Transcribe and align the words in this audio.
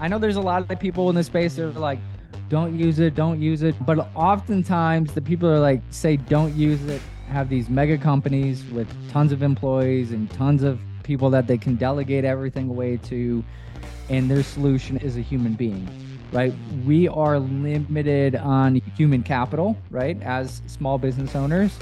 I 0.00 0.06
know 0.06 0.18
there's 0.18 0.36
a 0.36 0.40
lot 0.40 0.70
of 0.70 0.78
people 0.78 1.10
in 1.10 1.16
this 1.16 1.26
space 1.26 1.56
that 1.56 1.64
are 1.64 1.72
like, 1.72 1.98
don't 2.48 2.78
use 2.78 3.00
it, 3.00 3.14
don't 3.14 3.40
use 3.40 3.62
it. 3.62 3.74
But 3.84 4.08
oftentimes 4.14 5.12
the 5.12 5.20
people 5.20 5.48
are 5.48 5.58
like, 5.58 5.82
say, 5.90 6.16
don't 6.16 6.54
use 6.54 6.84
it, 6.84 7.02
have 7.28 7.48
these 7.48 7.68
mega 7.68 7.98
companies 7.98 8.64
with 8.66 8.88
tons 9.10 9.32
of 9.32 9.42
employees 9.42 10.12
and 10.12 10.30
tons 10.30 10.62
of 10.62 10.78
people 11.02 11.30
that 11.30 11.46
they 11.46 11.58
can 11.58 11.74
delegate 11.74 12.24
everything 12.24 12.70
away 12.70 12.96
to. 13.04 13.44
And 14.08 14.30
their 14.30 14.42
solution 14.42 14.98
is 14.98 15.16
a 15.16 15.20
human 15.20 15.54
being, 15.54 15.86
right? 16.32 16.54
We 16.86 17.08
are 17.08 17.38
limited 17.38 18.36
on 18.36 18.76
human 18.96 19.22
capital, 19.22 19.76
right? 19.90 20.20
As 20.22 20.62
small 20.66 20.96
business 20.96 21.34
owners. 21.34 21.76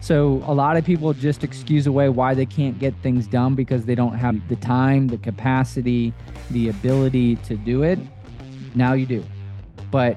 So 0.00 0.42
a 0.46 0.54
lot 0.54 0.76
of 0.76 0.84
people 0.84 1.12
just 1.12 1.42
excuse 1.42 1.86
away 1.86 2.08
why 2.08 2.34
they 2.34 2.46
can't 2.46 2.78
get 2.78 2.94
things 3.02 3.26
done 3.26 3.54
because 3.54 3.84
they 3.86 3.94
don't 3.94 4.14
have 4.14 4.46
the 4.48 4.56
time, 4.56 5.08
the 5.08 5.18
capacity, 5.18 6.12
the 6.50 6.68
ability 6.68 7.36
to 7.36 7.56
do 7.56 7.82
it. 7.82 7.98
Now 8.74 8.92
you 8.92 9.06
do. 9.06 9.24
But 9.90 10.16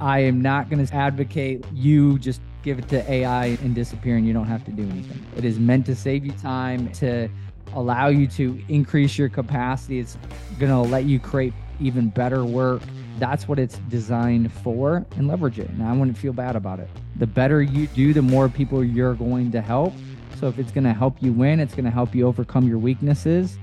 I 0.00 0.20
am 0.20 0.42
not 0.42 0.68
going 0.68 0.84
to 0.84 0.94
advocate 0.94 1.64
you 1.72 2.18
just 2.18 2.40
give 2.62 2.78
it 2.78 2.88
to 2.88 3.10
AI 3.10 3.46
and 3.46 3.74
disappear 3.74 4.16
and 4.16 4.26
you 4.26 4.32
don't 4.32 4.48
have 4.48 4.64
to 4.64 4.70
do 4.72 4.82
anything. 4.82 5.24
It 5.36 5.44
is 5.44 5.58
meant 5.58 5.86
to 5.86 5.94
save 5.94 6.26
you 6.26 6.32
time, 6.32 6.90
to 6.94 7.28
allow 7.74 8.08
you 8.08 8.26
to 8.28 8.60
increase 8.68 9.16
your 9.16 9.28
capacity. 9.28 10.00
It's 10.00 10.18
going 10.58 10.72
to 10.72 10.80
let 10.80 11.04
you 11.04 11.20
create 11.20 11.54
even 11.80 12.08
better 12.08 12.44
work. 12.44 12.82
That's 13.18 13.48
what 13.48 13.58
it's 13.58 13.78
designed 13.88 14.52
for 14.52 15.06
and 15.16 15.26
leverage 15.26 15.58
it. 15.58 15.68
And 15.70 15.82
I 15.82 15.92
wouldn't 15.92 16.18
feel 16.18 16.32
bad 16.32 16.56
about 16.56 16.80
it. 16.80 16.88
The 17.16 17.26
better 17.26 17.62
you 17.62 17.86
do, 17.88 18.12
the 18.12 18.22
more 18.22 18.48
people 18.48 18.84
you're 18.84 19.14
going 19.14 19.50
to 19.52 19.60
help. 19.60 19.94
So 20.38 20.48
if 20.48 20.58
it's 20.58 20.70
going 20.70 20.84
to 20.84 20.92
help 20.92 21.22
you 21.22 21.32
win, 21.32 21.60
it's 21.60 21.74
going 21.74 21.86
to 21.86 21.90
help 21.90 22.14
you 22.14 22.26
overcome 22.26 22.68
your 22.68 22.78
weaknesses, 22.78 23.58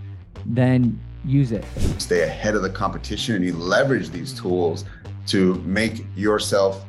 then 0.45 0.99
use 1.23 1.51
it. 1.51 1.63
Stay 1.99 2.23
ahead 2.23 2.55
of 2.55 2.63
the 2.63 2.69
competition 2.69 3.35
and 3.35 3.45
you 3.45 3.53
leverage 3.53 4.09
these 4.09 4.33
tools 4.33 4.85
to 5.27 5.55
make 5.61 6.03
yourself 6.15 6.83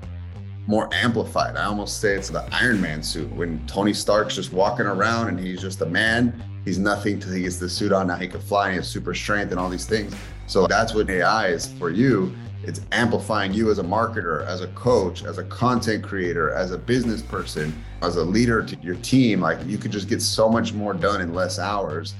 more 0.66 0.88
amplified. 0.92 1.56
I 1.56 1.64
almost 1.64 2.00
say 2.00 2.14
it's 2.14 2.30
the 2.30 2.48
Iron 2.50 2.80
Man 2.80 3.02
suit. 3.02 3.30
When 3.32 3.64
Tony 3.66 3.92
Stark's 3.92 4.34
just 4.34 4.52
walking 4.52 4.86
around 4.86 5.28
and 5.28 5.38
he's 5.38 5.60
just 5.60 5.82
a 5.82 5.86
man, 5.86 6.42
he's 6.64 6.78
nothing 6.78 7.20
till 7.20 7.32
he 7.32 7.42
gets 7.42 7.58
the 7.58 7.68
suit 7.68 7.92
on. 7.92 8.06
Now 8.06 8.16
he 8.16 8.26
can 8.26 8.40
fly 8.40 8.68
and 8.68 8.72
he 8.72 8.76
has 8.78 8.88
super 8.88 9.14
strength 9.14 9.50
and 9.50 9.60
all 9.60 9.68
these 9.68 9.86
things. 9.86 10.14
So 10.46 10.66
that's 10.66 10.94
what 10.94 11.08
AI 11.10 11.48
is 11.48 11.66
for 11.66 11.90
you. 11.90 12.34
It's 12.66 12.80
amplifying 12.92 13.52
you 13.52 13.70
as 13.70 13.78
a 13.78 13.82
marketer, 13.82 14.46
as 14.46 14.62
a 14.62 14.68
coach, 14.68 15.22
as 15.22 15.36
a 15.36 15.44
content 15.44 16.02
creator, 16.02 16.50
as 16.50 16.70
a 16.70 16.78
business 16.78 17.20
person, 17.20 17.74
as 18.00 18.16
a 18.16 18.24
leader 18.24 18.62
to 18.64 18.76
your 18.80 18.94
team. 18.96 19.40
Like 19.40 19.58
you 19.66 19.76
could 19.76 19.92
just 19.92 20.08
get 20.08 20.22
so 20.22 20.48
much 20.48 20.72
more 20.72 20.94
done 20.94 21.20
in 21.20 21.34
less 21.34 21.58
hours. 21.58 22.14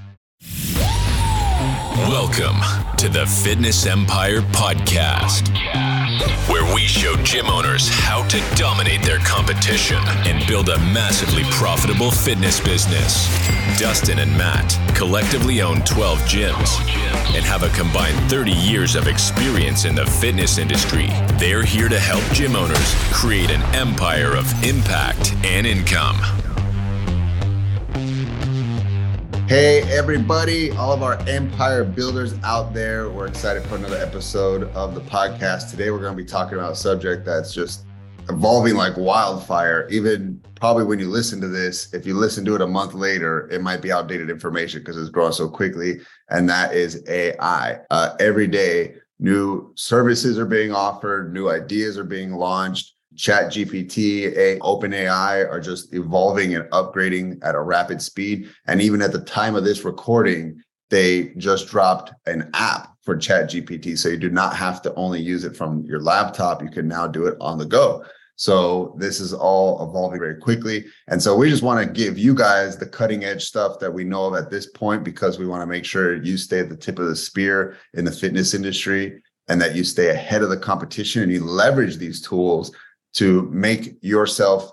Welcome 1.97 2.61
to 2.99 3.09
the 3.09 3.25
Fitness 3.43 3.87
Empire 3.87 4.43
Podcast, 4.53 5.49
where 6.49 6.75
we 6.75 6.83
show 6.83 7.17
gym 7.23 7.47
owners 7.47 7.89
how 7.89 8.27
to 8.29 8.41
dominate 8.57 9.03
their 9.03 9.19
competition 9.21 9.99
and 10.27 10.47
build 10.47 10.69
a 10.69 10.79
massively 10.79 11.43
profitable 11.51 12.11
fitness 12.11 12.61
business. 12.61 13.29
Dustin 13.79 14.19
and 14.19 14.31
Matt 14.37 14.79
collectively 14.95 15.63
own 15.63 15.83
12 15.83 16.19
gyms 16.21 16.79
and 17.35 17.45
have 17.45 17.63
a 17.63 17.69
combined 17.71 18.19
30 18.31 18.53
years 18.53 18.95
of 18.97 19.09
experience 19.09 19.85
in 19.85 19.95
the 19.95 20.07
fitness 20.07 20.59
industry. 20.59 21.09
They're 21.39 21.65
here 21.65 21.89
to 21.89 21.99
help 21.99 22.23
gym 22.33 22.57
owners 22.57 22.95
create 23.13 23.51
an 23.51 23.63
empire 23.75 24.37
of 24.37 24.47
impact 24.65 25.35
and 25.45 25.67
income. 25.67 26.44
Hey, 29.55 29.83
everybody, 29.83 30.73
all 30.73 30.93
of 30.93 31.05
our 31.05 31.17
empire 31.29 31.85
builders 31.85 32.35
out 32.43 32.75
there. 32.75 33.09
We're 33.09 33.29
excited 33.29 33.63
for 33.67 33.77
another 33.77 33.99
episode 33.99 34.65
of 34.73 34.97
the 34.97 35.01
podcast. 35.03 35.71
Today, 35.71 35.93
we're 35.93 36.01
going 36.01 36.17
to 36.17 36.21
be 36.21 36.29
talking 36.29 36.59
about 36.59 36.73
a 36.73 36.75
subject 36.75 37.25
that's 37.25 37.55
just 37.55 37.85
evolving 38.29 38.75
like 38.75 38.97
wildfire. 38.97 39.87
Even 39.91 40.43
probably 40.57 40.83
when 40.83 40.99
you 40.99 41.09
listen 41.09 41.41
to 41.41 41.47
this, 41.47 41.95
if 41.95 42.05
you 42.05 42.15
listen 42.15 42.45
to 42.47 42.57
it 42.57 42.63
a 42.63 42.67
month 42.67 42.95
later, 42.95 43.49
it 43.49 43.63
might 43.63 43.81
be 43.81 43.93
outdated 43.93 44.29
information 44.29 44.81
because 44.81 44.97
it's 44.97 45.09
growing 45.09 45.31
so 45.31 45.49
quickly. 45.49 46.01
And 46.31 46.49
that 46.49 46.75
is 46.75 47.05
AI. 47.09 47.79
Uh, 47.93 48.17
every 48.19 48.49
day, 48.49 48.97
new 49.21 49.73
services 49.77 50.37
are 50.37 50.47
being 50.47 50.73
offered, 50.73 51.33
new 51.33 51.49
ideas 51.49 51.97
are 51.97 52.03
being 52.03 52.33
launched 52.33 52.94
Chat 53.17 53.53
GPT, 53.53 54.37
a, 54.37 54.59
OpenAI 54.61 55.49
are 55.49 55.61
just 55.61 55.93
evolving 55.95 56.55
and 56.55 56.65
upgrading 56.71 57.39
at 57.43 57.55
a 57.55 57.61
rapid 57.61 58.03
speed. 58.03 58.49
And 58.67 58.81
even 58.81 59.03
at 59.03 59.13
the 59.13 59.21
time 59.21 59.55
of 59.55 59.65
this 59.65 59.85
recording, 59.85 60.63
they 60.91 61.33
just 61.37 61.69
dropped 61.69 62.13
an 62.27 62.51
app 62.55 62.89
for 63.03 63.17
Chat 63.17 63.51
GPT. 63.51 63.99
So 63.99 64.09
you 64.09 64.17
do 64.17 64.31
not 64.31 64.57
have 64.57 64.83
to 64.83 64.95
only 64.95 65.21
use 65.21 65.45
it 65.45 65.57
from 65.57 65.85
your 65.85 66.01
laptop. 66.01 66.63
You 66.63 66.71
can 66.71 66.89
now 66.89 67.07
do 67.07 67.27
it 67.27 67.37
on 67.41 67.59
the 67.59 67.67
go. 67.67 68.05
So 68.37 68.97
this 68.99 69.21
is 69.21 69.33
all 69.33 69.89
evolving 69.89 70.19
very 70.19 70.41
quickly. 70.41 70.87
And 71.07 71.23
so 71.23 71.37
we 71.37 71.49
just 71.49 71.63
want 71.63 71.87
to 71.87 71.93
give 71.93 72.19
you 72.19 72.35
guys 72.35 72.77
the 72.77 72.87
cutting 72.87 73.25
edge 73.25 73.45
stuff 73.45 73.79
that 73.79 73.93
we 73.93 74.03
know 74.03 74.27
of 74.27 74.35
at 74.35 74.51
this 74.51 74.67
point 74.67 75.05
because 75.05 75.39
we 75.39 75.47
want 75.47 75.63
to 75.63 75.67
make 75.67 75.85
sure 75.85 76.23
you 76.23 76.37
stay 76.37 76.61
at 76.61 76.69
the 76.69 76.77
tip 76.77 76.99
of 76.99 77.07
the 77.07 77.15
spear 77.15 77.77
in 77.95 78.05
the 78.05 78.11
fitness 78.11 78.53
industry 78.53 79.23
and 79.49 79.61
that 79.61 79.77
you 79.77 79.85
stay 79.85 80.11
ahead 80.11 80.43
of 80.43 80.49
the 80.49 80.57
competition 80.57 81.23
and 81.23 81.31
you 81.31 81.45
leverage 81.45 81.97
these 81.97 82.21
tools 82.21 82.73
to 83.15 83.43
make 83.51 83.97
yourself 84.03 84.71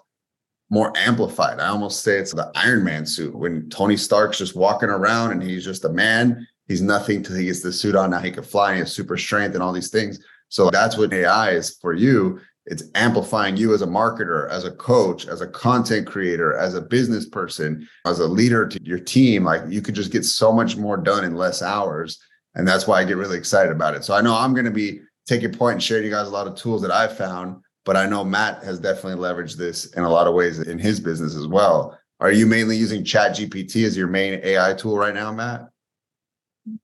more 0.69 0.93
amplified. 0.95 1.59
I 1.59 1.67
almost 1.67 2.01
say 2.01 2.17
it's 2.17 2.33
the 2.33 2.51
Iron 2.55 2.83
Man 2.83 3.05
suit. 3.05 3.35
When 3.35 3.69
Tony 3.69 3.97
Stark's 3.97 4.37
just 4.37 4.55
walking 4.55 4.89
around 4.89 5.31
and 5.31 5.43
he's 5.43 5.65
just 5.65 5.85
a 5.85 5.89
man, 5.89 6.47
he's 6.67 6.81
nothing 6.81 7.21
till 7.21 7.35
he 7.35 7.45
gets 7.45 7.61
the 7.61 7.73
suit 7.73 7.95
on. 7.95 8.11
Now 8.11 8.19
he 8.19 8.31
can 8.31 8.43
fly 8.43 8.69
and 8.69 8.75
he 8.77 8.79
has 8.79 8.93
super 8.93 9.17
strength 9.17 9.53
and 9.53 9.61
all 9.61 9.73
these 9.73 9.89
things. 9.89 10.23
So 10.47 10.69
that's 10.69 10.97
what 10.97 11.13
AI 11.13 11.51
is 11.51 11.77
for 11.81 11.93
you. 11.93 12.39
It's 12.65 12.83
amplifying 12.95 13.57
you 13.57 13.73
as 13.73 13.81
a 13.81 13.87
marketer, 13.87 14.49
as 14.49 14.63
a 14.63 14.71
coach, 14.71 15.27
as 15.27 15.41
a 15.41 15.47
content 15.47 16.07
creator, 16.07 16.55
as 16.55 16.73
a 16.73 16.81
business 16.81 17.27
person, 17.27 17.87
as 18.05 18.19
a 18.19 18.27
leader 18.27 18.67
to 18.67 18.79
your 18.83 18.99
team. 18.99 19.43
Like 19.43 19.63
you 19.67 19.81
could 19.81 19.95
just 19.95 20.11
get 20.11 20.23
so 20.23 20.53
much 20.53 20.77
more 20.77 20.95
done 20.95 21.25
in 21.25 21.35
less 21.35 21.61
hours. 21.61 22.19
And 22.55 22.67
that's 22.67 22.87
why 22.87 23.01
I 23.01 23.05
get 23.05 23.17
really 23.17 23.37
excited 23.37 23.71
about 23.71 23.95
it. 23.95 24.03
So 24.03 24.13
I 24.13 24.21
know 24.21 24.35
I'm 24.35 24.53
going 24.53 24.65
to 24.65 24.71
be 24.71 25.01
taking 25.25 25.51
point 25.51 25.73
and 25.73 25.83
sharing 25.83 26.05
you 26.05 26.11
guys 26.11 26.27
a 26.27 26.31
lot 26.31 26.47
of 26.47 26.55
tools 26.55 26.81
that 26.83 26.91
I've 26.91 27.17
found 27.17 27.61
but 27.85 27.97
I 27.97 28.05
know 28.05 28.23
Matt 28.23 28.63
has 28.63 28.79
definitely 28.79 29.21
leveraged 29.21 29.57
this 29.57 29.85
in 29.93 30.03
a 30.03 30.09
lot 30.09 30.27
of 30.27 30.33
ways 30.33 30.59
in 30.59 30.77
his 30.77 30.99
business 30.99 31.35
as 31.35 31.47
well. 31.47 31.97
Are 32.19 32.31
you 32.31 32.45
mainly 32.45 32.77
using 32.77 33.03
Chat 33.03 33.35
GPT 33.35 33.85
as 33.85 33.97
your 33.97 34.07
main 34.07 34.39
AI 34.43 34.73
tool 34.73 34.97
right 34.97 35.13
now, 35.13 35.31
Matt? 35.31 35.67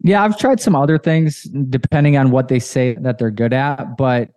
Yeah, 0.01 0.23
I've 0.23 0.39
tried 0.39 0.59
some 0.59 0.75
other 0.75 0.97
things 0.97 1.43
depending 1.43 2.17
on 2.17 2.31
what 2.31 2.47
they 2.47 2.59
say 2.59 2.95
that 2.95 3.19
they're 3.19 3.29
good 3.29 3.53
at. 3.53 3.95
But 3.97 4.31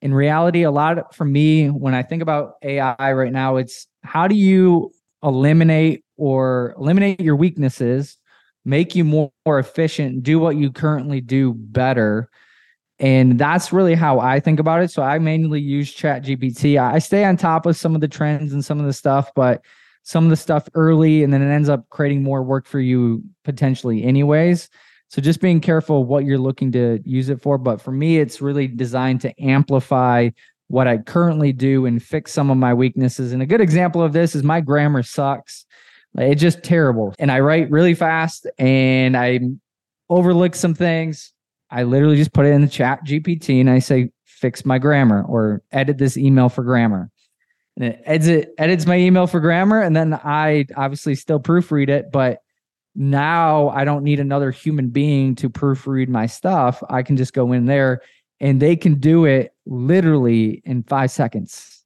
in 0.00 0.14
reality, 0.14 0.62
a 0.62 0.70
lot 0.70 1.12
for 1.14 1.24
me, 1.24 1.68
when 1.68 1.94
I 1.94 2.04
think 2.04 2.22
about 2.22 2.54
AI 2.62 3.12
right 3.12 3.32
now, 3.32 3.56
it's 3.56 3.88
how 4.04 4.28
do 4.28 4.36
you 4.36 4.92
eliminate 5.24 6.04
or 6.16 6.74
eliminate 6.78 7.20
your 7.20 7.34
weaknesses, 7.34 8.16
make 8.64 8.94
you 8.94 9.04
more, 9.04 9.32
more 9.44 9.58
efficient, 9.58 10.22
do 10.22 10.38
what 10.38 10.54
you 10.54 10.70
currently 10.70 11.20
do 11.20 11.54
better 11.54 12.30
and 13.00 13.38
that's 13.38 13.72
really 13.72 13.94
how 13.94 14.18
I 14.18 14.40
think 14.40 14.58
about 14.58 14.82
it. 14.82 14.90
So 14.90 15.02
I 15.02 15.18
mainly 15.18 15.60
use 15.60 15.92
Chat 15.92 16.24
GPT. 16.24 16.80
I 16.80 16.98
stay 16.98 17.24
on 17.24 17.36
top 17.36 17.66
of 17.66 17.76
some 17.76 17.94
of 17.94 18.00
the 18.00 18.08
trends 18.08 18.52
and 18.52 18.64
some 18.64 18.80
of 18.80 18.86
the 18.86 18.92
stuff, 18.92 19.30
but 19.34 19.62
some 20.02 20.24
of 20.24 20.30
the 20.30 20.36
stuff 20.36 20.68
early 20.74 21.22
and 21.22 21.32
then 21.32 21.42
it 21.42 21.52
ends 21.52 21.68
up 21.68 21.88
creating 21.90 22.22
more 22.22 22.42
work 22.42 22.66
for 22.66 22.80
you 22.80 23.22
potentially 23.44 24.02
anyways. 24.02 24.68
So 25.08 25.22
just 25.22 25.40
being 25.40 25.60
careful 25.60 26.04
what 26.04 26.24
you're 26.24 26.38
looking 26.38 26.72
to 26.72 27.00
use 27.04 27.28
it 27.28 27.40
for. 27.40 27.56
But 27.56 27.80
for 27.80 27.92
me, 27.92 28.18
it's 28.18 28.40
really 28.40 28.66
designed 28.66 29.20
to 29.22 29.42
amplify 29.42 30.30
what 30.66 30.86
I 30.86 30.98
currently 30.98 31.52
do 31.52 31.86
and 31.86 32.02
fix 32.02 32.32
some 32.32 32.50
of 32.50 32.58
my 32.58 32.74
weaknesses. 32.74 33.32
And 33.32 33.42
a 33.42 33.46
good 33.46 33.60
example 33.60 34.02
of 34.02 34.12
this 34.12 34.34
is 34.34 34.42
my 34.42 34.60
grammar 34.60 35.02
sucks. 35.02 35.66
It's 36.16 36.40
just 36.40 36.62
terrible. 36.62 37.14
And 37.18 37.30
I 37.30 37.40
write 37.40 37.70
really 37.70 37.94
fast 37.94 38.46
and 38.58 39.16
I 39.16 39.40
overlook 40.10 40.54
some 40.54 40.74
things 40.74 41.32
I 41.70 41.82
literally 41.82 42.16
just 42.16 42.32
put 42.32 42.46
it 42.46 42.50
in 42.50 42.62
the 42.62 42.68
chat 42.68 43.04
GPT 43.04 43.60
and 43.60 43.68
I 43.68 43.78
say, 43.78 44.10
fix 44.24 44.64
my 44.64 44.78
grammar 44.78 45.22
or 45.24 45.62
edit 45.72 45.98
this 45.98 46.16
email 46.16 46.48
for 46.48 46.62
grammar. 46.62 47.10
And 47.76 47.86
it 47.86 48.02
edits, 48.04 48.50
edits 48.58 48.86
my 48.86 48.96
email 48.96 49.26
for 49.26 49.40
grammar. 49.40 49.80
And 49.80 49.94
then 49.94 50.14
I 50.14 50.66
obviously 50.76 51.14
still 51.14 51.40
proofread 51.40 51.88
it, 51.88 52.10
but 52.10 52.40
now 52.94 53.68
I 53.68 53.84
don't 53.84 54.02
need 54.02 54.20
another 54.20 54.50
human 54.50 54.88
being 54.88 55.34
to 55.36 55.50
proofread 55.50 56.08
my 56.08 56.26
stuff. 56.26 56.82
I 56.88 57.02
can 57.02 57.16
just 57.16 57.32
go 57.32 57.52
in 57.52 57.66
there 57.66 58.02
and 58.40 58.60
they 58.60 58.76
can 58.76 58.94
do 58.94 59.24
it 59.24 59.54
literally 59.66 60.62
in 60.64 60.82
five 60.84 61.10
seconds. 61.10 61.84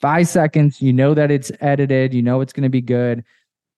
Five 0.00 0.26
seconds, 0.26 0.82
you 0.82 0.92
know 0.92 1.14
that 1.14 1.30
it's 1.30 1.52
edited, 1.60 2.12
you 2.12 2.22
know 2.22 2.40
it's 2.40 2.52
going 2.52 2.64
to 2.64 2.68
be 2.68 2.80
good. 2.80 3.22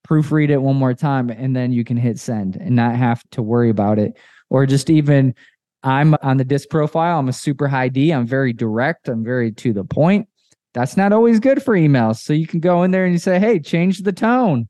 Proofread 0.07 0.49
it 0.49 0.57
one 0.57 0.75
more 0.75 0.93
time, 0.93 1.29
and 1.29 1.55
then 1.55 1.71
you 1.71 1.83
can 1.83 1.97
hit 1.97 2.19
send 2.19 2.55
and 2.55 2.75
not 2.75 2.95
have 2.95 3.23
to 3.31 3.43
worry 3.43 3.69
about 3.69 3.99
it 3.99 4.17
or 4.49 4.65
just 4.65 4.89
even 4.89 5.33
I'm 5.83 6.15
on 6.23 6.37
the 6.37 6.43
disc 6.43 6.69
profile. 6.69 7.19
I'm 7.19 7.29
a 7.29 7.33
super 7.33 7.67
high 7.67 7.89
D. 7.89 8.11
I'm 8.11 8.25
very 8.25 8.53
direct. 8.53 9.07
I'm 9.07 9.23
very 9.23 9.51
to 9.51 9.71
the 9.71 9.83
point. 9.83 10.27
That's 10.73 10.97
not 10.97 11.13
always 11.13 11.39
good 11.39 11.63
for 11.63 11.75
emails. 11.75 12.17
So 12.17 12.33
you 12.33 12.47
can 12.47 12.59
go 12.59 12.83
in 12.83 12.91
there 12.91 13.05
and 13.05 13.13
you 13.13 13.19
say, 13.19 13.39
hey, 13.39 13.59
change 13.59 13.99
the 13.99 14.11
tone. 14.11 14.67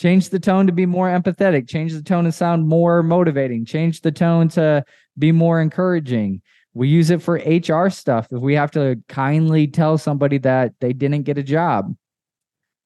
Change 0.00 0.30
the 0.30 0.40
tone 0.40 0.66
to 0.66 0.72
be 0.72 0.86
more 0.86 1.08
empathetic. 1.08 1.68
Change 1.68 1.92
the 1.92 2.02
tone 2.02 2.24
to 2.24 2.32
sound 2.32 2.66
more 2.66 3.02
motivating. 3.02 3.64
Change 3.64 4.00
the 4.00 4.12
tone 4.12 4.48
to 4.48 4.84
be 5.18 5.30
more 5.30 5.60
encouraging. 5.60 6.42
We 6.74 6.88
use 6.88 7.10
it 7.10 7.22
for 7.22 7.36
HR 7.36 7.88
stuff. 7.90 8.26
If 8.30 8.40
we 8.40 8.54
have 8.54 8.70
to 8.72 8.96
kindly 9.08 9.66
tell 9.66 9.98
somebody 9.98 10.38
that 10.38 10.72
they 10.80 10.92
didn't 10.92 11.22
get 11.22 11.38
a 11.38 11.42
job, 11.42 11.94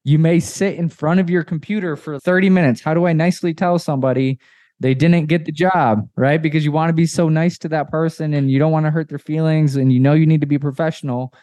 you 0.05 0.19
may 0.19 0.39
sit 0.39 0.75
in 0.77 0.89
front 0.89 1.21
of 1.21 1.31
your 1.31 1.45
computer 1.45 1.97
for 1.97 2.19
30 2.21 2.51
minutes. 2.51 2.81
How 2.81 2.95
do 2.95 3.07
I 3.07 3.13
nicely 3.13 3.55
tell 3.55 3.79
somebody 3.79 4.39
they 4.81 4.95
didn't 4.95 5.27
get 5.27 5.45
the 5.45 5.53
job, 5.53 6.09
right? 6.17 6.41
Because 6.41 6.65
you 6.65 6.73
want 6.73 6.89
to 6.89 6.95
be 6.95 7.07
so 7.07 7.29
nice 7.29 7.59
to 7.59 7.69
that 7.69 7.91
person 7.91 8.33
and 8.33 8.51
you 8.51 8.59
don't 8.59 8.73
want 8.73 8.87
to 8.87 8.91
hurt 8.91 9.11
their 9.11 9.19
feelings 9.19 9.77
and 9.77 9.93
you 9.93 10.01
know 10.01 10.15
you 10.15 10.27
need 10.27 10.41
to 10.41 10.47
be 10.47 10.59
professional. 10.59 11.35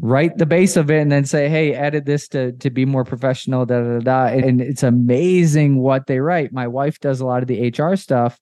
Write 0.00 0.36
the 0.36 0.46
base 0.46 0.76
of 0.76 0.90
it 0.90 1.00
and 1.00 1.10
then 1.10 1.24
say, 1.24 1.48
hey, 1.48 1.74
edit 1.74 2.04
this 2.04 2.28
to, 2.28 2.52
to 2.52 2.70
be 2.70 2.84
more 2.84 3.02
professional, 3.02 3.64
da, 3.64 3.80
da, 3.80 3.98
da. 3.98 4.26
And 4.26 4.60
it's 4.60 4.82
amazing 4.82 5.78
what 5.78 6.06
they 6.06 6.20
write. 6.20 6.52
My 6.52 6.68
wife 6.68 7.00
does 7.00 7.20
a 7.20 7.26
lot 7.26 7.42
of 7.42 7.48
the 7.48 7.70
HR 7.70 7.96
stuff. 7.96 8.38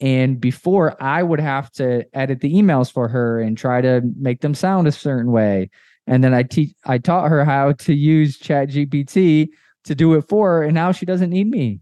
And 0.00 0.40
before 0.40 1.00
I 1.00 1.22
would 1.22 1.40
have 1.40 1.70
to 1.72 2.06
edit 2.14 2.40
the 2.40 2.54
emails 2.54 2.90
for 2.90 3.06
her 3.08 3.38
and 3.38 3.56
try 3.56 3.82
to 3.82 4.00
make 4.18 4.40
them 4.40 4.54
sound 4.54 4.88
a 4.88 4.92
certain 4.92 5.30
way. 5.30 5.68
And 6.06 6.24
then 6.24 6.32
I 6.32 6.42
teach 6.42 6.74
I 6.86 6.96
taught 6.96 7.28
her 7.28 7.44
how 7.44 7.72
to 7.72 7.94
use 7.94 8.38
Chat 8.38 8.70
GPT 8.70 9.50
to 9.84 9.94
do 9.94 10.14
it 10.14 10.26
for 10.26 10.52
her. 10.52 10.62
And 10.62 10.74
now 10.74 10.90
she 10.90 11.04
doesn't 11.04 11.28
need 11.28 11.48
me 11.48 11.80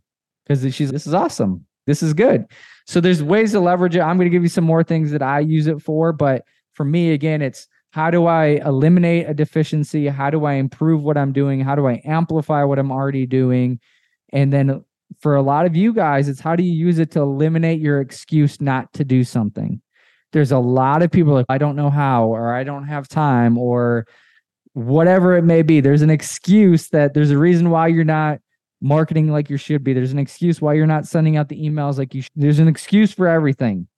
because 0.49 0.75
she's 0.75 0.91
this 0.91 1.07
is 1.07 1.15
awesome. 1.15 1.67
This 1.87 2.03
is 2.03 2.15
good. 2.15 2.47
So 2.87 3.01
there's 3.01 3.23
ways 3.23 3.53
to 3.53 3.61
leverage 3.61 3.97
it. 3.97 4.01
I'm 4.01 4.17
going 4.17 4.27
to 4.27 4.35
give 4.35 4.43
you 4.43 4.49
some 4.49 4.65
more 4.65 4.83
things 4.83 5.11
that 5.11 5.23
I 5.23 5.41
use 5.41 5.67
it 5.67 5.83
for, 5.83 6.13
but 6.13 6.45
for 6.75 6.85
me, 6.85 7.13
again, 7.13 7.43
it's 7.43 7.67
how 7.91 8.11
do 8.11 8.27
I 8.27 8.61
eliminate 8.65 9.29
a 9.29 9.35
deficiency? 9.35 10.07
How 10.09 10.31
do 10.31 10.45
I 10.45 10.55
improve 10.55 11.03
what 11.03 11.17
I'm 11.17 11.33
doing? 11.33 11.61
How 11.61 11.75
do 11.75 11.87
I 11.87 12.03
amplify 12.05 12.63
what 12.65 12.79
I'm 12.79 12.93
already 12.93 13.27
doing? 13.27 13.81
And 14.33 14.53
then 14.53 14.85
for 15.21 15.35
a 15.35 15.43
lot 15.43 15.67
of 15.67 15.75
you 15.75 15.93
guys, 15.95 16.29
it's 16.29 16.41
how 16.41 16.57
do 16.57 16.63
you 16.63 16.73
use 16.73 16.99
it 16.99 17.11
to 17.13 17.21
eliminate 17.21 17.81
your 17.81 18.01
excuse 18.01 18.61
not 18.61 18.93
to 18.95 19.05
do 19.05 19.25
something? 19.25 19.81
There's 20.33 20.53
a 20.53 20.59
lot 20.59 21.03
of 21.03 21.11
people 21.11 21.33
like, 21.33 21.47
I 21.49 21.57
don't 21.57 21.77
know 21.77 21.89
how, 21.89 22.27
or 22.27 22.53
I 22.53 22.63
don't 22.63 22.85
have 22.85 23.09
time, 23.09 23.57
or 23.57 24.07
whatever 24.75 25.37
it 25.37 25.43
may 25.43 25.63
be. 25.63 25.81
There's 25.81 26.03
an 26.03 26.11
excuse 26.11 26.89
that 26.89 27.15
there's 27.15 27.31
a 27.31 27.39
reason 27.39 27.71
why 27.71 27.89
you're 27.89 28.05
not 28.05 28.41
marketing 28.81 29.29
like 29.29 29.51
you 29.51 29.57
should 29.57 29.83
be. 29.83 29.93
There's 29.93 30.13
an 30.13 30.19
excuse 30.19 30.61
why 30.61 30.75
you're 30.75 30.87
not 30.87 31.07
sending 31.07 31.37
out 31.37 31.49
the 31.49 31.61
emails 31.61 31.99
like 31.99 32.15
you 32.15 32.23
should. 32.23 32.33
There's 32.37 32.59
an 32.59 32.69
excuse 32.69 33.13
for 33.13 33.27
everything. 33.27 33.89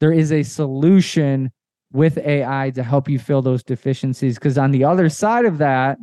There 0.00 0.12
is 0.12 0.32
a 0.32 0.42
solution 0.42 1.50
with 1.92 2.18
AI 2.18 2.70
to 2.70 2.82
help 2.82 3.08
you 3.08 3.18
fill 3.18 3.42
those 3.42 3.62
deficiencies. 3.62 4.34
Because 4.34 4.58
on 4.58 4.70
the 4.70 4.84
other 4.84 5.08
side 5.08 5.44
of 5.44 5.58
that, 5.58 5.98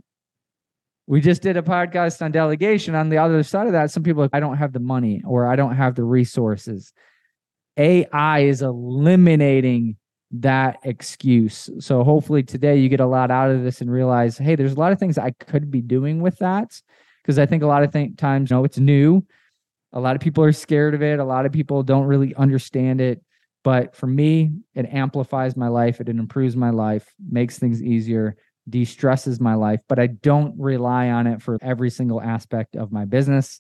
we 1.08 1.22
just 1.22 1.42
did 1.42 1.56
a 1.56 1.62
podcast 1.62 2.22
on 2.22 2.32
delegation. 2.32 2.96
On 2.96 3.10
the 3.10 3.18
other 3.18 3.44
side 3.44 3.68
of 3.68 3.74
that, 3.74 3.92
some 3.92 4.04
people, 4.04 4.28
I 4.34 4.40
don't 4.40 4.58
have 4.58 4.74
the 4.74 4.80
money 4.80 5.22
or 5.26 5.48
I 5.48 5.56
don't 5.56 5.76
have 5.76 5.96
the 5.96 6.04
resources. 6.04 6.92
AI 7.78 8.40
is 8.40 8.62
eliminating 8.62 9.98
that 10.32 10.80
excuse. 10.84 11.70
So 11.80 12.04
hopefully 12.04 12.44
today 12.44 12.78
you 12.78 12.90
get 12.90 13.00
a 13.00 13.06
lot 13.06 13.32
out 13.32 13.52
of 13.52 13.64
this 13.64 13.82
and 13.82 13.92
realize, 13.92 14.38
hey, 14.38 14.56
there's 14.56 14.74
a 14.74 14.80
lot 14.80 14.92
of 14.92 15.00
things 15.00 15.18
I 15.18 15.32
could 15.32 15.70
be 15.70 15.82
doing 15.82 16.22
with 16.22 16.38
that 16.40 16.82
because 17.26 17.40
I 17.40 17.48
think 17.48 17.64
a 17.64 17.68
lot 17.68 17.82
of 17.82 17.92
th- 17.92 18.18
times, 18.18 18.52
you 18.52 18.56
know, 18.56 18.66
it's 18.66 18.78
new. 18.78 19.26
A 19.94 20.00
lot 20.00 20.16
of 20.16 20.22
people 20.22 20.44
are 20.44 20.52
scared 20.52 20.94
of 20.94 21.02
it. 21.02 21.18
A 21.18 21.24
lot 21.24 21.48
of 21.48 21.52
people 21.52 21.82
don't 21.82 22.06
really 22.06 22.36
understand 22.36 23.02
it. 23.02 23.24
But 23.64 23.96
for 23.96 24.06
me, 24.06 24.52
it 24.76 24.86
amplifies 24.94 25.58
my 25.58 25.70
life. 25.70 26.00
It 26.00 26.08
improves 26.08 26.56
my 26.56 26.70
life, 26.70 27.12
makes 27.28 27.58
things 27.58 27.82
easier, 27.82 28.36
de 28.70 28.86
stresses 28.86 29.42
my 29.42 29.56
life. 29.56 29.80
But 29.90 29.98
I 29.98 30.06
don't 30.06 30.54
rely 30.60 31.10
on 31.10 31.26
it 31.26 31.42
for 31.42 31.58
every 31.64 31.90
single 31.90 32.22
aspect 32.22 32.76
of 32.76 32.92
my 32.92 33.06
business. 33.06 33.60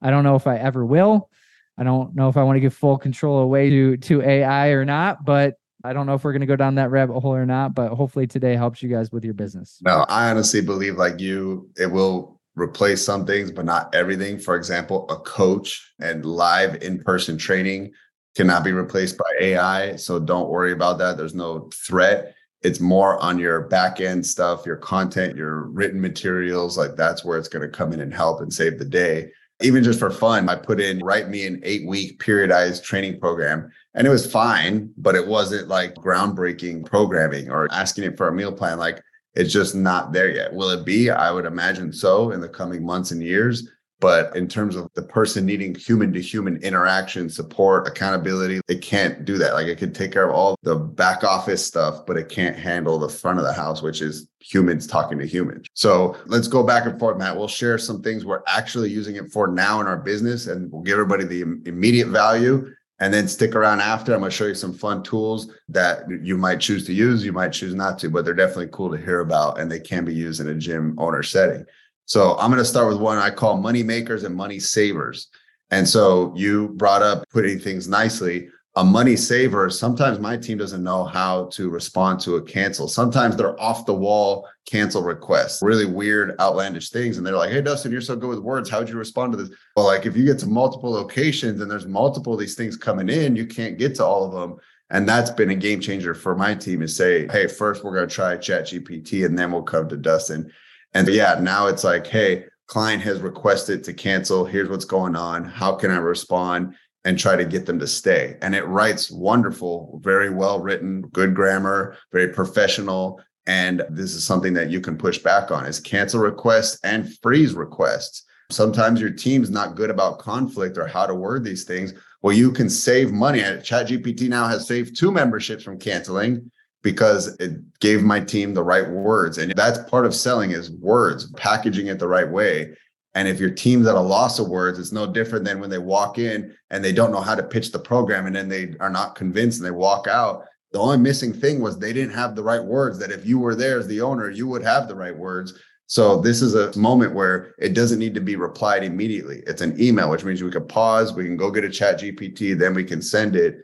I 0.00 0.08
don't 0.08 0.24
know 0.24 0.36
if 0.36 0.46
I 0.46 0.56
ever 0.56 0.82
will. 0.82 1.28
I 1.76 1.84
don't 1.84 2.14
know 2.14 2.30
if 2.30 2.38
I 2.38 2.44
want 2.44 2.56
to 2.56 2.60
give 2.60 2.72
full 2.72 2.96
control 2.96 3.40
away 3.40 3.68
to 3.68 3.96
to 3.98 4.22
AI 4.22 4.68
or 4.68 4.86
not, 4.86 5.24
but 5.24 5.56
I 5.84 5.92
don't 5.92 6.06
know 6.06 6.14
if 6.14 6.24
we're 6.24 6.32
going 6.32 6.40
to 6.40 6.46
go 6.46 6.56
down 6.56 6.76
that 6.76 6.90
rabbit 6.90 7.20
hole 7.20 7.34
or 7.34 7.44
not, 7.44 7.74
but 7.74 7.92
hopefully 7.92 8.26
today 8.26 8.56
helps 8.56 8.82
you 8.82 8.88
guys 8.88 9.12
with 9.12 9.24
your 9.24 9.34
business. 9.34 9.78
No, 9.82 10.06
I 10.08 10.30
honestly 10.30 10.62
believe 10.62 10.96
like 10.96 11.20
you, 11.20 11.68
it 11.76 11.90
will 11.90 12.40
replace 12.54 13.04
some 13.04 13.26
things, 13.26 13.50
but 13.50 13.64
not 13.64 13.94
everything. 13.94 14.38
For 14.38 14.56
example, 14.56 15.06
a 15.08 15.16
coach 15.16 15.92
and 16.00 16.24
live 16.24 16.82
in 16.82 17.02
person 17.02 17.38
training 17.38 17.92
cannot 18.34 18.64
be 18.64 18.72
replaced 18.72 19.18
by 19.18 19.30
AI. 19.40 19.96
So 19.96 20.18
don't 20.18 20.50
worry 20.50 20.72
about 20.72 20.98
that. 20.98 21.16
There's 21.16 21.34
no 21.34 21.70
threat. 21.74 22.34
It's 22.62 22.80
more 22.80 23.20
on 23.22 23.38
your 23.38 23.62
back 23.62 24.00
end 24.00 24.24
stuff, 24.24 24.64
your 24.64 24.76
content, 24.76 25.36
your 25.36 25.64
written 25.64 26.00
materials. 26.00 26.78
Like 26.78 26.96
that's 26.96 27.24
where 27.24 27.38
it's 27.38 27.48
going 27.48 27.68
to 27.68 27.76
come 27.76 27.92
in 27.92 28.00
and 28.00 28.14
help 28.14 28.40
and 28.40 28.52
save 28.52 28.78
the 28.78 28.84
day. 28.84 29.30
Even 29.60 29.84
just 29.84 29.98
for 29.98 30.10
fun, 30.10 30.48
I 30.48 30.56
put 30.56 30.80
in 30.80 31.00
write 31.00 31.28
me 31.28 31.46
an 31.46 31.60
eight 31.62 31.86
week 31.86 32.20
periodized 32.20 32.82
training 32.82 33.20
program 33.20 33.70
and 33.94 34.06
it 34.06 34.10
was 34.10 34.30
fine, 34.30 34.92
but 34.96 35.14
it 35.14 35.26
wasn't 35.26 35.68
like 35.68 35.94
groundbreaking 35.94 36.86
programming 36.86 37.50
or 37.50 37.70
asking 37.72 38.04
it 38.04 38.16
for 38.16 38.28
a 38.28 38.32
meal 38.32 38.52
plan. 38.52 38.78
Like 38.78 39.02
it's 39.34 39.52
just 39.52 39.74
not 39.74 40.12
there 40.12 40.30
yet. 40.30 40.52
Will 40.52 40.70
it 40.70 40.84
be? 40.84 41.10
I 41.10 41.30
would 41.30 41.46
imagine 41.46 41.92
so 41.92 42.32
in 42.32 42.40
the 42.40 42.48
coming 42.48 42.84
months 42.84 43.10
and 43.10 43.22
years. 43.22 43.68
But 44.02 44.34
in 44.34 44.48
terms 44.48 44.74
of 44.74 44.90
the 44.94 45.02
person 45.02 45.46
needing 45.46 45.76
human 45.76 46.12
to 46.14 46.20
human 46.20 46.56
interaction, 46.56 47.30
support, 47.30 47.86
accountability, 47.86 48.60
it 48.66 48.82
can't 48.82 49.24
do 49.24 49.38
that. 49.38 49.52
Like 49.52 49.68
it 49.68 49.78
can 49.78 49.92
take 49.92 50.10
care 50.10 50.28
of 50.28 50.34
all 50.34 50.56
the 50.64 50.74
back 50.74 51.22
office 51.22 51.64
stuff, 51.64 52.04
but 52.04 52.16
it 52.16 52.28
can't 52.28 52.58
handle 52.58 52.98
the 52.98 53.08
front 53.08 53.38
of 53.38 53.44
the 53.44 53.52
house, 53.52 53.80
which 53.80 54.02
is 54.02 54.26
humans 54.40 54.88
talking 54.88 55.20
to 55.20 55.24
humans. 55.24 55.68
So 55.74 56.16
let's 56.26 56.48
go 56.48 56.64
back 56.64 56.84
and 56.84 56.98
forth, 56.98 57.16
Matt. 57.16 57.36
We'll 57.36 57.46
share 57.46 57.78
some 57.78 58.02
things 58.02 58.24
we're 58.24 58.42
actually 58.48 58.90
using 58.90 59.14
it 59.14 59.30
for 59.30 59.46
now 59.46 59.80
in 59.80 59.86
our 59.86 59.98
business, 59.98 60.48
and 60.48 60.72
we'll 60.72 60.82
give 60.82 60.94
everybody 60.94 61.22
the 61.22 61.42
immediate 61.66 62.08
value 62.08 62.74
and 63.02 63.12
then 63.12 63.26
stick 63.26 63.56
around 63.56 63.80
after. 63.80 64.14
I'm 64.14 64.20
going 64.20 64.30
to 64.30 64.36
show 64.36 64.46
you 64.46 64.54
some 64.54 64.72
fun 64.72 65.02
tools 65.02 65.52
that 65.68 66.04
you 66.22 66.38
might 66.38 66.60
choose 66.60 66.86
to 66.86 66.92
use, 66.92 67.24
you 67.24 67.32
might 67.32 67.52
choose 67.52 67.74
not 67.74 67.98
to, 67.98 68.08
but 68.08 68.24
they're 68.24 68.32
definitely 68.32 68.68
cool 68.70 68.92
to 68.92 68.96
hear 68.96 69.20
about 69.20 69.58
and 69.58 69.68
they 69.68 69.80
can 69.80 70.04
be 70.04 70.14
used 70.14 70.40
in 70.40 70.48
a 70.48 70.54
gym 70.54 70.94
owner 70.98 71.24
setting. 71.24 71.66
So 72.06 72.38
I'm 72.38 72.48
going 72.48 72.62
to 72.62 72.64
start 72.64 72.86
with 72.86 72.98
one 72.98 73.18
I 73.18 73.30
call 73.30 73.56
money 73.56 73.82
makers 73.82 74.22
and 74.22 74.36
money 74.36 74.60
savers. 74.60 75.26
And 75.72 75.88
so 75.88 76.32
you 76.36 76.68
brought 76.68 77.02
up 77.02 77.28
putting 77.30 77.58
things 77.58 77.88
nicely 77.88 78.48
a 78.74 78.84
money 78.84 79.16
saver, 79.16 79.68
sometimes 79.68 80.18
my 80.18 80.36
team 80.36 80.56
doesn't 80.56 80.82
know 80.82 81.04
how 81.04 81.44
to 81.52 81.68
respond 81.68 82.20
to 82.20 82.36
a 82.36 82.42
cancel. 82.42 82.88
Sometimes 82.88 83.36
they're 83.36 83.60
off 83.60 83.84
the 83.84 83.92
wall 83.92 84.48
cancel 84.64 85.02
requests, 85.02 85.60
really 85.62 85.84
weird, 85.84 86.34
outlandish 86.40 86.88
things. 86.88 87.18
And 87.18 87.26
they're 87.26 87.36
like, 87.36 87.50
hey, 87.50 87.60
Dustin, 87.60 87.92
you're 87.92 88.00
so 88.00 88.16
good 88.16 88.30
with 88.30 88.38
words. 88.38 88.70
How 88.70 88.78
would 88.78 88.88
you 88.88 88.96
respond 88.96 89.32
to 89.32 89.36
this? 89.36 89.56
Well, 89.76 89.86
like 89.86 90.06
if 90.06 90.16
you 90.16 90.24
get 90.24 90.38
to 90.38 90.46
multiple 90.46 90.90
locations 90.90 91.60
and 91.60 91.70
there's 91.70 91.86
multiple 91.86 92.32
of 92.32 92.40
these 92.40 92.54
things 92.54 92.76
coming 92.76 93.10
in, 93.10 93.36
you 93.36 93.46
can't 93.46 93.76
get 93.76 93.94
to 93.96 94.04
all 94.04 94.24
of 94.24 94.32
them. 94.32 94.58
And 94.88 95.06
that's 95.06 95.30
been 95.30 95.50
a 95.50 95.54
game 95.54 95.80
changer 95.80 96.14
for 96.14 96.34
my 96.34 96.54
team 96.54 96.80
is 96.80 96.96
say, 96.96 97.28
hey, 97.28 97.46
first 97.48 97.84
we're 97.84 97.94
going 97.94 98.08
to 98.08 98.14
try 98.14 98.36
Chat 98.36 98.64
GPT 98.64 99.26
and 99.26 99.38
then 99.38 99.52
we'll 99.52 99.62
come 99.62 99.88
to 99.88 99.96
Dustin. 99.98 100.50
And 100.94 101.06
yeah, 101.08 101.38
now 101.40 101.66
it's 101.66 101.84
like, 101.84 102.06
hey, 102.06 102.46
client 102.66 103.02
has 103.02 103.20
requested 103.20 103.84
to 103.84 103.92
cancel. 103.92 104.46
Here's 104.46 104.68
what's 104.68 104.84
going 104.86 105.16
on. 105.16 105.44
How 105.44 105.74
can 105.74 105.90
I 105.90 105.96
respond? 105.96 106.74
And 107.04 107.18
try 107.18 107.36
to 107.36 107.44
get 107.44 107.66
them 107.66 107.78
to 107.78 107.86
stay. 107.86 108.36
And 108.42 108.54
it 108.54 108.66
writes 108.66 109.10
wonderful, 109.10 110.00
very 110.02 110.30
well 110.30 110.60
written, 110.60 111.02
good 111.02 111.34
grammar, 111.34 111.96
very 112.12 112.28
professional. 112.28 113.20
And 113.46 113.82
this 113.90 114.14
is 114.14 114.24
something 114.24 114.52
that 114.54 114.70
you 114.70 114.80
can 114.80 114.96
push 114.96 115.18
back 115.18 115.50
on 115.50 115.66
is 115.66 115.80
cancel 115.80 116.20
requests 116.20 116.78
and 116.84 117.16
freeze 117.18 117.54
requests. 117.54 118.24
Sometimes 118.50 119.00
your 119.00 119.10
team's 119.10 119.50
not 119.50 119.74
good 119.74 119.90
about 119.90 120.18
conflict 120.18 120.78
or 120.78 120.86
how 120.86 121.06
to 121.06 121.14
word 121.14 121.42
these 121.42 121.64
things. 121.64 121.94
Well, 122.20 122.36
you 122.36 122.52
can 122.52 122.70
save 122.70 123.10
money. 123.10 123.40
ChatGPT 123.40 124.28
now 124.28 124.46
has 124.46 124.66
saved 124.66 124.96
two 124.96 125.10
memberships 125.10 125.64
from 125.64 125.78
canceling 125.78 126.50
because 126.82 127.28
it 127.38 127.52
gave 127.80 128.02
my 128.02 128.20
team 128.20 128.54
the 128.54 128.62
right 128.62 128.88
words. 128.88 129.38
And 129.38 129.52
that's 129.56 129.78
part 129.90 130.04
of 130.04 130.14
selling 130.14 130.50
is 130.50 130.70
words, 130.70 131.32
packaging 131.32 131.86
it 131.86 131.98
the 131.98 132.08
right 132.08 132.28
way. 132.28 132.76
And 133.14 133.28
if 133.28 133.38
your 133.38 133.50
team's 133.50 133.86
at 133.86 133.94
a 133.94 134.00
loss 134.00 134.38
of 134.38 134.48
words, 134.48 134.78
it's 134.78 134.92
no 134.92 135.06
different 135.06 135.44
than 135.44 135.60
when 135.60 135.70
they 135.70 135.78
walk 135.78 136.18
in 136.18 136.54
and 136.70 136.82
they 136.82 136.92
don't 136.92 137.12
know 137.12 137.20
how 137.20 137.34
to 137.34 137.42
pitch 137.42 137.70
the 137.70 137.78
program 137.78 138.26
and 138.26 138.34
then 138.34 138.48
they 138.48 138.74
are 138.80 138.90
not 138.90 139.14
convinced 139.14 139.58
and 139.58 139.66
they 139.66 139.72
walk 139.72 140.06
out. 140.06 140.44
The 140.72 140.78
only 140.78 140.96
missing 140.96 141.34
thing 141.34 141.60
was 141.60 141.78
they 141.78 141.92
didn't 141.92 142.14
have 142.14 142.34
the 142.34 142.42
right 142.42 142.62
words 142.62 142.98
that 142.98 143.12
if 143.12 143.26
you 143.26 143.38
were 143.38 143.54
there 143.54 143.78
as 143.78 143.86
the 143.86 144.00
owner, 144.00 144.30
you 144.30 144.46
would 144.46 144.62
have 144.62 144.88
the 144.88 144.94
right 144.94 145.16
words. 145.16 145.52
So 145.86 146.16
this 146.22 146.40
is 146.40 146.54
a 146.54 146.76
moment 146.78 147.14
where 147.14 147.54
it 147.58 147.74
doesn't 147.74 147.98
need 147.98 148.14
to 148.14 148.20
be 148.22 148.36
replied 148.36 148.82
immediately. 148.82 149.42
It's 149.46 149.60
an 149.60 149.78
email, 149.78 150.08
which 150.08 150.24
means 150.24 150.42
we 150.42 150.50
can 150.50 150.66
pause, 150.66 151.12
we 151.12 151.24
can 151.24 151.36
go 151.36 151.50
get 151.50 151.64
a 151.64 151.70
chat 151.70 152.00
GPT, 152.00 152.58
then 152.58 152.72
we 152.72 152.84
can 152.84 153.02
send 153.02 153.36
it. 153.36 153.58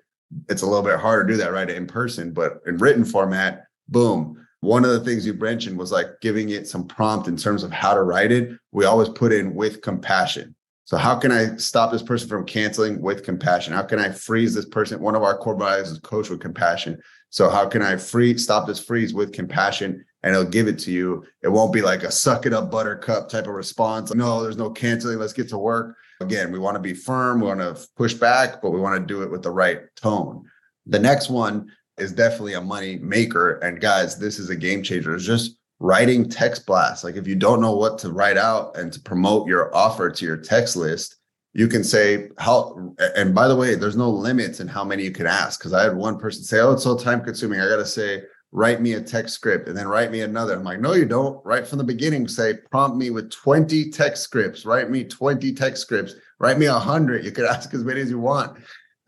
It's 0.50 0.60
a 0.60 0.66
little 0.66 0.82
bit 0.82 1.00
harder 1.00 1.26
to 1.26 1.32
do 1.32 1.38
that 1.38 1.52
right 1.52 1.70
in 1.70 1.86
person, 1.86 2.32
but 2.32 2.60
in 2.66 2.76
written 2.76 3.06
format, 3.06 3.64
boom, 3.88 4.46
one 4.60 4.84
of 4.84 4.90
the 4.90 5.00
things 5.00 5.26
you 5.26 5.34
mentioned 5.34 5.78
was 5.78 5.92
like 5.92 6.20
giving 6.20 6.50
it 6.50 6.66
some 6.66 6.86
prompt 6.86 7.28
in 7.28 7.36
terms 7.36 7.62
of 7.62 7.70
how 7.70 7.94
to 7.94 8.02
write 8.02 8.32
it. 8.32 8.50
We 8.72 8.84
always 8.84 9.08
put 9.08 9.32
in 9.32 9.54
with 9.54 9.82
compassion. 9.82 10.54
So 10.84 10.96
how 10.96 11.16
can 11.16 11.30
I 11.30 11.56
stop 11.56 11.92
this 11.92 12.02
person 12.02 12.28
from 12.28 12.46
canceling 12.46 13.00
with 13.02 13.22
compassion? 13.22 13.74
How 13.74 13.82
can 13.82 13.98
I 13.98 14.10
freeze 14.10 14.54
this 14.54 14.64
person? 14.64 15.00
One 15.00 15.14
of 15.14 15.22
our 15.22 15.36
core 15.36 15.58
values 15.58 15.90
is 15.90 15.98
coach 16.00 16.30
with 16.30 16.40
compassion. 16.40 16.98
So 17.30 17.50
how 17.50 17.68
can 17.68 17.82
I 17.82 17.96
free 17.96 18.36
stop 18.38 18.66
this 18.66 18.82
freeze 18.82 19.12
with 19.12 19.32
compassion 19.32 20.04
and 20.22 20.34
it'll 20.34 20.50
give 20.50 20.68
it 20.68 20.78
to 20.80 20.90
you. 20.90 21.24
It 21.42 21.48
won't 21.48 21.72
be 21.72 21.82
like 21.82 22.02
a 22.02 22.10
suck 22.10 22.46
it 22.46 22.52
up 22.52 22.70
buttercup 22.70 23.28
type 23.28 23.46
of 23.46 23.54
response. 23.54 24.12
No, 24.14 24.42
there's 24.42 24.56
no 24.56 24.70
canceling. 24.70 25.18
Let's 25.18 25.32
get 25.32 25.48
to 25.50 25.58
work. 25.58 25.96
Again, 26.20 26.50
we 26.50 26.58
want 26.58 26.74
to 26.74 26.80
be 26.80 26.94
firm, 26.94 27.40
we 27.40 27.46
want 27.46 27.60
to 27.60 27.78
push 27.96 28.14
back, 28.14 28.60
but 28.60 28.70
we 28.70 28.80
want 28.80 29.00
to 29.00 29.06
do 29.06 29.22
it 29.22 29.30
with 29.30 29.42
the 29.42 29.50
right 29.50 29.82
tone. 29.94 30.44
The 30.86 30.98
next 30.98 31.30
one 31.30 31.70
is 32.00 32.12
definitely 32.12 32.54
a 32.54 32.60
money 32.60 32.96
maker. 32.98 33.54
And 33.58 33.80
guys, 33.80 34.18
this 34.18 34.38
is 34.38 34.50
a 34.50 34.56
game 34.56 34.82
changer. 34.82 35.14
It's 35.14 35.24
just 35.24 35.58
writing 35.80 36.28
text 36.28 36.66
blasts. 36.66 37.04
Like 37.04 37.16
if 37.16 37.26
you 37.26 37.36
don't 37.36 37.60
know 37.60 37.76
what 37.76 37.98
to 37.98 38.12
write 38.12 38.36
out 38.36 38.76
and 38.76 38.92
to 38.92 39.00
promote 39.00 39.46
your 39.46 39.74
offer 39.74 40.10
to 40.10 40.24
your 40.24 40.36
text 40.36 40.76
list, 40.76 41.16
you 41.54 41.66
can 41.66 41.82
say 41.82 42.28
how 42.38 42.94
and 43.16 43.34
by 43.34 43.48
the 43.48 43.56
way 43.56 43.74
there's 43.74 43.96
no 43.96 44.10
limits 44.10 44.60
in 44.60 44.68
how 44.68 44.84
many 44.84 45.04
you 45.04 45.10
can 45.10 45.26
ask. 45.26 45.60
Because 45.60 45.72
i 45.72 45.82
had 45.82 45.96
one 45.96 46.18
person 46.18 46.42
say 46.44 46.60
oh 46.60 46.72
it's 46.72 46.82
so 46.82 46.96
time 46.96 47.22
consuming. 47.22 47.60
I 47.60 47.68
gotta 47.68 47.86
say 47.86 48.22
write 48.50 48.80
me 48.80 48.94
a 48.94 49.00
text 49.00 49.34
script 49.34 49.68
and 49.68 49.76
then 49.76 49.88
write 49.88 50.10
me 50.10 50.20
another. 50.20 50.54
I'm 50.54 50.64
like 50.64 50.80
no 50.80 50.94
you 50.94 51.04
don't. 51.04 51.44
Right 51.44 51.66
from 51.66 51.78
the 51.78 51.84
beginning 51.84 52.28
say 52.28 52.54
prompt 52.70 52.96
me 52.96 53.10
with 53.10 53.30
20 53.30 53.90
text 53.90 54.22
scripts. 54.22 54.64
Write 54.64 54.90
me 54.90 55.04
20 55.04 55.52
text 55.52 55.82
scripts. 55.82 56.14
Write 56.38 56.58
me 56.58 56.66
a 56.66 56.72
100 56.72 57.24
you 57.24 57.32
could 57.32 57.44
ask 57.56 57.72
as 57.72 57.84
many 57.84 58.00
as 58.00 58.10
you 58.10 58.18
want. 58.18 58.58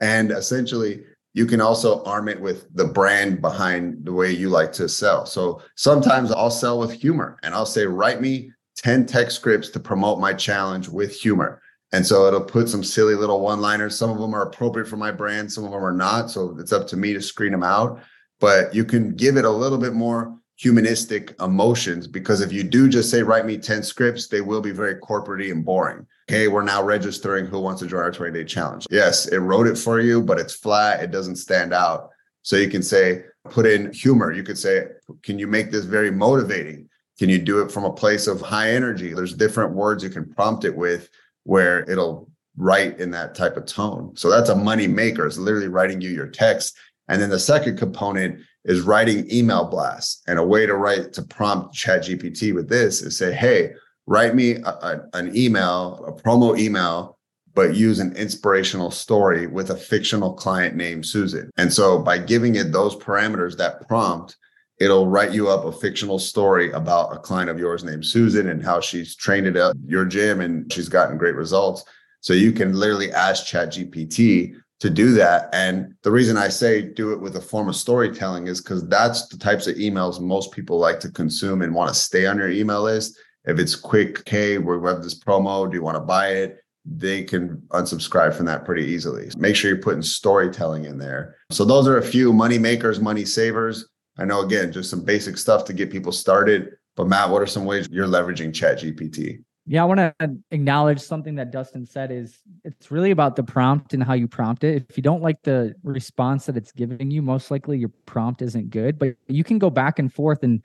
And 0.00 0.30
essentially 0.30 1.02
you 1.32 1.46
can 1.46 1.60
also 1.60 2.02
arm 2.04 2.28
it 2.28 2.40
with 2.40 2.74
the 2.74 2.84
brand 2.84 3.40
behind 3.40 4.04
the 4.04 4.12
way 4.12 4.32
you 4.32 4.48
like 4.48 4.72
to 4.72 4.88
sell. 4.88 5.26
So 5.26 5.62
sometimes 5.76 6.32
I'll 6.32 6.50
sell 6.50 6.78
with 6.78 6.92
humor 6.92 7.38
and 7.42 7.54
I'll 7.54 7.66
say, 7.66 7.86
write 7.86 8.20
me 8.20 8.50
10 8.76 9.06
text 9.06 9.36
scripts 9.36 9.68
to 9.70 9.80
promote 9.80 10.18
my 10.18 10.32
challenge 10.32 10.88
with 10.88 11.14
humor. 11.14 11.62
And 11.92 12.06
so 12.06 12.26
it'll 12.26 12.40
put 12.40 12.68
some 12.68 12.84
silly 12.84 13.14
little 13.14 13.40
one 13.40 13.60
liners. 13.60 13.96
Some 13.96 14.10
of 14.10 14.18
them 14.18 14.34
are 14.34 14.42
appropriate 14.42 14.88
for 14.88 14.96
my 14.96 15.10
brand, 15.10 15.52
some 15.52 15.64
of 15.64 15.70
them 15.70 15.84
are 15.84 15.92
not. 15.92 16.30
So 16.30 16.56
it's 16.58 16.72
up 16.72 16.86
to 16.88 16.96
me 16.96 17.12
to 17.12 17.22
screen 17.22 17.52
them 17.52 17.62
out. 17.62 18.00
But 18.40 18.74
you 18.74 18.84
can 18.84 19.14
give 19.14 19.36
it 19.36 19.44
a 19.44 19.50
little 19.50 19.78
bit 19.78 19.92
more 19.92 20.36
humanistic 20.56 21.34
emotions 21.40 22.06
because 22.06 22.40
if 22.40 22.52
you 22.52 22.62
do 22.62 22.88
just 22.88 23.10
say, 23.10 23.22
write 23.22 23.46
me 23.46 23.56
10 23.56 23.82
scripts, 23.82 24.28
they 24.28 24.40
will 24.40 24.60
be 24.60 24.72
very 24.72 24.96
corporate 24.96 25.50
and 25.50 25.64
boring 25.64 26.06
hey, 26.30 26.46
we're 26.46 26.62
now 26.62 26.80
registering 26.80 27.44
who 27.44 27.58
wants 27.58 27.82
to 27.82 27.88
join 27.88 28.02
our 28.02 28.12
20 28.12 28.32
day 28.32 28.44
challenge. 28.44 28.86
Yes, 28.88 29.26
it 29.26 29.38
wrote 29.38 29.66
it 29.66 29.76
for 29.76 29.98
you, 29.98 30.22
but 30.22 30.38
it's 30.38 30.54
flat, 30.54 31.02
it 31.02 31.10
doesn't 31.10 31.36
stand 31.36 31.74
out. 31.74 32.10
So 32.42 32.54
you 32.54 32.68
can 32.68 32.84
say, 32.84 33.24
put 33.50 33.66
in 33.66 33.92
humor. 33.92 34.30
You 34.30 34.44
could 34.44 34.56
say, 34.56 34.86
can 35.24 35.40
you 35.40 35.48
make 35.48 35.72
this 35.72 35.84
very 35.84 36.10
motivating? 36.12 36.88
Can 37.18 37.28
you 37.28 37.38
do 37.38 37.62
it 37.62 37.72
from 37.72 37.84
a 37.84 37.92
place 37.92 38.28
of 38.28 38.40
high 38.40 38.70
energy? 38.70 39.12
There's 39.12 39.34
different 39.34 39.74
words 39.74 40.04
you 40.04 40.08
can 40.08 40.32
prompt 40.32 40.64
it 40.64 40.74
with 40.74 41.08
where 41.42 41.90
it'll 41.90 42.30
write 42.56 43.00
in 43.00 43.10
that 43.10 43.34
type 43.34 43.56
of 43.56 43.66
tone. 43.66 44.12
So 44.16 44.30
that's 44.30 44.50
a 44.50 44.54
money 44.54 44.86
maker. 44.86 45.26
It's 45.26 45.36
literally 45.36 45.68
writing 45.68 46.00
you 46.00 46.10
your 46.10 46.28
text. 46.28 46.76
And 47.08 47.20
then 47.20 47.30
the 47.30 47.40
second 47.40 47.76
component 47.76 48.40
is 48.64 48.82
writing 48.82 49.26
email 49.32 49.64
blasts. 49.64 50.22
And 50.28 50.38
a 50.38 50.44
way 50.44 50.64
to 50.64 50.76
write 50.76 51.12
to 51.14 51.22
prompt 51.22 51.74
ChatGPT 51.74 52.54
with 52.54 52.68
this 52.68 53.02
is 53.02 53.18
say, 53.18 53.32
hey, 53.32 53.72
write 54.06 54.34
me 54.34 54.56
a, 54.56 54.68
a, 54.68 55.08
an 55.14 55.36
email, 55.36 56.04
a 56.06 56.12
promo 56.12 56.58
email, 56.58 57.18
but 57.54 57.74
use 57.74 57.98
an 57.98 58.16
inspirational 58.16 58.90
story 58.90 59.46
with 59.46 59.70
a 59.70 59.76
fictional 59.76 60.32
client 60.32 60.76
named 60.76 61.04
Susan. 61.04 61.50
And 61.56 61.72
so 61.72 61.98
by 61.98 62.18
giving 62.18 62.56
it 62.56 62.72
those 62.72 62.96
parameters, 62.96 63.56
that 63.56 63.86
prompt, 63.88 64.36
it'll 64.78 65.08
write 65.08 65.32
you 65.32 65.48
up 65.48 65.64
a 65.64 65.72
fictional 65.72 66.18
story 66.18 66.72
about 66.72 67.14
a 67.14 67.18
client 67.18 67.50
of 67.50 67.58
yours 67.58 67.84
named 67.84 68.06
Susan 68.06 68.48
and 68.48 68.64
how 68.64 68.80
she's 68.80 69.14
trained 69.14 69.46
it 69.46 69.56
at 69.56 69.76
your 69.86 70.04
gym 70.04 70.40
and 70.40 70.72
she's 70.72 70.88
gotten 70.88 71.18
great 71.18 71.34
results. 71.34 71.84
So 72.20 72.32
you 72.32 72.52
can 72.52 72.74
literally 72.74 73.12
ask 73.12 73.46
ChatGPT 73.46 74.54
to 74.80 74.90
do 74.90 75.12
that. 75.12 75.50
And 75.52 75.94
the 76.02 76.10
reason 76.10 76.36
I 76.36 76.48
say 76.48 76.80
do 76.80 77.12
it 77.12 77.20
with 77.20 77.36
a 77.36 77.40
form 77.40 77.68
of 77.68 77.76
storytelling 77.76 78.46
is 78.46 78.60
because 78.60 78.86
that's 78.88 79.28
the 79.28 79.36
types 79.36 79.66
of 79.66 79.76
emails 79.76 80.20
most 80.20 80.52
people 80.52 80.78
like 80.78 81.00
to 81.00 81.10
consume 81.10 81.62
and 81.62 81.74
want 81.74 81.88
to 81.88 81.94
stay 81.94 82.26
on 82.26 82.38
your 82.38 82.50
email 82.50 82.82
list 82.82 83.18
if 83.50 83.58
it's 83.58 83.74
quick, 83.74 84.28
hey, 84.28 84.58
we 84.58 84.88
have 84.88 85.02
this 85.02 85.18
promo. 85.18 85.68
Do 85.68 85.76
you 85.76 85.82
want 85.82 85.96
to 85.96 86.00
buy 86.00 86.28
it? 86.28 86.58
They 86.84 87.24
can 87.24 87.58
unsubscribe 87.70 88.34
from 88.34 88.46
that 88.46 88.64
pretty 88.64 88.86
easily. 88.86 89.30
Make 89.36 89.54
sure 89.54 89.70
you're 89.70 89.82
putting 89.82 90.02
storytelling 90.02 90.86
in 90.86 90.98
there. 90.98 91.36
So 91.50 91.64
those 91.64 91.86
are 91.86 91.98
a 91.98 92.02
few 92.02 92.32
money 92.32 92.58
makers, 92.58 93.00
money 93.00 93.24
savers. 93.24 93.86
I 94.18 94.24
know 94.24 94.40
again, 94.40 94.72
just 94.72 94.90
some 94.90 95.04
basic 95.04 95.36
stuff 95.36 95.64
to 95.66 95.72
get 95.72 95.90
people 95.90 96.12
started. 96.12 96.70
But 96.96 97.08
Matt, 97.08 97.30
what 97.30 97.42
are 97.42 97.46
some 97.46 97.64
ways 97.64 97.88
you're 97.90 98.06
leveraging 98.06 98.54
Chat 98.54 98.78
GPT? 98.80 99.42
Yeah, 99.66 99.82
I 99.82 99.84
want 99.86 100.00
to 100.00 100.14
acknowledge 100.50 101.00
something 101.00 101.36
that 101.36 101.52
Dustin 101.52 101.86
said 101.86 102.10
is 102.10 102.40
it's 102.64 102.90
really 102.90 103.10
about 103.10 103.36
the 103.36 103.44
prompt 103.44 103.94
and 103.94 104.02
how 104.02 104.14
you 104.14 104.26
prompt 104.26 104.64
it. 104.64 104.84
If 104.88 104.96
you 104.96 105.02
don't 105.02 105.22
like 105.22 105.42
the 105.42 105.74
response 105.84 106.46
that 106.46 106.56
it's 106.56 106.72
giving 106.72 107.10
you, 107.10 107.22
most 107.22 107.50
likely 107.50 107.78
your 107.78 107.92
prompt 108.06 108.42
isn't 108.42 108.70
good, 108.70 108.98
but 108.98 109.14
you 109.28 109.44
can 109.44 109.58
go 109.58 109.70
back 109.70 109.98
and 109.98 110.12
forth 110.12 110.42
and 110.42 110.64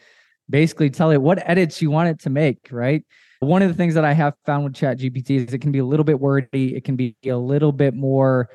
basically 0.49 0.89
tell 0.89 1.11
it 1.11 1.21
what 1.21 1.47
edits 1.49 1.81
you 1.81 1.91
want 1.91 2.09
it 2.09 2.19
to 2.21 2.29
make, 2.29 2.67
right? 2.71 3.03
One 3.39 3.61
of 3.61 3.67
the 3.67 3.75
things 3.75 3.93
that 3.95 4.05
I 4.05 4.13
have 4.13 4.33
found 4.45 4.63
with 4.63 4.75
Chat 4.75 4.99
GPT 4.99 5.47
is 5.47 5.53
it 5.53 5.59
can 5.59 5.71
be 5.71 5.79
a 5.79 5.85
little 5.85 6.03
bit 6.03 6.19
wordy, 6.19 6.75
it 6.75 6.83
can 6.83 6.95
be 6.95 7.15
a 7.25 7.35
little 7.37 7.71
bit 7.71 7.93
more 7.93 8.49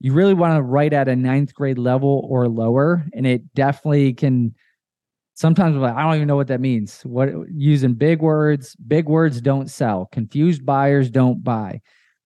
you 0.00 0.12
really 0.12 0.34
want 0.34 0.56
to 0.56 0.62
write 0.62 0.92
at 0.92 1.08
a 1.08 1.16
ninth 1.16 1.54
grade 1.54 1.78
level 1.78 2.26
or 2.28 2.48
lower. 2.48 3.06
And 3.14 3.26
it 3.26 3.54
definitely 3.54 4.12
can 4.12 4.54
sometimes 5.34 5.74
I'm 5.76 5.82
like, 5.82 5.94
I 5.94 6.02
don't 6.02 6.16
even 6.16 6.28
know 6.28 6.36
what 6.36 6.48
that 6.48 6.60
means. 6.60 7.00
What 7.02 7.30
using 7.50 7.94
big 7.94 8.20
words, 8.20 8.76
big 8.76 9.08
words 9.08 9.40
don't 9.40 9.70
sell. 9.70 10.08
Confused 10.12 10.64
buyers 10.64 11.10
don't 11.10 11.42
buy. 11.42 11.80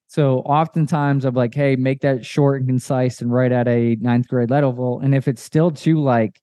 So 0.08 0.38
oftentimes 0.40 1.24
I'm 1.24 1.34
like, 1.34 1.54
hey, 1.54 1.76
make 1.76 2.00
that 2.00 2.24
short 2.24 2.60
and 2.60 2.68
concise 2.68 3.20
and 3.20 3.32
write 3.32 3.52
at 3.52 3.68
a 3.68 3.96
ninth 4.00 4.26
grade 4.26 4.50
level. 4.50 5.00
And 5.00 5.14
if 5.14 5.28
it's 5.28 5.42
still 5.42 5.70
too 5.70 6.00
like 6.00 6.40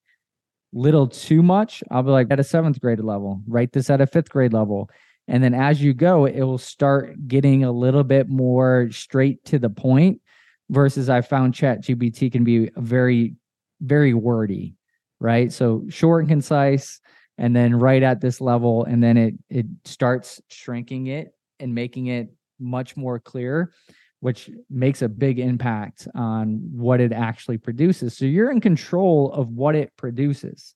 little 0.74 1.08
too 1.08 1.42
much, 1.42 1.84
I'll 1.90 2.04
be 2.04 2.10
like 2.10 2.28
at 2.30 2.40
a 2.40 2.44
seventh 2.44 2.80
grade 2.82 3.00
level, 3.00 3.42
write 3.48 3.72
this 3.72 3.90
at 3.90 4.02
a 4.02 4.08
fifth 4.08 4.30
grade 4.30 4.54
level. 4.54 4.90
And 5.28 5.44
then 5.44 5.54
as 5.54 5.82
you 5.82 5.94
go, 5.94 6.26
it 6.26 6.42
will 6.42 6.58
start 6.58 7.28
getting 7.28 7.64
a 7.64 7.72
little 7.72 8.04
bit 8.04 8.30
more 8.30 8.90
straight 8.92 9.44
to 9.46 9.60
the 9.60 9.70
point 9.70 10.22
versus 10.70 11.10
I 11.10 11.22
found 11.22 11.54
chat 11.54 11.84
GPT 11.84 12.32
can 12.32 12.44
be 12.44 12.70
very, 12.76 13.36
very 13.82 14.14
wordy, 14.14 14.76
right? 15.20 15.52
So 15.52 15.86
short 15.90 16.22
and 16.22 16.30
concise 16.30 17.02
and 17.38 17.56
then 17.56 17.76
right 17.76 18.04
at 18.04 18.22
this 18.22 18.40
level. 18.42 18.86
And 18.86 19.04
then 19.04 19.18
it 19.18 19.34
it 19.50 19.66
starts 19.86 20.42
shrinking 20.50 21.08
it 21.08 21.34
and 21.60 21.76
making 21.76 22.08
it 22.08 22.30
much 22.60 22.96
more 22.96 23.20
clear 23.20 23.74
which 24.20 24.50
makes 24.70 25.02
a 25.02 25.10
big 25.10 25.40
impact 25.40 26.08
on 26.16 26.70
what 26.72 27.00
it 27.00 27.12
actually 27.12 27.58
produces. 27.58 28.18
So 28.18 28.26
you're 28.26 28.52
in 28.52 28.62
control 28.62 29.32
of 29.32 29.50
what 29.50 29.76
it 29.76 29.92
produces. 29.96 30.74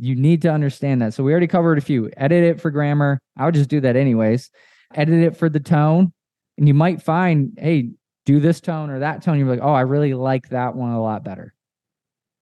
You 0.00 0.14
need 0.14 0.42
to 0.42 0.52
understand 0.52 1.02
that. 1.02 1.12
So 1.12 1.22
we 1.22 1.32
already 1.32 1.48
covered 1.48 1.78
a 1.78 1.82
few. 1.82 2.10
Edit 2.16 2.44
it 2.44 2.60
for 2.60 2.70
grammar. 2.70 3.18
I 3.36 3.44
would 3.44 3.54
just 3.54 3.68
do 3.68 3.80
that 3.80 3.96
anyways. 3.96 4.50
Edit 4.94 5.22
it 5.22 5.36
for 5.36 5.48
the 5.48 5.60
tone. 5.60 6.12
And 6.56 6.66
you 6.66 6.74
might 6.74 7.02
find, 7.02 7.58
hey, 7.58 7.90
do 8.24 8.40
this 8.40 8.60
tone 8.60 8.90
or 8.90 9.00
that 9.00 9.22
tone. 9.22 9.38
You're 9.38 9.48
like, 9.48 9.60
oh, 9.62 9.72
I 9.72 9.82
really 9.82 10.14
like 10.14 10.48
that 10.50 10.74
one 10.74 10.92
a 10.92 11.02
lot 11.02 11.24
better. 11.24 11.54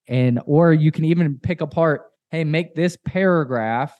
And 0.06 0.40
or 0.46 0.72
you 0.72 0.92
can 0.92 1.04
even 1.06 1.38
pick 1.42 1.60
apart, 1.60 2.02
hey, 2.30 2.44
make 2.44 2.74
this 2.74 2.96
paragraph 3.04 3.94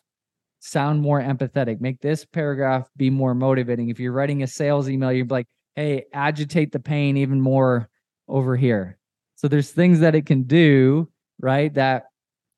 sound 0.61 1.01
more 1.01 1.21
empathetic. 1.21 1.81
Make 1.81 2.01
this 2.01 2.25
paragraph 2.25 2.89
be 2.97 3.11
more 3.11 3.35
motivating. 3.35 3.89
If 3.89 4.01
you're 4.01 4.13
writing 4.13 4.43
a 4.43 4.47
sales 4.47 4.89
email, 4.89 5.13
you're 5.13 5.27
like, 5.27 5.47
hey, 5.77 6.07
agitate 6.13 6.73
the 6.73 6.81
pain 6.81 7.19
even 7.19 7.41
more 7.41 7.89
over 8.27 8.57
here. 8.57 8.99
So 9.37 9.47
there's 9.47 9.71
things 9.71 10.01
that 10.01 10.15
it 10.15 10.27
can 10.27 10.45
do, 10.45 11.09
right? 11.39 11.73
That 11.75 12.07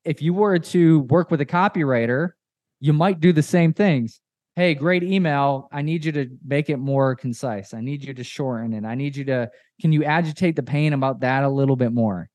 if 0.05 0.21
you 0.21 0.33
were 0.33 0.57
to 0.57 1.01
work 1.01 1.29
with 1.29 1.41
a 1.41 1.45
copywriter, 1.45 2.31
you 2.79 2.93
might 2.93 3.19
do 3.19 3.33
the 3.33 3.43
same 3.43 3.73
things. 3.73 4.21
Hey, 4.55 4.73
great 4.73 5.03
email. 5.03 5.67
I 5.71 5.81
need 5.81 6.05
you 6.05 6.11
to 6.13 6.29
make 6.45 6.69
it 6.69 6.77
more 6.77 7.15
concise. 7.15 7.73
I 7.73 7.81
need 7.81 8.03
you 8.03 8.13
to 8.13 8.23
shorten 8.23 8.73
it. 8.73 8.85
I 8.85 8.95
need 8.95 9.15
you 9.15 9.25
to, 9.25 9.49
can 9.81 9.91
you 9.91 10.05
agitate 10.05 10.55
the 10.55 10.63
pain 10.63 10.93
about 10.93 11.19
that 11.19 11.43
a 11.43 11.49
little 11.49 11.75
bit 11.75 11.91
more? 11.91 12.29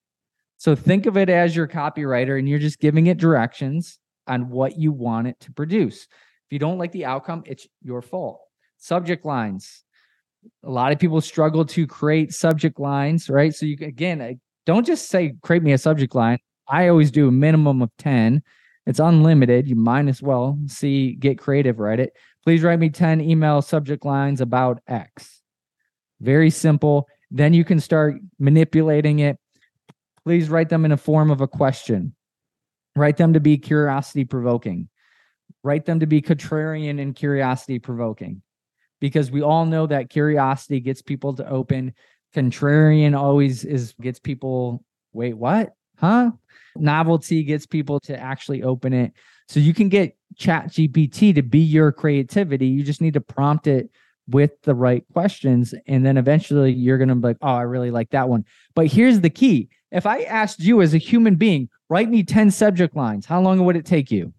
So 0.59 0.75
think 0.75 1.07
of 1.07 1.17
it 1.17 1.29
as 1.29 1.57
your 1.57 1.67
copywriter 1.67 2.39
and 2.39 2.49
you're 2.49 2.59
just 2.59 2.79
giving 2.79 3.07
it 3.09 3.19
directions 3.19 3.99
on 4.27 4.49
what 4.49 4.79
you 4.79 4.93
want 4.93 5.27
it 5.27 5.41
to 5.41 5.53
produce. 5.53 6.05
If 6.05 6.53
you 6.53 6.59
don't 6.59 6.79
like 6.79 6.93
the 6.93 7.07
outcome, 7.07 7.43
it's 7.47 7.67
your 7.83 8.01
fault. 8.01 8.41
Subject 8.79 9.25
lines 9.25 9.85
a 10.63 10.71
lot 10.71 10.93
of 10.93 10.99
people 10.99 11.21
struggle 11.21 11.65
to 11.67 11.87
create 11.87 12.33
subject 12.33 12.81
lines, 12.81 13.29
right? 13.29 13.55
So 13.55 13.67
you 13.67 13.77
again, 13.81 14.41
don't 14.67 14.87
just 14.87 15.09
say 15.09 15.35
create 15.43 15.63
me 15.63 15.73
a 15.73 15.79
subject 15.79 16.15
line. 16.15 16.39
I 16.69 16.89
always 16.89 17.11
do 17.11 17.29
a 17.29 17.33
minimum 17.33 17.83
of 17.83 17.91
10. 17.99 18.43
It's 18.87 18.99
unlimited. 18.99 19.69
You 19.69 19.77
might 19.77 20.09
as 20.09 20.23
well 20.23 20.59
see 20.67 21.15
get 21.15 21.39
creative, 21.39 21.79
write 21.79 22.01
it. 22.01 22.15
Please 22.45 22.63
write 22.63 22.79
me 22.79 22.91
10 22.91 23.21
email 23.21 23.63
subject 23.63 24.05
lines 24.05 24.41
about 24.41 24.81
X. 24.87 25.41
Very 26.21 26.51
simple. 26.51 27.09
Then 27.31 27.55
you 27.55 27.65
can 27.65 27.81
start 27.81 28.17
manipulating 28.39 29.21
it. 29.21 29.39
Please 30.25 30.49
write 30.49 30.69
them 30.69 30.85
in 30.85 30.93
a 30.93 30.97
form 30.97 31.31
of 31.31 31.41
a 31.41 31.49
question. 31.49 32.15
Write 32.97 33.17
them 33.17 33.33
to 33.33 33.41
be 33.41 33.59
curiosity 33.59 34.25
provoking. 34.25 34.89
Write 35.63 35.85
them 35.85 36.01
to 36.01 36.07
be 36.07 36.23
contrarian 36.23 37.01
and 37.01 37.15
curiosity 37.15 37.79
provoking 37.79 38.43
because 39.01 39.31
we 39.31 39.43
all 39.43 39.67
know 39.67 39.87
that 39.87 40.11
curiosity 40.11 40.81
gets 40.81 41.03
people 41.03 41.35
to 41.35 41.49
open. 41.49 41.95
Contrarian 42.35 43.19
always 43.19 43.65
is 43.65 43.95
gets 44.01 44.19
people, 44.19 44.85
wait, 45.13 45.37
what? 45.37 45.75
Huh? 45.99 46.33
Novelty 46.77 47.45
gets 47.45 47.67
people 47.67 48.01
to 48.01 48.19
actually 48.19 48.63
open 48.63 48.93
it. 48.93 49.13
So 49.49 49.61
you 49.61 49.75
can 49.75 49.89
get 49.89 50.17
Chat 50.37 50.69
GPT 50.69 51.35
to 51.35 51.43
be 51.43 51.61
your 51.61 51.93
creativity. 51.93 52.67
You 52.67 52.83
just 52.83 53.01
need 53.01 53.15
to 53.15 53.21
prompt 53.21 53.67
it 53.67 53.91
with 54.29 54.61
the 54.63 54.75
right 54.75 55.05
questions. 55.13 55.75
And 55.87 56.05
then 56.05 56.17
eventually 56.17 56.73
you're 56.73 56.99
going 56.99 57.09
to 57.09 57.15
be 57.15 57.29
like, 57.29 57.37
oh, 57.43 57.49
I 57.49 57.63
really 57.63 57.91
like 57.91 58.11
that 58.11 58.29
one. 58.29 58.45
But 58.75 58.87
here's 58.87 59.21
the 59.21 59.31
key 59.31 59.69
if 59.91 60.07
I 60.07 60.23
asked 60.23 60.61
you 60.61 60.83
as 60.83 60.93
a 60.93 60.99
human 60.99 61.37
being, 61.37 61.69
write 61.89 62.09
me 62.09 62.25
10 62.25 62.51
subject 62.51 62.97
lines, 62.97 63.27
how 63.27 63.41
long 63.41 63.65
would 63.65 63.77
it 63.77 63.87
take 63.87 64.11
you? 64.11 64.33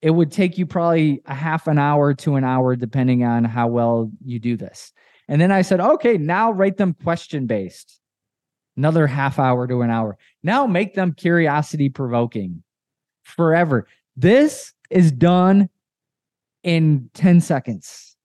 It 0.00 0.10
would 0.10 0.30
take 0.30 0.58
you 0.58 0.66
probably 0.66 1.22
a 1.26 1.34
half 1.34 1.66
an 1.66 1.78
hour 1.78 2.14
to 2.14 2.36
an 2.36 2.44
hour, 2.44 2.76
depending 2.76 3.24
on 3.24 3.44
how 3.44 3.66
well 3.66 4.10
you 4.24 4.38
do 4.38 4.56
this. 4.56 4.92
And 5.28 5.40
then 5.40 5.52
I 5.52 5.62
said, 5.62 5.80
okay, 5.80 6.16
now 6.16 6.52
write 6.52 6.76
them 6.76 6.94
question 6.94 7.46
based. 7.46 8.00
Another 8.76 9.06
half 9.06 9.38
hour 9.38 9.66
to 9.66 9.82
an 9.82 9.90
hour. 9.90 10.16
Now 10.42 10.66
make 10.66 10.94
them 10.94 11.12
curiosity 11.12 11.88
provoking 11.88 12.62
forever. 13.24 13.88
This 14.16 14.72
is 14.88 15.10
done 15.10 15.68
in 16.62 17.10
10 17.14 17.40
seconds. 17.40 18.16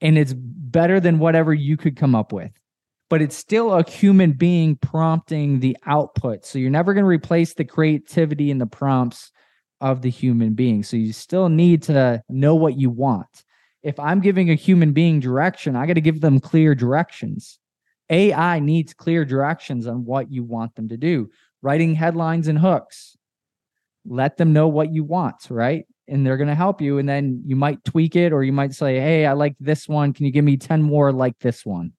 And 0.00 0.16
it's 0.16 0.32
better 0.34 1.00
than 1.00 1.18
whatever 1.18 1.52
you 1.52 1.76
could 1.76 1.96
come 1.96 2.14
up 2.14 2.32
with. 2.32 2.52
But 3.10 3.20
it's 3.20 3.36
still 3.36 3.72
a 3.72 3.88
human 3.88 4.32
being 4.32 4.76
prompting 4.76 5.60
the 5.60 5.76
output. 5.86 6.44
So 6.44 6.58
you're 6.58 6.70
never 6.70 6.94
going 6.94 7.04
to 7.04 7.08
replace 7.08 7.54
the 7.54 7.64
creativity 7.64 8.50
and 8.50 8.60
the 8.60 8.66
prompts 8.66 9.30
of 9.84 10.00
the 10.00 10.10
human 10.10 10.54
being. 10.54 10.82
So 10.82 10.96
you 10.96 11.12
still 11.12 11.50
need 11.50 11.82
to 11.82 12.22
know 12.30 12.54
what 12.54 12.78
you 12.78 12.88
want. 12.88 13.44
If 13.82 14.00
I'm 14.00 14.20
giving 14.20 14.48
a 14.48 14.54
human 14.54 14.94
being 14.94 15.20
direction, 15.20 15.76
I 15.76 15.84
got 15.84 15.92
to 15.92 16.00
give 16.00 16.22
them 16.22 16.40
clear 16.40 16.74
directions. 16.74 17.58
AI 18.08 18.60
needs 18.60 18.94
clear 18.94 19.26
directions 19.26 19.86
on 19.86 20.06
what 20.06 20.32
you 20.32 20.42
want 20.42 20.74
them 20.74 20.88
to 20.88 20.96
do. 20.96 21.28
Writing 21.60 21.94
headlines 21.94 22.48
and 22.48 22.58
hooks. 22.58 23.14
Let 24.06 24.38
them 24.38 24.54
know 24.54 24.68
what 24.68 24.90
you 24.90 25.04
want, 25.04 25.50
right? 25.50 25.84
And 26.08 26.26
they're 26.26 26.38
going 26.38 26.48
to 26.48 26.54
help 26.54 26.80
you. 26.80 26.96
And 26.96 27.06
then 27.06 27.42
you 27.44 27.54
might 27.54 27.84
tweak 27.84 28.16
it 28.16 28.32
or 28.32 28.42
you 28.42 28.52
might 28.52 28.72
say, 28.72 28.98
Hey, 28.98 29.26
I 29.26 29.34
like 29.34 29.54
this 29.60 29.86
one. 29.86 30.14
Can 30.14 30.24
you 30.24 30.32
give 30.32 30.46
me 30.46 30.56
10 30.56 30.82
more 30.82 31.12
like 31.12 31.38
this 31.40 31.66
one? 31.66 31.92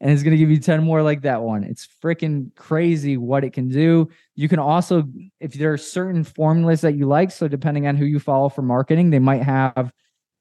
And 0.00 0.10
it's 0.10 0.22
going 0.22 0.32
to 0.32 0.38
give 0.38 0.50
you 0.50 0.58
10 0.58 0.84
more 0.84 1.02
like 1.02 1.22
that 1.22 1.42
one. 1.42 1.64
It's 1.64 1.88
freaking 2.02 2.54
crazy 2.54 3.16
what 3.16 3.44
it 3.44 3.52
can 3.52 3.68
do. 3.68 4.08
You 4.34 4.48
can 4.48 4.58
also, 4.58 5.04
if 5.40 5.54
there 5.54 5.72
are 5.72 5.78
certain 5.78 6.22
formulas 6.22 6.82
that 6.82 6.96
you 6.96 7.06
like, 7.06 7.30
so 7.30 7.48
depending 7.48 7.86
on 7.86 7.96
who 7.96 8.04
you 8.04 8.18
follow 8.18 8.48
for 8.48 8.62
marketing, 8.62 9.10
they 9.10 9.18
might 9.18 9.42
have 9.42 9.92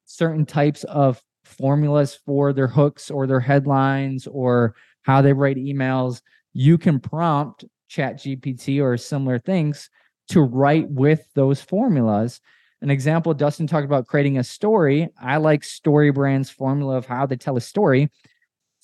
certain 0.05 0.45
types 0.45 0.83
of 0.85 1.21
formulas 1.45 2.19
for 2.25 2.51
their 2.51 2.67
hooks 2.67 3.09
or 3.09 3.27
their 3.27 3.39
headlines 3.39 4.27
or 4.27 4.75
how 5.03 5.21
they 5.21 5.31
write 5.31 5.57
emails. 5.57 6.21
You 6.53 6.77
can 6.77 6.99
prompt 6.99 7.63
Chat 7.87 8.17
GPT 8.17 8.81
or 8.81 8.97
similar 8.97 9.39
things 9.39 9.89
to 10.29 10.41
write 10.41 10.89
with 10.89 11.25
those 11.33 11.61
formulas. 11.61 12.41
An 12.81 12.89
example, 12.89 13.33
Dustin 13.33 13.67
talked 13.67 13.85
about 13.85 14.07
creating 14.07 14.37
a 14.37 14.43
story. 14.43 15.07
I 15.21 15.37
like 15.37 15.63
Story 15.63 16.11
Brand's 16.11 16.49
formula 16.49 16.97
of 16.97 17.05
how 17.05 17.25
to 17.25 17.37
tell 17.37 17.57
a 17.57 17.61
story 17.61 18.09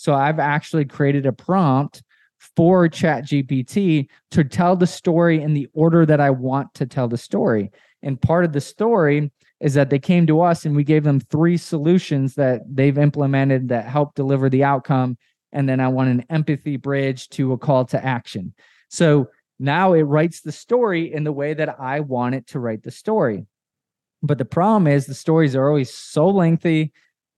so 0.01 0.15
I've 0.15 0.39
actually 0.39 0.85
created 0.85 1.27
a 1.27 1.31
prompt 1.31 2.01
for 2.55 2.87
ChatGPT 2.87 4.07
to 4.31 4.43
tell 4.43 4.75
the 4.75 4.87
story 4.87 5.43
in 5.43 5.53
the 5.53 5.67
order 5.73 6.07
that 6.07 6.19
I 6.19 6.31
want 6.31 6.73
to 6.73 6.87
tell 6.87 7.07
the 7.07 7.19
story. 7.19 7.69
And 8.01 8.19
part 8.19 8.43
of 8.43 8.51
the 8.51 8.61
story 8.61 9.31
is 9.59 9.75
that 9.75 9.91
they 9.91 9.99
came 9.99 10.25
to 10.25 10.41
us 10.41 10.65
and 10.65 10.75
we 10.75 10.83
gave 10.83 11.03
them 11.03 11.19
three 11.19 11.55
solutions 11.55 12.33
that 12.33 12.61
they've 12.67 12.97
implemented 12.97 13.69
that 13.69 13.85
help 13.85 14.15
deliver 14.15 14.49
the 14.49 14.63
outcome. 14.63 15.19
And 15.51 15.69
then 15.69 15.79
I 15.79 15.89
want 15.89 16.09
an 16.09 16.25
empathy 16.31 16.77
bridge 16.77 17.29
to 17.29 17.53
a 17.53 17.57
call 17.59 17.85
to 17.85 18.03
action. 18.03 18.55
So 18.89 19.29
now 19.59 19.93
it 19.93 20.01
writes 20.01 20.41
the 20.41 20.51
story 20.51 21.13
in 21.13 21.25
the 21.25 21.31
way 21.31 21.53
that 21.53 21.79
I 21.79 21.99
want 21.99 22.33
it 22.33 22.47
to 22.47 22.59
write 22.59 22.81
the 22.81 22.89
story. 22.89 23.45
But 24.23 24.39
the 24.39 24.45
problem 24.45 24.87
is 24.87 25.05
the 25.05 25.13
stories 25.13 25.55
are 25.55 25.67
always 25.67 25.93
so 25.93 26.27
lengthy, 26.27 26.91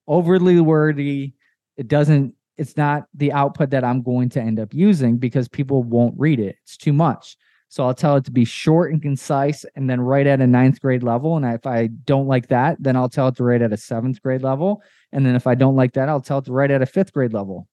overly 0.07 0.61
wordy. 0.61 1.33
It 1.75 1.89
doesn't 1.89 2.35
it's 2.57 2.77
not 2.77 3.05
the 3.13 3.31
output 3.33 3.71
that 3.71 3.83
I'm 3.83 4.01
going 4.01 4.29
to 4.29 4.41
end 4.41 4.59
up 4.59 4.73
using 4.73 5.17
because 5.17 5.47
people 5.47 5.83
won't 5.83 6.15
read 6.17 6.39
it. 6.39 6.57
It's 6.63 6.77
too 6.77 6.93
much. 6.93 7.35
So 7.69 7.83
I'll 7.83 7.95
tell 7.95 8.17
it 8.17 8.25
to 8.25 8.31
be 8.31 8.45
short 8.45 8.91
and 8.91 9.01
concise 9.01 9.65
and 9.75 9.89
then 9.89 9.99
write 9.99 10.27
at 10.27 10.41
a 10.41 10.45
ninth 10.45 10.79
grade 10.79 11.01
level. 11.01 11.35
And 11.35 11.45
if 11.45 11.65
I 11.65 11.87
don't 11.87 12.27
like 12.27 12.49
that, 12.49 12.77
then 12.79 12.95
I'll 12.95 13.09
tell 13.09 13.29
it 13.29 13.35
to 13.37 13.43
write 13.43 13.63
at 13.63 13.73
a 13.73 13.77
seventh 13.77 14.21
grade 14.21 14.43
level. 14.43 14.83
And 15.11 15.25
then 15.25 15.35
if 15.35 15.47
I 15.47 15.55
don't 15.55 15.75
like 15.75 15.93
that, 15.93 16.07
I'll 16.07 16.21
tell 16.21 16.37
it 16.37 16.45
to 16.45 16.53
write 16.53 16.69
at 16.69 16.83
a 16.83 16.85
fifth 16.85 17.13
grade 17.13 17.33
level. 17.33 17.67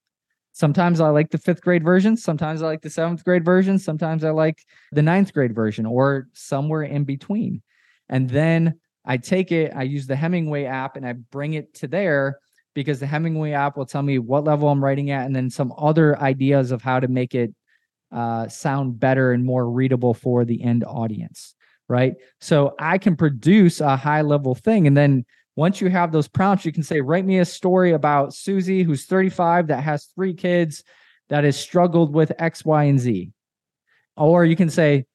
Sometimes 0.53 1.01
I 1.01 1.11
like 1.11 1.31
the 1.31 1.39
fifth 1.39 1.61
grade 1.61 1.85
version. 1.85 2.17
Sometimes 2.17 2.63
I 2.63 2.67
like 2.67 2.81
the 2.81 2.89
seventh 2.89 3.25
grade 3.25 3.45
version. 3.45 3.79
Sometimes 3.79 4.25
I 4.25 4.31
like 4.31 4.65
the 4.91 5.03
ninth 5.03 5.35
grade 5.35 5.55
version 5.55 5.85
or 5.85 6.29
somewhere 6.33 6.83
in 6.83 7.05
between. 7.05 7.61
And 8.09 8.29
then 8.29 8.81
I 9.05 9.19
take 9.19 9.53
it, 9.53 9.73
I 9.77 9.83
use 9.83 10.07
the 10.07 10.17
Hemingway 10.17 10.65
app 10.65 10.97
and 10.97 11.07
I 11.07 11.13
bring 11.13 11.55
it 11.55 11.75
to 11.75 11.89
there 11.89 12.39
because 12.75 13.01
the 13.01 13.07
Hemingway 13.07 13.53
app 13.53 13.77
will 13.77 13.87
tell 13.87 14.03
me 14.03 14.19
what 14.19 14.45
level 14.45 14.69
I'm 14.69 14.83
writing 14.83 15.11
at 15.11 15.27
and 15.27 15.35
then 15.35 15.51
some 15.51 15.73
other 15.77 16.19
ideas 16.19 16.71
of 16.71 16.83
how 16.83 17.01
to 17.01 17.09
make 17.09 17.35
it 17.35 17.55
uh, 18.13 18.49
sound 18.49 18.99
better 18.99 19.33
and 19.33 19.45
more 19.45 19.69
readable 19.69 20.15
for 20.15 20.45
the 20.45 20.63
end 20.63 20.85
audience. 20.85 21.55
Right. 21.89 22.15
So 22.41 22.75
I 22.79 22.99
can 22.99 23.17
produce 23.17 23.81
a 23.81 23.97
high 23.97 24.23
level 24.23 24.55
thing. 24.55 24.87
And 24.87 24.97
then 24.97 25.25
once 25.57 25.81
you 25.81 25.91
have 25.91 26.13
those 26.13 26.29
prompts, 26.29 26.65
you 26.65 26.73
can 26.73 26.85
say, 26.85 27.01
write 27.01 27.25
me 27.25 27.41
a 27.41 27.45
story 27.45 27.93
about 27.93 28.33
Susie, 28.33 28.85
who's 28.85 29.07
35, 29.07 29.67
that 29.67 29.83
has 29.83 30.07
three 30.15 30.33
kids, 30.33 30.85
that 31.29 31.43
has 31.43 31.59
struggled 31.59 32.15
with 32.15 32.31
X, 32.39 32.65
Y, 32.65 32.85
and 32.85 33.01
Z. 33.01 33.33
Or 34.17 34.45
you 34.45 34.55
can 34.55 34.71
say, 34.71 35.07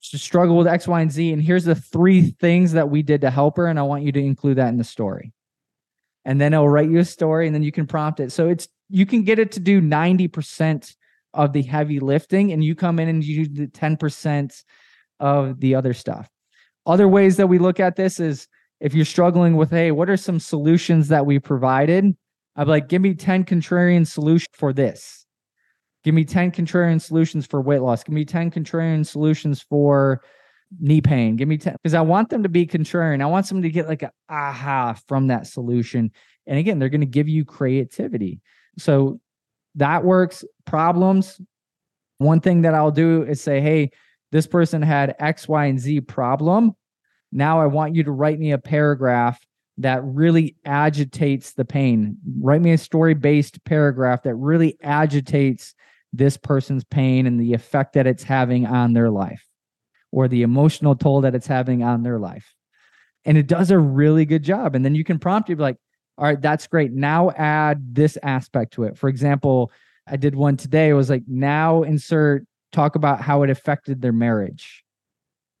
struggle 0.00 0.56
with 0.56 0.66
X, 0.66 0.88
Y, 0.88 1.00
and 1.02 1.12
Z. 1.12 1.32
And 1.32 1.42
here's 1.42 1.64
the 1.64 1.74
three 1.74 2.30
things 2.30 2.72
that 2.72 2.88
we 2.88 3.02
did 3.02 3.20
to 3.20 3.30
help 3.30 3.58
her. 3.58 3.66
And 3.66 3.78
I 3.78 3.82
want 3.82 4.02
you 4.02 4.12
to 4.12 4.20
include 4.20 4.56
that 4.56 4.68
in 4.68 4.78
the 4.78 4.84
story 4.84 5.32
and 6.24 6.40
then 6.40 6.52
it'll 6.52 6.68
write 6.68 6.90
you 6.90 6.98
a 6.98 7.04
story 7.04 7.46
and 7.46 7.54
then 7.54 7.62
you 7.62 7.72
can 7.72 7.86
prompt 7.86 8.20
it. 8.20 8.32
So 8.32 8.48
it's 8.48 8.68
you 8.88 9.06
can 9.06 9.22
get 9.22 9.38
it 9.38 9.52
to 9.52 9.60
do 9.60 9.80
90% 9.80 10.94
of 11.34 11.52
the 11.52 11.62
heavy 11.62 11.98
lifting 11.98 12.52
and 12.52 12.62
you 12.62 12.74
come 12.74 12.98
in 12.98 13.08
and 13.08 13.24
you 13.24 13.46
do 13.46 13.66
the 13.66 13.68
10% 13.68 14.62
of 15.20 15.60
the 15.60 15.74
other 15.74 15.94
stuff. 15.94 16.28
Other 16.84 17.08
ways 17.08 17.36
that 17.36 17.46
we 17.46 17.58
look 17.58 17.80
at 17.80 17.96
this 17.96 18.20
is 18.20 18.48
if 18.80 18.94
you're 18.94 19.04
struggling 19.04 19.56
with, 19.56 19.70
hey, 19.70 19.92
what 19.92 20.10
are 20.10 20.16
some 20.16 20.40
solutions 20.40 21.08
that 21.08 21.24
we 21.24 21.38
provided? 21.38 22.16
I'm 22.56 22.68
like, 22.68 22.88
give 22.88 23.00
me 23.00 23.14
10 23.14 23.44
contrarian 23.44 24.06
solutions 24.06 24.48
for 24.52 24.72
this. 24.72 25.24
Give 26.04 26.14
me 26.14 26.24
10 26.24 26.50
contrarian 26.50 27.00
solutions 27.00 27.46
for 27.46 27.62
weight 27.62 27.80
loss. 27.80 28.02
Give 28.02 28.12
me 28.12 28.24
10 28.24 28.50
contrarian 28.50 29.06
solutions 29.06 29.62
for 29.62 30.22
knee 30.80 31.00
pain. 31.00 31.36
Give 31.36 31.48
me 31.48 31.58
10 31.58 31.76
because 31.82 31.94
I 31.94 32.00
want 32.00 32.30
them 32.30 32.42
to 32.42 32.48
be 32.48 32.66
contrarian. 32.66 33.22
I 33.22 33.26
want 33.26 33.46
someone 33.46 33.62
to 33.62 33.70
get 33.70 33.88
like 33.88 34.02
a 34.02 34.12
aha 34.28 34.96
from 35.06 35.28
that 35.28 35.46
solution. 35.46 36.10
And 36.46 36.58
again, 36.58 36.78
they're 36.78 36.88
going 36.88 37.00
to 37.00 37.06
give 37.06 37.28
you 37.28 37.44
creativity. 37.44 38.40
So 38.78 39.20
that 39.76 40.04
works. 40.04 40.44
Problems. 40.64 41.40
One 42.18 42.40
thing 42.40 42.62
that 42.62 42.74
I'll 42.74 42.90
do 42.90 43.24
is 43.24 43.40
say, 43.40 43.60
hey, 43.60 43.90
this 44.30 44.46
person 44.46 44.82
had 44.82 45.14
X, 45.18 45.48
Y, 45.48 45.66
and 45.66 45.78
Z 45.78 46.02
problem. 46.02 46.74
Now 47.32 47.60
I 47.60 47.66
want 47.66 47.94
you 47.94 48.04
to 48.04 48.12
write 48.12 48.38
me 48.38 48.52
a 48.52 48.58
paragraph 48.58 49.40
that 49.78 50.04
really 50.04 50.56
agitates 50.64 51.52
the 51.52 51.64
pain. 51.64 52.16
Write 52.40 52.60
me 52.60 52.72
a 52.72 52.78
story 52.78 53.14
based 53.14 53.64
paragraph 53.64 54.22
that 54.24 54.34
really 54.34 54.76
agitates 54.82 55.74
this 56.12 56.36
person's 56.36 56.84
pain 56.84 57.26
and 57.26 57.40
the 57.40 57.54
effect 57.54 57.94
that 57.94 58.06
it's 58.06 58.22
having 58.22 58.66
on 58.66 58.92
their 58.92 59.10
life 59.10 59.51
or 60.12 60.28
the 60.28 60.42
emotional 60.42 60.94
toll 60.94 61.22
that 61.22 61.34
it's 61.34 61.46
having 61.46 61.82
on 61.82 62.02
their 62.02 62.18
life. 62.18 62.54
And 63.24 63.36
it 63.36 63.46
does 63.48 63.70
a 63.70 63.78
really 63.78 64.24
good 64.24 64.42
job. 64.42 64.74
And 64.74 64.84
then 64.84 64.94
you 64.94 65.04
can 65.04 65.18
prompt 65.18 65.48
you 65.48 65.56
like, 65.56 65.76
all 66.18 66.26
right, 66.26 66.40
that's 66.40 66.66
great. 66.66 66.92
Now 66.92 67.30
add 67.30 67.94
this 67.94 68.18
aspect 68.22 68.74
to 68.74 68.84
it. 68.84 68.98
For 68.98 69.08
example, 69.08 69.72
I 70.06 70.16
did 70.16 70.34
one 70.34 70.56
today. 70.56 70.90
It 70.90 70.94
was 70.94 71.10
like, 71.10 71.22
now 71.26 71.82
insert 71.82 72.46
talk 72.72 72.96
about 72.96 73.20
how 73.20 73.42
it 73.42 73.50
affected 73.50 74.02
their 74.02 74.12
marriage. 74.12 74.84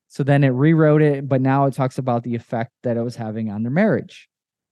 So 0.08 0.22
then 0.22 0.44
it 0.44 0.48
rewrote 0.48 1.02
it, 1.02 1.28
but 1.28 1.40
now 1.40 1.66
it 1.66 1.74
talks 1.74 1.98
about 1.98 2.22
the 2.22 2.34
effect 2.34 2.72
that 2.82 2.96
it 2.96 3.02
was 3.02 3.16
having 3.16 3.50
on 3.50 3.62
their 3.62 3.72
marriage. 3.72 4.28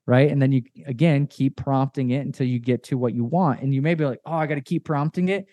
Right. 0.06 0.30
And 0.30 0.42
then 0.42 0.50
you 0.50 0.62
again 0.86 1.26
keep 1.28 1.56
prompting 1.56 2.10
it 2.10 2.26
until 2.26 2.46
you 2.46 2.58
get 2.58 2.82
to 2.84 2.98
what 2.98 3.14
you 3.14 3.24
want. 3.24 3.60
And 3.60 3.72
you 3.72 3.80
may 3.80 3.94
be 3.94 4.04
like, 4.04 4.18
oh, 4.26 4.32
I 4.32 4.46
got 4.46 4.56
to 4.56 4.60
keep 4.60 4.84
prompting 4.84 5.28
it. 5.28 5.46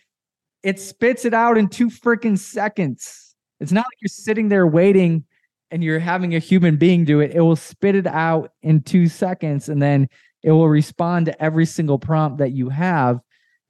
It 0.64 0.80
spits 0.80 1.26
it 1.26 1.34
out 1.34 1.58
in 1.58 1.68
two 1.68 1.90
freaking 1.90 2.40
seconds. 2.40 3.27
It's 3.60 3.72
not 3.72 3.86
like 3.86 4.02
you're 4.02 4.10
sitting 4.10 4.50
there 4.50 4.68
waiting 4.68 5.26
and 5.72 5.84
you're 5.84 6.00
having 6.00 6.36
a 6.36 6.40
human 6.40 6.78
being 6.78 7.06
do 7.06 7.20
it. 7.20 7.32
It 7.34 7.42
will 7.42 7.56
spit 7.56 7.96
it 7.96 8.08
out 8.08 8.52
in 8.62 8.82
two 8.82 9.08
seconds 9.08 9.70
and 9.70 9.82
then 9.82 10.08
it 10.44 10.52
will 10.52 10.70
respond 10.70 11.26
to 11.26 11.44
every 11.44 11.66
single 11.66 12.00
prompt 12.00 12.38
that 12.38 12.52
you 12.52 12.70
have. 12.70 13.20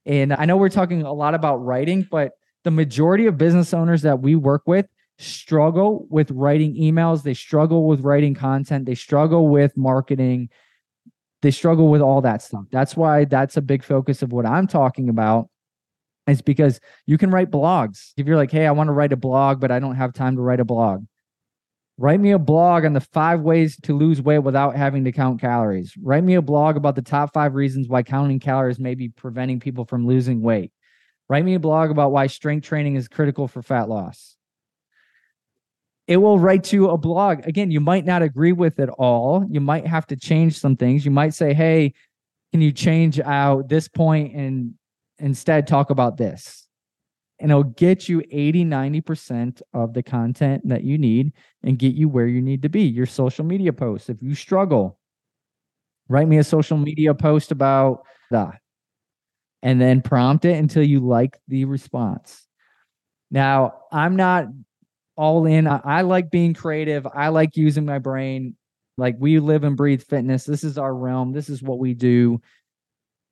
And 0.06 0.34
I 0.34 0.46
know 0.46 0.58
we're 0.58 0.70
talking 0.70 1.02
a 1.02 1.14
lot 1.14 1.34
about 1.34 1.58
writing, 1.58 2.08
but 2.10 2.34
the 2.64 2.72
majority 2.72 3.26
of 3.26 3.38
business 3.38 3.74
owners 3.74 4.02
that 4.04 4.20
we 4.22 4.36
work 4.36 4.64
with 4.66 4.88
struggle 5.20 6.06
with 6.10 6.30
writing 6.32 6.76
emails. 6.76 7.24
They 7.24 7.34
struggle 7.34 7.88
with 7.88 8.02
writing 8.02 8.36
content. 8.36 8.86
They 8.86 8.96
struggle 8.96 9.48
with 9.48 9.76
marketing. 9.76 10.50
They 11.42 11.52
struggle 11.52 11.90
with 11.90 12.02
all 12.02 12.22
that 12.22 12.42
stuff. 12.42 12.66
That's 12.72 12.96
why 12.96 13.26
that's 13.26 13.58
a 13.58 13.62
big 13.62 13.84
focus 13.84 14.22
of 14.22 14.32
what 14.32 14.46
I'm 14.46 14.68
talking 14.68 15.10
about 15.10 15.50
is 16.28 16.42
because 16.42 16.80
you 17.06 17.18
can 17.18 17.32
write 17.32 17.52
blogs. 17.52 18.12
If 18.18 18.28
you're 18.28 18.36
like, 18.36 18.52
hey, 18.52 18.68
I 18.68 18.72
want 18.72 18.88
to 18.88 18.94
write 18.94 19.14
a 19.14 19.18
blog, 19.18 19.60
but 19.60 19.72
I 19.72 19.80
don't 19.80 19.96
have 19.96 20.14
time 20.14 20.36
to 20.36 20.42
write 20.42 20.60
a 20.60 20.66
blog. 20.66 21.06
Write 21.98 22.20
me 22.20 22.32
a 22.32 22.40
blog 22.40 22.86
on 22.86 22.94
the 22.94 23.02
five 23.02 23.42
ways 23.42 23.76
to 23.82 23.98
lose 23.98 24.22
weight 24.22 24.40
without 24.40 24.76
having 24.76 25.04
to 25.06 25.12
count 25.12 25.42
calories. 25.42 25.96
Write 26.00 26.24
me 26.24 26.36
a 26.36 26.42
blog 26.42 26.78
about 26.78 26.96
the 26.96 27.02
top 27.02 27.34
five 27.34 27.56
reasons 27.56 27.88
why 27.88 28.04
counting 28.04 28.40
calories 28.40 28.80
may 28.80 28.94
be 28.94 29.10
preventing 29.10 29.60
people 29.60 29.84
from 29.84 30.06
losing 30.06 30.42
weight. 30.42 30.72
Write 31.28 31.44
me 31.44 31.56
a 31.56 31.60
blog 31.60 31.90
about 31.90 32.12
why 32.12 32.28
strength 32.28 32.68
training 32.68 32.96
is 32.96 33.08
critical 33.08 33.48
for 33.48 33.64
fat 33.64 33.90
loss. 33.90 34.36
It 36.08 36.18
will 36.18 36.40
write 36.40 36.72
you 36.72 36.90
a 36.90 36.98
blog. 36.98 37.46
Again, 37.48 37.72
you 37.72 37.82
might 37.82 38.06
not 38.06 38.22
agree 38.22 38.54
with 38.54 38.80
it 38.80 38.90
all. 38.90 39.46
You 39.50 39.60
might 39.60 39.88
have 39.88 40.06
to 40.08 40.16
change 40.16 40.58
some 40.58 40.78
things. 40.78 41.04
You 41.04 41.12
might 41.12 41.34
say, 41.34 41.54
hey, 41.54 41.94
can 42.52 42.62
you 42.62 42.72
change 42.72 43.20
out 43.20 43.68
this 43.68 43.88
point 43.88 44.34
and 44.34 44.76
instead 45.20 45.68
talk 45.68 45.90
about 45.90 46.18
this? 46.18 46.68
And 47.40 47.52
it'll 47.52 47.64
get 47.64 48.10
you 48.10 48.24
80, 48.32 48.66
90% 48.66 49.62
of 49.74 49.94
the 49.94 50.02
content 50.02 50.68
that 50.70 50.84
you 50.84 50.98
need 50.98 51.34
and 51.64 51.78
get 51.78 51.94
you 51.94 52.10
where 52.10 52.26
you 52.26 52.42
need 52.42 52.64
to 52.64 52.70
be. 52.70 52.84
Your 52.84 53.06
social 53.06 53.46
media 53.46 53.72
posts. 53.74 54.10
If 54.10 54.22
you 54.22 54.34
struggle, 54.34 55.00
write 56.10 56.28
me 56.28 56.40
a 56.40 56.44
social 56.44 56.78
media 56.78 57.14
post 57.14 57.52
about 57.52 58.02
that 58.32 58.56
and 59.62 59.80
then 59.80 60.02
prompt 60.02 60.46
it 60.46 60.58
until 60.58 60.84
you 60.84 61.00
like 61.00 61.38
the 61.48 61.66
response. 61.66 62.48
Now, 63.30 63.74
I'm 63.92 64.16
not 64.16 64.46
all 65.16 65.46
in. 65.46 65.68
I, 65.68 65.82
I, 65.84 66.02
like 66.02 66.32
being 66.32 66.54
creative. 66.54 67.06
I 67.08 67.30
like 67.30 67.58
using 67.58 67.86
my 67.86 68.00
brain. 68.00 68.56
Like 68.98 69.16
we 69.20 69.40
live 69.40 69.64
and 69.64 69.76
breathe 69.76 70.04
fitness. 70.04 70.46
This 70.46 70.64
is 70.64 70.78
our 70.78 70.94
realm. 70.94 71.34
This 71.34 71.50
is 71.50 71.62
what 71.62 71.80
we 71.80 71.94
do. 71.94 72.42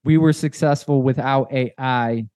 We 0.05 0.17
were 0.17 0.33
successful 0.33 1.01
without 1.01 1.51
AI, 1.51 2.27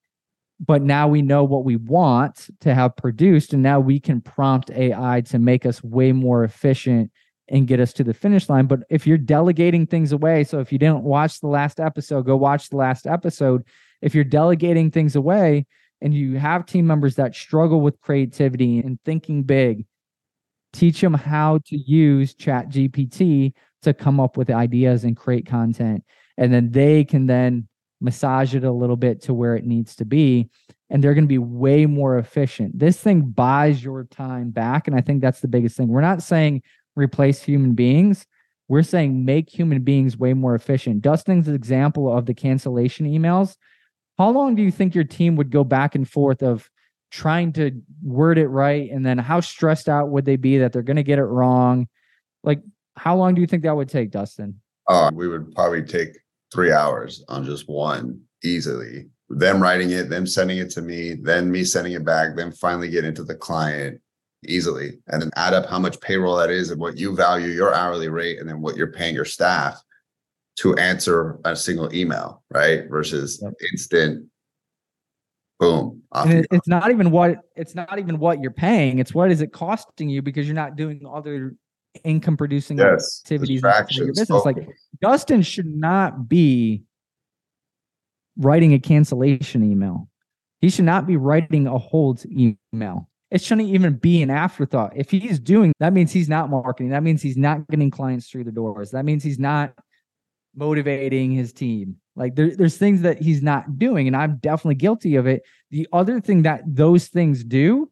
but 0.60 0.82
now 0.82 1.08
we 1.08 1.22
know 1.22 1.44
what 1.44 1.64
we 1.64 1.76
want 1.76 2.48
to 2.62 2.74
have 2.74 2.98
produced. 2.98 3.54
And 3.54 3.62
now 3.62 3.80
we 3.80 4.00
can 4.00 4.22
prompt 4.22 4.72
AI 4.72 5.22
to 5.22 5.40
make 5.40 5.66
us 5.66 5.84
way 5.84 6.12
more 6.12 6.44
efficient 6.44 7.12
and 7.48 7.68
get 7.68 7.80
us 7.80 7.94
to 7.94 8.04
the 8.04 8.14
finish 8.14 8.50
line. 8.50 8.66
But 8.66 8.82
if 8.90 9.06
you're 9.06 9.18
delegating 9.18 9.86
things 9.86 10.12
away, 10.12 10.44
so 10.44 10.60
if 10.60 10.72
you 10.72 10.80
didn't 10.80 11.04
watch 11.04 11.40
the 11.40 11.48
last 11.48 11.80
episode, 11.80 12.26
go 12.26 12.36
watch 12.36 12.70
the 12.70 12.78
last 12.78 13.06
episode. 13.06 13.64
If 14.02 14.16
you're 14.16 14.24
delegating 14.24 14.90
things 14.90 15.16
away 15.16 15.68
and 16.02 16.14
you 16.14 16.38
have 16.38 16.66
team 16.66 16.88
members 16.88 17.16
that 17.16 17.36
struggle 17.36 17.82
with 17.82 18.02
creativity 18.02 18.80
and 18.80 19.00
thinking 19.06 19.44
big, 19.44 19.86
teach 20.74 21.02
them 21.02 21.14
how 21.14 21.60
to 21.68 21.78
use 21.78 22.34
Chat 22.34 22.70
GPT 22.70 23.54
to 23.84 23.94
come 23.94 24.20
up 24.20 24.38
with 24.38 24.50
ideas 24.50 25.04
and 25.04 25.16
create 25.16 25.46
content. 25.46 26.04
And 26.39 26.54
then 26.54 26.71
they 26.71 27.04
can 27.04 27.28
then 27.28 27.67
massage 28.02 28.56
it 28.56 28.63
a 28.63 28.71
little 28.71 28.95
bit 28.95 29.21
to 29.23 29.34
where 29.34 29.56
it 29.56 29.65
needs 29.65 29.97
to 29.97 30.06
be. 30.06 30.49
And 30.89 31.04
they're 31.04 31.13
going 31.13 31.25
to 31.25 31.28
be 31.28 31.38
way 31.38 31.86
more 31.86 32.17
efficient. 32.17 32.80
This 32.80 32.97
thing 32.97 33.21
buys 33.21 33.84
your 33.84 34.06
time 34.06 34.49
back. 34.49 34.88
And 34.88 34.95
I 34.95 35.02
think 35.02 35.21
that's 35.21 35.41
the 35.41 35.49
biggest 35.49 35.75
thing. 35.75 35.89
We're 35.89 36.02
not 36.02 36.23
saying 36.23 36.63
replace 36.95 37.43
human 37.43 37.73
beings. 37.73 38.25
We're 38.69 38.84
saying 38.84 39.25
make 39.25 39.49
human 39.49 39.82
beings 39.82 40.17
way 40.17 40.34
more 40.34 40.56
efficient. 40.56 41.02
Dustin's 41.02 41.47
example 41.47 42.12
of 42.12 42.25
the 42.25 42.34
cancellation 42.34 43.06
emails. 43.06 43.56
How 44.17 44.30
long 44.30 44.56
do 44.56 44.63
you 44.63 44.71
think 44.71 44.95
your 44.95 45.04
team 45.04 45.36
would 45.36 45.52
go 45.52 45.63
back 45.63 45.93
and 45.93 46.10
forth 46.10 46.41
of 46.41 46.69
trying 47.12 47.52
to 47.54 47.82
word 48.02 48.38
it 48.38 48.47
right? 48.47 48.89
And 48.89 49.06
then 49.06 49.17
how 49.17 49.41
stressed 49.41 49.89
out 49.89 50.10
would 50.10 50.25
they 50.25 50.38
be 50.38 50.60
that 50.60 50.71
they're 50.71 50.84
going 50.84 50.97
to 50.97 51.04
get 51.04 51.19
it 51.19 51.23
wrong? 51.23 51.88
Like, 52.43 52.62
how 52.95 53.17
long 53.17 53.36
do 53.36 53.41
you 53.41 53.47
think 53.47 53.63
that 53.63 53.75
would 53.75 53.89
take, 53.89 54.12
Dustin? 54.12 54.62
Uh, 54.88 55.12
we 55.13 55.28
would 55.28 55.54
probably 55.54 55.84
take 55.84 56.17
three 56.52 56.72
hours 56.72 57.24
on 57.28 57.46
just 57.46 57.68
one 57.68 58.22
easily. 58.44 59.08
Them 59.30 59.62
writing 59.62 59.92
it, 59.92 60.10
them 60.10 60.26
sending 60.26 60.58
it 60.58 60.72
to 60.72 60.82
me, 60.82 61.14
then 61.14 61.52
me 61.52 61.64
sending 61.64 61.94
it 61.94 62.04
back, 62.04 62.36
then 62.36 62.52
finally 62.52 62.90
get 62.90 63.06
into 63.06 63.24
the 63.24 63.36
client 63.36 64.02
easily 64.48 65.00
and 65.08 65.22
then 65.22 65.32
add 65.36 65.54
up 65.54 65.70
how 65.70 65.78
much 65.78 66.00
payroll 66.02 66.38
that 66.38 66.50
is 66.50 66.72
and 66.72 66.80
what 66.80 66.98
you 66.98 67.16
value 67.16 67.50
your 67.50 67.74
hourly 67.74 68.08
rate 68.08 68.40
and 68.40 68.48
then 68.50 68.62
what 68.62 68.76
you're 68.76 68.92
paying 68.92 69.14
your 69.14 69.26
staff 69.26 69.82
to 70.56 70.76
answer 70.76 71.40
a 71.46 71.56
single 71.56 71.94
email, 71.94 72.44
right? 72.50 72.90
Versus 72.90 73.40
yep. 73.42 73.54
instant 73.72 74.28
boom. 75.60 76.02
It, 76.26 76.48
it's 76.52 76.68
not 76.68 76.90
even 76.90 77.12
what 77.12 77.40
it's 77.56 77.76
not 77.76 78.00
even 78.00 78.18
what 78.18 78.42
you're 78.42 78.52
paying. 78.52 79.00
It's 79.00 79.14
what 79.14 79.32
is 79.32 79.42
it 79.42 79.52
costing 79.54 80.10
you 80.10 80.22
because 80.22 80.48
you're 80.48 80.56
not 80.56 80.76
doing 80.76 81.02
other 81.10 81.56
income 82.04 82.38
producing 82.38 82.78
yes, 82.78 83.22
activities 83.24 83.62
in 83.64 84.06
your 84.06 84.08
business. 84.08 84.46
Like 84.46 84.68
Dustin 85.02 85.42
should 85.42 85.68
not 85.68 86.28
be 86.28 86.84
writing 88.38 88.74
a 88.74 88.80
cancellation 88.80 89.70
email. 89.70 90.10
He 90.62 90.70
should 90.70 90.86
not 90.86 91.08
be 91.08 91.18
writing 91.18 91.68
a 91.68 91.78
hold 91.78 92.24
email 92.26 93.10
it 93.32 93.42
shouldn't 93.42 93.70
even 93.70 93.94
be 93.94 94.22
an 94.22 94.30
afterthought. 94.30 94.94
If 94.96 95.12
he's 95.12 95.40
doing 95.40 95.74
that 95.80 95.94
means 95.94 96.12
he's 96.12 96.30
not 96.30 96.50
marketing. 96.50 96.90
That 96.90 97.04
means 97.04 97.22
he's 97.22 97.38
not 97.38 97.68
getting 97.68 97.92
clients 97.92 98.30
through 98.30 98.46
the 98.46 98.52
doors. 98.52 98.92
That 98.92 99.06
means 99.06 99.24
he's 99.24 99.40
not 99.40 99.74
motivating 100.56 101.32
his 101.32 101.54
team. 101.54 101.98
Like 102.16 102.36
there, 102.36 102.56
there's 102.56 102.78
things 102.78 103.02
that 103.02 103.22
he's 103.22 103.42
not 103.42 103.78
doing, 103.78 104.08
and 104.08 104.16
I'm 104.16 104.38
definitely 104.38 104.76
guilty 104.76 105.16
of 105.16 105.28
it. 105.28 105.44
The 105.70 105.88
other 105.94 106.20
thing 106.20 106.44
that 106.44 106.64
those 106.66 107.08
things 107.08 107.44
do 107.44 107.92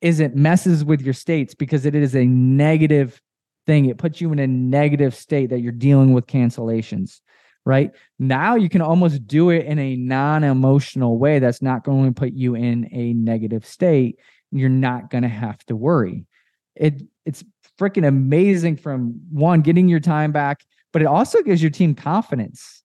is 0.00 0.20
it 0.20 0.36
messes 0.36 0.84
with 0.84 1.00
your 1.00 1.14
states 1.14 1.54
because 1.54 1.86
it 1.86 1.94
is 1.94 2.14
a 2.14 2.24
negative 2.26 3.20
thing. 3.68 3.84
It 3.84 3.98
puts 3.98 4.20
you 4.20 4.32
in 4.32 4.40
a 4.40 4.46
negative 4.48 5.14
state 5.14 5.50
that 5.50 5.60
you're 5.60 5.72
dealing 5.72 6.12
with 6.12 6.26
cancellations 6.26 7.20
right? 7.66 7.90
Now 8.18 8.54
you 8.54 8.70
can 8.70 8.80
almost 8.80 9.26
do 9.26 9.50
it 9.50 9.66
in 9.66 9.78
a 9.78 9.94
non 9.94 10.42
emotional 10.42 11.18
way 11.18 11.38
that's 11.38 11.60
not 11.60 11.84
going 11.84 12.06
to 12.06 12.18
put 12.18 12.32
you 12.32 12.54
in 12.54 12.88
a 12.92 13.12
negative 13.12 13.66
state 13.66 14.18
you're 14.50 14.68
not 14.68 15.10
going 15.10 15.22
to 15.22 15.28
have 15.28 15.64
to 15.66 15.76
worry. 15.76 16.26
It 16.74 17.02
it's 17.24 17.44
freaking 17.78 18.06
amazing 18.06 18.76
from 18.76 19.20
one 19.30 19.60
getting 19.60 19.88
your 19.88 20.00
time 20.00 20.32
back, 20.32 20.64
but 20.92 21.02
it 21.02 21.06
also 21.06 21.42
gives 21.42 21.62
your 21.62 21.70
team 21.70 21.94
confidence. 21.94 22.82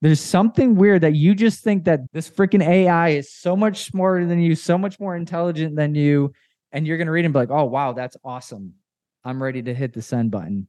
There's 0.00 0.20
something 0.20 0.76
weird 0.76 1.02
that 1.02 1.14
you 1.14 1.34
just 1.34 1.64
think 1.64 1.84
that 1.84 2.00
this 2.12 2.30
freaking 2.30 2.66
AI 2.66 3.10
is 3.10 3.32
so 3.32 3.56
much 3.56 3.84
smarter 3.84 4.26
than 4.26 4.40
you, 4.40 4.54
so 4.54 4.78
much 4.78 5.00
more 5.00 5.16
intelligent 5.16 5.76
than 5.76 5.94
you, 5.94 6.32
and 6.70 6.86
you're 6.86 6.98
going 6.98 7.06
to 7.06 7.12
read 7.12 7.24
and 7.24 7.34
be 7.34 7.40
like, 7.40 7.50
"Oh, 7.50 7.64
wow, 7.64 7.92
that's 7.92 8.16
awesome. 8.24 8.74
I'm 9.24 9.42
ready 9.42 9.62
to 9.62 9.74
hit 9.74 9.92
the 9.92 10.02
send 10.02 10.30
button." 10.30 10.68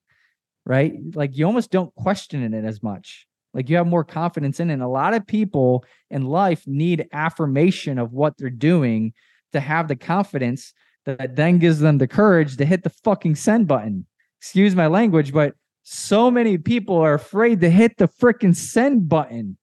Right? 0.65 0.93
Like 1.15 1.37
you 1.37 1.45
almost 1.45 1.71
don't 1.71 1.93
question 1.95 2.53
it 2.53 2.65
as 2.65 2.83
much. 2.83 3.27
Like 3.53 3.69
you 3.69 3.77
have 3.77 3.87
more 3.87 4.03
confidence 4.03 4.59
in 4.59 4.69
it. 4.69 4.73
And 4.73 4.83
a 4.83 4.87
lot 4.87 5.13
of 5.13 5.25
people 5.25 5.83
in 6.11 6.25
life 6.25 6.67
need 6.67 7.07
affirmation 7.11 7.97
of 7.97 8.13
what 8.13 8.37
they're 8.37 8.49
doing 8.49 9.13
to 9.53 9.59
have 9.59 9.87
the 9.87 9.95
confidence 9.95 10.73
that 11.05 11.35
then 11.35 11.57
gives 11.57 11.79
them 11.79 11.97
the 11.97 12.07
courage 12.07 12.57
to 12.57 12.65
hit 12.65 12.83
the 12.83 12.91
fucking 13.03 13.35
send 13.35 13.67
button. 13.67 14.05
Excuse 14.39 14.75
my 14.75 14.87
language, 14.87 15.33
but 15.33 15.55
so 15.83 16.29
many 16.29 16.57
people 16.57 16.97
are 16.97 17.15
afraid 17.15 17.61
to 17.61 17.69
hit 17.69 17.97
the 17.97 18.07
freaking 18.07 18.55
send 18.55 19.09
button. 19.09 19.57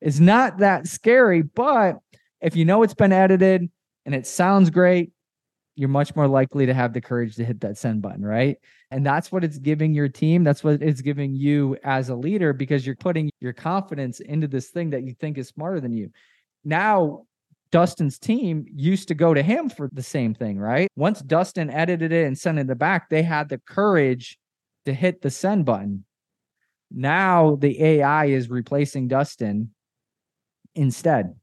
It's 0.00 0.20
not 0.20 0.58
that 0.58 0.86
scary, 0.86 1.42
but 1.42 1.98
if 2.40 2.54
you 2.54 2.64
know 2.64 2.82
it's 2.82 2.94
been 2.94 3.12
edited 3.12 3.68
and 4.04 4.14
it 4.14 4.26
sounds 4.26 4.70
great, 4.70 5.12
you're 5.74 5.88
much 5.88 6.14
more 6.14 6.28
likely 6.28 6.66
to 6.66 6.74
have 6.74 6.92
the 6.92 7.00
courage 7.00 7.36
to 7.36 7.44
hit 7.44 7.60
that 7.60 7.78
send 7.78 8.02
button, 8.02 8.24
right? 8.24 8.58
And 8.90 9.06
that's 9.06 9.32
what 9.32 9.42
it's 9.42 9.58
giving 9.58 9.94
your 9.94 10.08
team. 10.08 10.44
That's 10.44 10.62
what 10.62 10.82
it's 10.82 11.00
giving 11.00 11.34
you 11.34 11.76
as 11.82 12.10
a 12.10 12.14
leader 12.14 12.52
because 12.52 12.86
you're 12.86 12.96
putting 12.96 13.30
your 13.40 13.54
confidence 13.54 14.20
into 14.20 14.48
this 14.48 14.68
thing 14.68 14.90
that 14.90 15.02
you 15.02 15.14
think 15.14 15.38
is 15.38 15.48
smarter 15.48 15.80
than 15.80 15.92
you. 15.92 16.10
Now, 16.64 17.24
Dustin's 17.70 18.18
team 18.18 18.66
used 18.68 19.08
to 19.08 19.14
go 19.14 19.32
to 19.32 19.42
him 19.42 19.70
for 19.70 19.88
the 19.92 20.02
same 20.02 20.34
thing, 20.34 20.58
right? 20.58 20.88
Once 20.94 21.20
Dustin 21.22 21.70
edited 21.70 22.12
it 22.12 22.26
and 22.26 22.38
sent 22.38 22.58
it 22.58 22.78
back, 22.78 23.08
they 23.08 23.22
had 23.22 23.48
the 23.48 23.58
courage 23.58 24.38
to 24.84 24.92
hit 24.92 25.22
the 25.22 25.30
send 25.30 25.64
button. 25.64 26.04
Now 26.90 27.56
the 27.56 27.82
AI 27.82 28.26
is 28.26 28.50
replacing 28.50 29.08
Dustin 29.08 29.70
instead. 30.74 31.34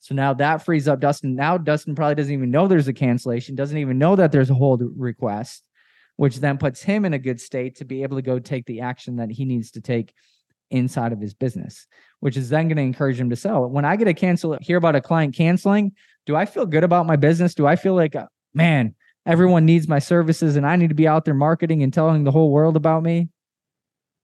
So 0.00 0.14
now 0.14 0.34
that 0.34 0.64
frees 0.64 0.88
up 0.88 1.00
Dustin. 1.00 1.36
Now 1.36 1.58
Dustin 1.58 1.94
probably 1.94 2.14
doesn't 2.16 2.32
even 2.32 2.50
know 2.50 2.66
there's 2.66 2.88
a 2.88 2.92
cancellation, 2.92 3.54
doesn't 3.54 3.78
even 3.78 3.98
know 3.98 4.16
that 4.16 4.32
there's 4.32 4.50
a 4.50 4.54
hold 4.54 4.82
request, 4.96 5.62
which 6.16 6.38
then 6.38 6.58
puts 6.58 6.82
him 6.82 7.04
in 7.04 7.14
a 7.14 7.18
good 7.18 7.40
state 7.40 7.76
to 7.76 7.84
be 7.84 8.02
able 8.02 8.16
to 8.16 8.22
go 8.22 8.38
take 8.38 8.66
the 8.66 8.80
action 8.80 9.16
that 9.16 9.30
he 9.30 9.44
needs 9.44 9.72
to 9.72 9.80
take 9.80 10.12
inside 10.70 11.12
of 11.12 11.20
his 11.20 11.34
business 11.34 11.86
which 12.20 12.36
is 12.36 12.50
then 12.50 12.68
going 12.68 12.76
to 12.76 12.82
encourage 12.82 13.18
him 13.18 13.30
to 13.30 13.36
sell. 13.36 13.66
When 13.66 13.84
I 13.84 13.96
get 13.96 14.08
a 14.08 14.14
cancel, 14.14 14.56
hear 14.60 14.76
about 14.76 14.94
a 14.94 15.00
client 15.00 15.34
canceling, 15.34 15.92
do 16.26 16.36
I 16.36 16.44
feel 16.44 16.66
good 16.66 16.84
about 16.84 17.06
my 17.06 17.16
business? 17.16 17.54
Do 17.54 17.66
I 17.66 17.76
feel 17.76 17.94
like, 17.94 18.14
uh, 18.14 18.26
man, 18.54 18.94
everyone 19.26 19.64
needs 19.64 19.88
my 19.88 19.98
services 19.98 20.56
and 20.56 20.66
I 20.66 20.76
need 20.76 20.90
to 20.90 20.94
be 20.94 21.08
out 21.08 21.24
there 21.24 21.34
marketing 21.34 21.82
and 21.82 21.92
telling 21.92 22.24
the 22.24 22.30
whole 22.30 22.50
world 22.50 22.76
about 22.76 23.02
me? 23.02 23.28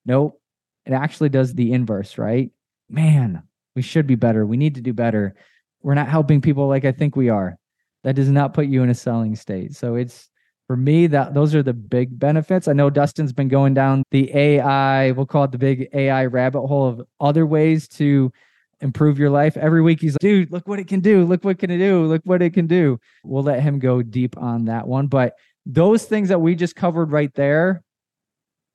Nope. 0.04 0.40
It 0.84 0.92
actually 0.92 1.30
does 1.30 1.54
the 1.54 1.72
inverse, 1.72 2.16
right? 2.16 2.50
Man, 2.88 3.42
we 3.74 3.82
should 3.82 4.06
be 4.06 4.14
better. 4.14 4.46
We 4.46 4.56
need 4.56 4.76
to 4.76 4.80
do 4.80 4.92
better. 4.92 5.34
We're 5.82 5.94
not 5.94 6.08
helping 6.08 6.40
people 6.40 6.68
like 6.68 6.84
I 6.84 6.92
think 6.92 7.16
we 7.16 7.28
are. 7.28 7.56
That 8.04 8.14
does 8.14 8.28
not 8.28 8.54
put 8.54 8.66
you 8.66 8.82
in 8.82 8.90
a 8.90 8.94
selling 8.94 9.34
state. 9.36 9.74
So 9.74 9.96
it's 9.96 10.28
for 10.66 10.76
me 10.76 11.06
that 11.08 11.34
those 11.34 11.54
are 11.54 11.62
the 11.62 11.72
big 11.72 12.18
benefits. 12.18 12.68
I 12.68 12.72
know 12.72 12.90
dustin's 12.90 13.32
been 13.32 13.48
going 13.48 13.74
down 13.74 14.02
the 14.10 14.34
ai 14.34 15.12
we'll 15.12 15.26
call 15.26 15.44
it 15.44 15.52
the 15.52 15.58
big 15.58 15.88
ai 15.92 16.26
rabbit 16.26 16.66
hole 16.66 16.86
of 16.86 17.02
other 17.20 17.46
ways 17.46 17.88
to 17.88 18.32
improve 18.80 19.18
your 19.18 19.30
life. 19.30 19.56
Every 19.56 19.82
week 19.82 20.00
he's 20.00 20.14
like 20.14 20.20
dude 20.20 20.52
look 20.52 20.66
what 20.66 20.78
it 20.78 20.88
can 20.88 21.00
do. 21.00 21.24
Look 21.24 21.44
what 21.44 21.58
can 21.58 21.70
it 21.70 21.78
do. 21.78 22.04
Look 22.04 22.22
what 22.24 22.42
it 22.42 22.52
can 22.52 22.66
do. 22.66 22.98
We'll 23.24 23.42
let 23.42 23.62
him 23.62 23.78
go 23.78 24.02
deep 24.02 24.36
on 24.38 24.66
that 24.66 24.86
one. 24.86 25.06
But 25.06 25.34
those 25.64 26.04
things 26.04 26.28
that 26.28 26.40
we 26.40 26.54
just 26.54 26.76
covered 26.76 27.10
right 27.10 27.32
there 27.34 27.82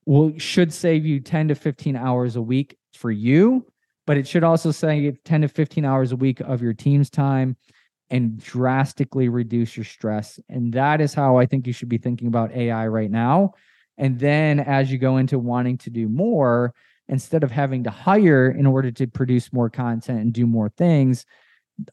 will 0.06 0.38
should 0.38 0.72
save 0.72 1.06
you 1.06 1.20
10 1.20 1.48
to 1.48 1.54
15 1.54 1.96
hours 1.96 2.36
a 2.36 2.42
week 2.42 2.76
for 2.94 3.10
you, 3.10 3.66
but 4.06 4.16
it 4.16 4.26
should 4.26 4.44
also 4.44 4.70
save 4.70 5.22
10 5.24 5.42
to 5.42 5.48
15 5.48 5.84
hours 5.84 6.12
a 6.12 6.16
week 6.16 6.40
of 6.40 6.62
your 6.62 6.72
team's 6.72 7.10
time 7.10 7.56
and 8.10 8.38
drastically 8.42 9.28
reduce 9.28 9.76
your 9.76 9.84
stress. 9.84 10.38
And 10.48 10.72
that 10.74 11.00
is 11.00 11.14
how 11.14 11.38
I 11.38 11.46
think 11.46 11.66
you 11.66 11.72
should 11.72 11.88
be 11.88 11.98
thinking 11.98 12.28
about 12.28 12.52
AI 12.52 12.86
right 12.88 13.10
now. 13.10 13.54
And 13.96 14.18
then 14.18 14.60
as 14.60 14.92
you 14.92 14.98
go 14.98 15.16
into 15.16 15.38
wanting 15.38 15.78
to 15.78 15.90
do 15.90 16.08
more, 16.08 16.74
instead 17.08 17.42
of 17.42 17.50
having 17.50 17.84
to 17.84 17.90
hire 17.90 18.50
in 18.50 18.66
order 18.66 18.90
to 18.90 19.06
produce 19.06 19.52
more 19.52 19.70
content 19.70 20.20
and 20.20 20.32
do 20.32 20.46
more 20.46 20.68
things, 20.68 21.24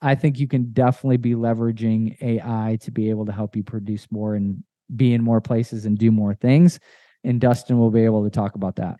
I 0.01 0.15
think 0.15 0.39
you 0.39 0.47
can 0.47 0.71
definitely 0.71 1.17
be 1.17 1.35
leveraging 1.35 2.21
AI 2.21 2.77
to 2.81 2.91
be 2.91 3.09
able 3.09 3.25
to 3.25 3.31
help 3.31 3.55
you 3.55 3.63
produce 3.63 4.07
more 4.11 4.35
and 4.35 4.63
be 4.95 5.13
in 5.13 5.23
more 5.23 5.41
places 5.41 5.85
and 5.85 5.97
do 5.97 6.11
more 6.11 6.33
things. 6.33 6.79
And 7.23 7.39
Dustin 7.39 7.77
will 7.77 7.91
be 7.91 8.05
able 8.05 8.23
to 8.23 8.29
talk 8.29 8.55
about 8.55 8.75
that. 8.77 8.99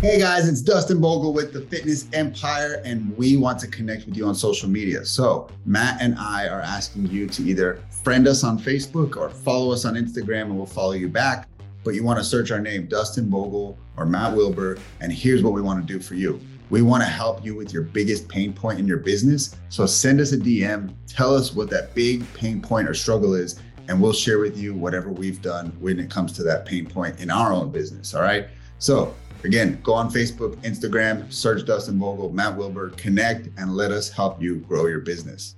Hey 0.00 0.18
guys, 0.18 0.48
it's 0.48 0.62
Dustin 0.62 0.98
Bogle 0.98 1.34
with 1.34 1.52
the 1.52 1.60
Fitness 1.60 2.06
Empire, 2.14 2.80
and 2.86 3.14
we 3.18 3.36
want 3.36 3.58
to 3.58 3.66
connect 3.68 4.06
with 4.06 4.16
you 4.16 4.24
on 4.24 4.34
social 4.34 4.66
media. 4.66 5.04
So, 5.04 5.46
Matt 5.66 6.00
and 6.00 6.14
I 6.18 6.48
are 6.48 6.62
asking 6.62 7.08
you 7.08 7.26
to 7.26 7.42
either 7.42 7.82
friend 8.02 8.26
us 8.26 8.42
on 8.42 8.58
Facebook 8.58 9.18
or 9.18 9.28
follow 9.28 9.72
us 9.72 9.84
on 9.84 9.96
Instagram, 9.96 10.44
and 10.44 10.56
we'll 10.56 10.64
follow 10.64 10.92
you 10.92 11.06
back. 11.06 11.50
But 11.84 11.94
you 11.94 12.02
want 12.02 12.18
to 12.18 12.24
search 12.24 12.50
our 12.50 12.60
name, 12.60 12.86
Dustin 12.86 13.28
Bogle 13.28 13.76
or 13.98 14.06
Matt 14.06 14.34
Wilbur, 14.34 14.78
and 15.02 15.12
here's 15.12 15.42
what 15.42 15.52
we 15.52 15.60
want 15.60 15.86
to 15.86 15.92
do 15.92 16.00
for 16.00 16.14
you. 16.14 16.40
We 16.70 16.80
want 16.80 17.02
to 17.02 17.08
help 17.08 17.44
you 17.44 17.54
with 17.54 17.74
your 17.74 17.82
biggest 17.82 18.26
pain 18.26 18.54
point 18.54 18.78
in 18.78 18.86
your 18.86 19.00
business. 19.00 19.54
So, 19.68 19.84
send 19.84 20.18
us 20.18 20.32
a 20.32 20.38
DM, 20.38 20.94
tell 21.08 21.34
us 21.34 21.54
what 21.54 21.68
that 21.68 21.94
big 21.94 22.24
pain 22.32 22.62
point 22.62 22.88
or 22.88 22.94
struggle 22.94 23.34
is, 23.34 23.60
and 23.88 24.00
we'll 24.00 24.14
share 24.14 24.38
with 24.38 24.56
you 24.56 24.72
whatever 24.72 25.10
we've 25.10 25.42
done 25.42 25.76
when 25.78 26.00
it 26.00 26.08
comes 26.08 26.32
to 26.38 26.42
that 26.44 26.64
pain 26.64 26.86
point 26.86 27.20
in 27.20 27.30
our 27.30 27.52
own 27.52 27.70
business. 27.70 28.14
All 28.14 28.22
right. 28.22 28.48
So, 28.78 29.14
Again, 29.42 29.80
go 29.82 29.94
on 29.94 30.10
Facebook, 30.10 30.56
Instagram, 30.56 31.32
search 31.32 31.64
Dustin 31.64 31.98
Vogel, 31.98 32.30
Matt 32.30 32.56
Wilbur, 32.56 32.90
connect, 32.90 33.48
and 33.58 33.74
let 33.74 33.90
us 33.90 34.10
help 34.10 34.40
you 34.42 34.56
grow 34.56 34.86
your 34.86 35.00
business. 35.00 35.56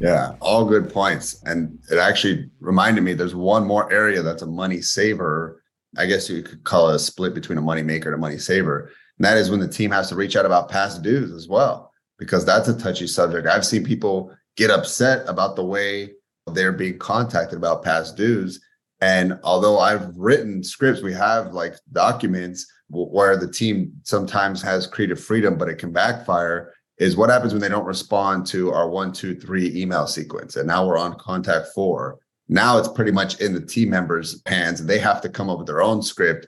Yeah, 0.00 0.36
all 0.40 0.64
good 0.64 0.92
points. 0.92 1.42
And 1.44 1.78
it 1.90 1.98
actually 1.98 2.50
reminded 2.60 3.02
me 3.02 3.14
there's 3.14 3.34
one 3.34 3.66
more 3.66 3.92
area 3.92 4.22
that's 4.22 4.42
a 4.42 4.46
money 4.46 4.80
saver. 4.80 5.62
I 5.96 6.06
guess 6.06 6.30
you 6.30 6.42
could 6.42 6.62
call 6.62 6.90
it 6.90 6.96
a 6.96 6.98
split 7.00 7.34
between 7.34 7.58
a 7.58 7.62
money 7.62 7.82
maker 7.82 8.10
and 8.10 8.14
a 8.14 8.20
money 8.20 8.38
saver. 8.38 8.92
And 9.18 9.24
that 9.24 9.38
is 9.38 9.50
when 9.50 9.60
the 9.60 9.68
team 9.68 9.90
has 9.90 10.08
to 10.10 10.14
reach 10.14 10.36
out 10.36 10.46
about 10.46 10.68
past 10.68 11.02
dues 11.02 11.32
as 11.32 11.48
well, 11.48 11.90
because 12.18 12.44
that's 12.44 12.68
a 12.68 12.78
touchy 12.78 13.08
subject. 13.08 13.48
I've 13.48 13.66
seen 13.66 13.82
people 13.82 14.32
get 14.56 14.70
upset 14.70 15.28
about 15.28 15.56
the 15.56 15.64
way 15.64 16.12
they're 16.52 16.72
being 16.72 16.98
contacted 16.98 17.58
about 17.58 17.82
past 17.82 18.16
dues. 18.16 18.60
And 19.00 19.38
although 19.42 19.80
I've 19.80 20.16
written 20.16 20.62
scripts, 20.62 21.02
we 21.02 21.12
have 21.14 21.52
like 21.52 21.74
documents 21.92 22.70
where 22.88 23.36
the 23.36 23.50
team 23.50 23.92
sometimes 24.02 24.62
has 24.62 24.86
creative 24.86 25.20
freedom, 25.20 25.58
but 25.58 25.68
it 25.68 25.78
can 25.78 25.92
backfire 25.92 26.72
is 26.98 27.16
what 27.16 27.30
happens 27.30 27.52
when 27.52 27.60
they 27.60 27.68
don't 27.68 27.84
respond 27.84 28.46
to 28.46 28.72
our 28.72 28.88
one, 28.88 29.12
two, 29.12 29.34
three 29.34 29.74
email 29.76 30.06
sequence. 30.06 30.56
And 30.56 30.66
now 30.66 30.86
we're 30.86 30.98
on 30.98 31.18
contact 31.18 31.68
four. 31.74 32.18
Now 32.48 32.78
it's 32.78 32.88
pretty 32.88 33.12
much 33.12 33.40
in 33.40 33.52
the 33.52 33.60
team 33.60 33.90
members' 33.90 34.40
hands 34.46 34.80
and 34.80 34.88
they 34.88 34.98
have 34.98 35.20
to 35.22 35.28
come 35.28 35.50
up 35.50 35.58
with 35.58 35.66
their 35.66 35.82
own 35.82 36.00
script. 36.00 36.46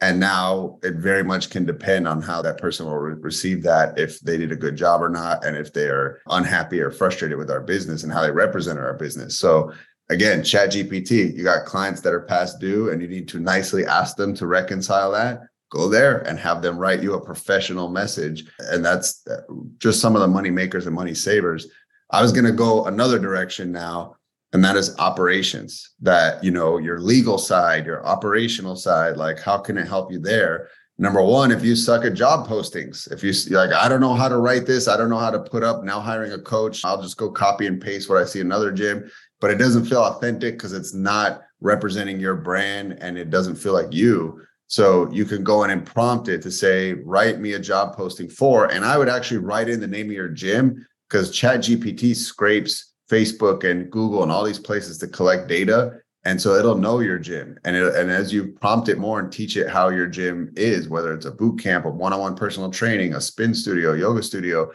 And 0.00 0.18
now 0.18 0.78
it 0.82 0.94
very 0.94 1.22
much 1.22 1.50
can 1.50 1.66
depend 1.66 2.08
on 2.08 2.22
how 2.22 2.40
that 2.40 2.56
person 2.56 2.86
will 2.86 2.96
re- 2.96 3.20
receive 3.20 3.62
that, 3.64 3.98
if 3.98 4.18
they 4.20 4.38
did 4.38 4.52
a 4.52 4.56
good 4.56 4.74
job 4.74 5.02
or 5.02 5.10
not, 5.10 5.44
and 5.44 5.54
if 5.54 5.74
they're 5.74 6.22
unhappy 6.28 6.80
or 6.80 6.90
frustrated 6.90 7.36
with 7.36 7.50
our 7.50 7.60
business 7.60 8.02
and 8.02 8.10
how 8.10 8.22
they 8.22 8.30
represent 8.30 8.78
our 8.78 8.94
business. 8.94 9.38
So 9.38 9.74
again, 10.08 10.42
chat 10.42 10.70
GPT, 10.70 11.36
you 11.36 11.44
got 11.44 11.66
clients 11.66 12.00
that 12.00 12.14
are 12.14 12.22
past 12.22 12.58
due 12.60 12.88
and 12.88 13.02
you 13.02 13.08
need 13.08 13.28
to 13.28 13.40
nicely 13.40 13.84
ask 13.84 14.16
them 14.16 14.34
to 14.36 14.46
reconcile 14.46 15.12
that 15.12 15.42
go 15.70 15.88
there 15.88 16.18
and 16.28 16.38
have 16.38 16.62
them 16.62 16.76
write 16.76 17.02
you 17.02 17.14
a 17.14 17.24
professional 17.24 17.88
message. 17.88 18.44
And 18.58 18.84
that's 18.84 19.26
uh, 19.26 19.40
just 19.78 20.00
some 20.00 20.14
of 20.14 20.20
the 20.20 20.28
money 20.28 20.50
makers 20.50 20.86
and 20.86 20.94
money 20.94 21.14
savers. 21.14 21.68
I 22.10 22.22
was 22.22 22.32
going 22.32 22.44
to 22.44 22.52
go 22.52 22.86
another 22.86 23.18
direction 23.18 23.70
now, 23.70 24.16
and 24.52 24.64
that 24.64 24.76
is 24.76 24.98
operations. 24.98 25.90
That, 26.00 26.42
you 26.42 26.50
know, 26.50 26.78
your 26.78 27.00
legal 27.00 27.38
side, 27.38 27.86
your 27.86 28.04
operational 28.04 28.76
side, 28.76 29.16
like 29.16 29.38
how 29.38 29.58
can 29.58 29.78
it 29.78 29.86
help 29.86 30.12
you 30.12 30.18
there? 30.18 30.68
Number 30.98 31.22
one, 31.22 31.50
if 31.50 31.64
you 31.64 31.76
suck 31.76 32.04
at 32.04 32.12
job 32.12 32.46
postings, 32.46 33.10
if 33.10 33.24
you 33.24 33.32
like, 33.56 33.72
I 33.72 33.88
don't 33.88 34.02
know 34.02 34.12
how 34.12 34.28
to 34.28 34.36
write 34.36 34.66
this, 34.66 34.86
I 34.86 34.98
don't 34.98 35.08
know 35.08 35.18
how 35.18 35.30
to 35.30 35.40
put 35.40 35.62
up 35.62 35.82
now 35.82 35.98
hiring 35.98 36.32
a 36.32 36.38
coach, 36.38 36.84
I'll 36.84 37.00
just 37.00 37.16
go 37.16 37.30
copy 37.30 37.66
and 37.66 37.80
paste 37.80 38.10
what 38.10 38.20
I 38.20 38.26
see 38.26 38.40
another 38.42 38.70
gym, 38.70 39.10
but 39.40 39.50
it 39.50 39.56
doesn't 39.56 39.86
feel 39.86 40.02
authentic 40.02 40.56
because 40.56 40.74
it's 40.74 40.92
not 40.92 41.40
representing 41.62 42.20
your 42.20 42.36
brand 42.36 42.98
and 43.00 43.16
it 43.16 43.30
doesn't 43.30 43.54
feel 43.56 43.72
like 43.72 43.94
you 43.94 44.42
so 44.70 45.10
you 45.10 45.24
can 45.24 45.42
go 45.42 45.64
in 45.64 45.70
and 45.70 45.84
prompt 45.84 46.28
it 46.28 46.40
to 46.42 46.50
say, 46.50 46.92
write 46.92 47.40
me 47.40 47.54
a 47.54 47.58
job 47.58 47.96
posting 47.96 48.28
for, 48.28 48.66
and 48.66 48.84
I 48.84 48.98
would 48.98 49.08
actually 49.08 49.38
write 49.38 49.68
in 49.68 49.80
the 49.80 49.88
name 49.88 50.06
of 50.06 50.12
your 50.12 50.28
gym 50.28 50.86
because 51.08 51.32
Chat 51.32 51.58
GPT 51.58 52.14
scrapes 52.14 52.92
Facebook 53.10 53.68
and 53.68 53.90
Google 53.90 54.22
and 54.22 54.30
all 54.30 54.44
these 54.44 54.60
places 54.60 54.96
to 54.98 55.08
collect 55.08 55.48
data. 55.48 55.94
And 56.24 56.40
so 56.40 56.54
it'll 56.54 56.76
know 56.76 57.00
your 57.00 57.18
gym. 57.18 57.58
And 57.64 57.74
it, 57.74 57.96
and 57.96 58.12
as 58.12 58.32
you 58.32 58.52
prompt 58.60 58.88
it 58.88 58.98
more 58.98 59.18
and 59.18 59.32
teach 59.32 59.56
it 59.56 59.68
how 59.68 59.88
your 59.88 60.06
gym 60.06 60.52
is, 60.54 60.88
whether 60.88 61.12
it's 61.14 61.26
a 61.26 61.32
boot 61.32 61.58
camp, 61.58 61.84
a 61.84 61.90
one-on-one 61.90 62.36
personal 62.36 62.70
training, 62.70 63.14
a 63.14 63.20
spin 63.20 63.52
studio, 63.52 63.94
yoga 63.94 64.22
studio, 64.22 64.70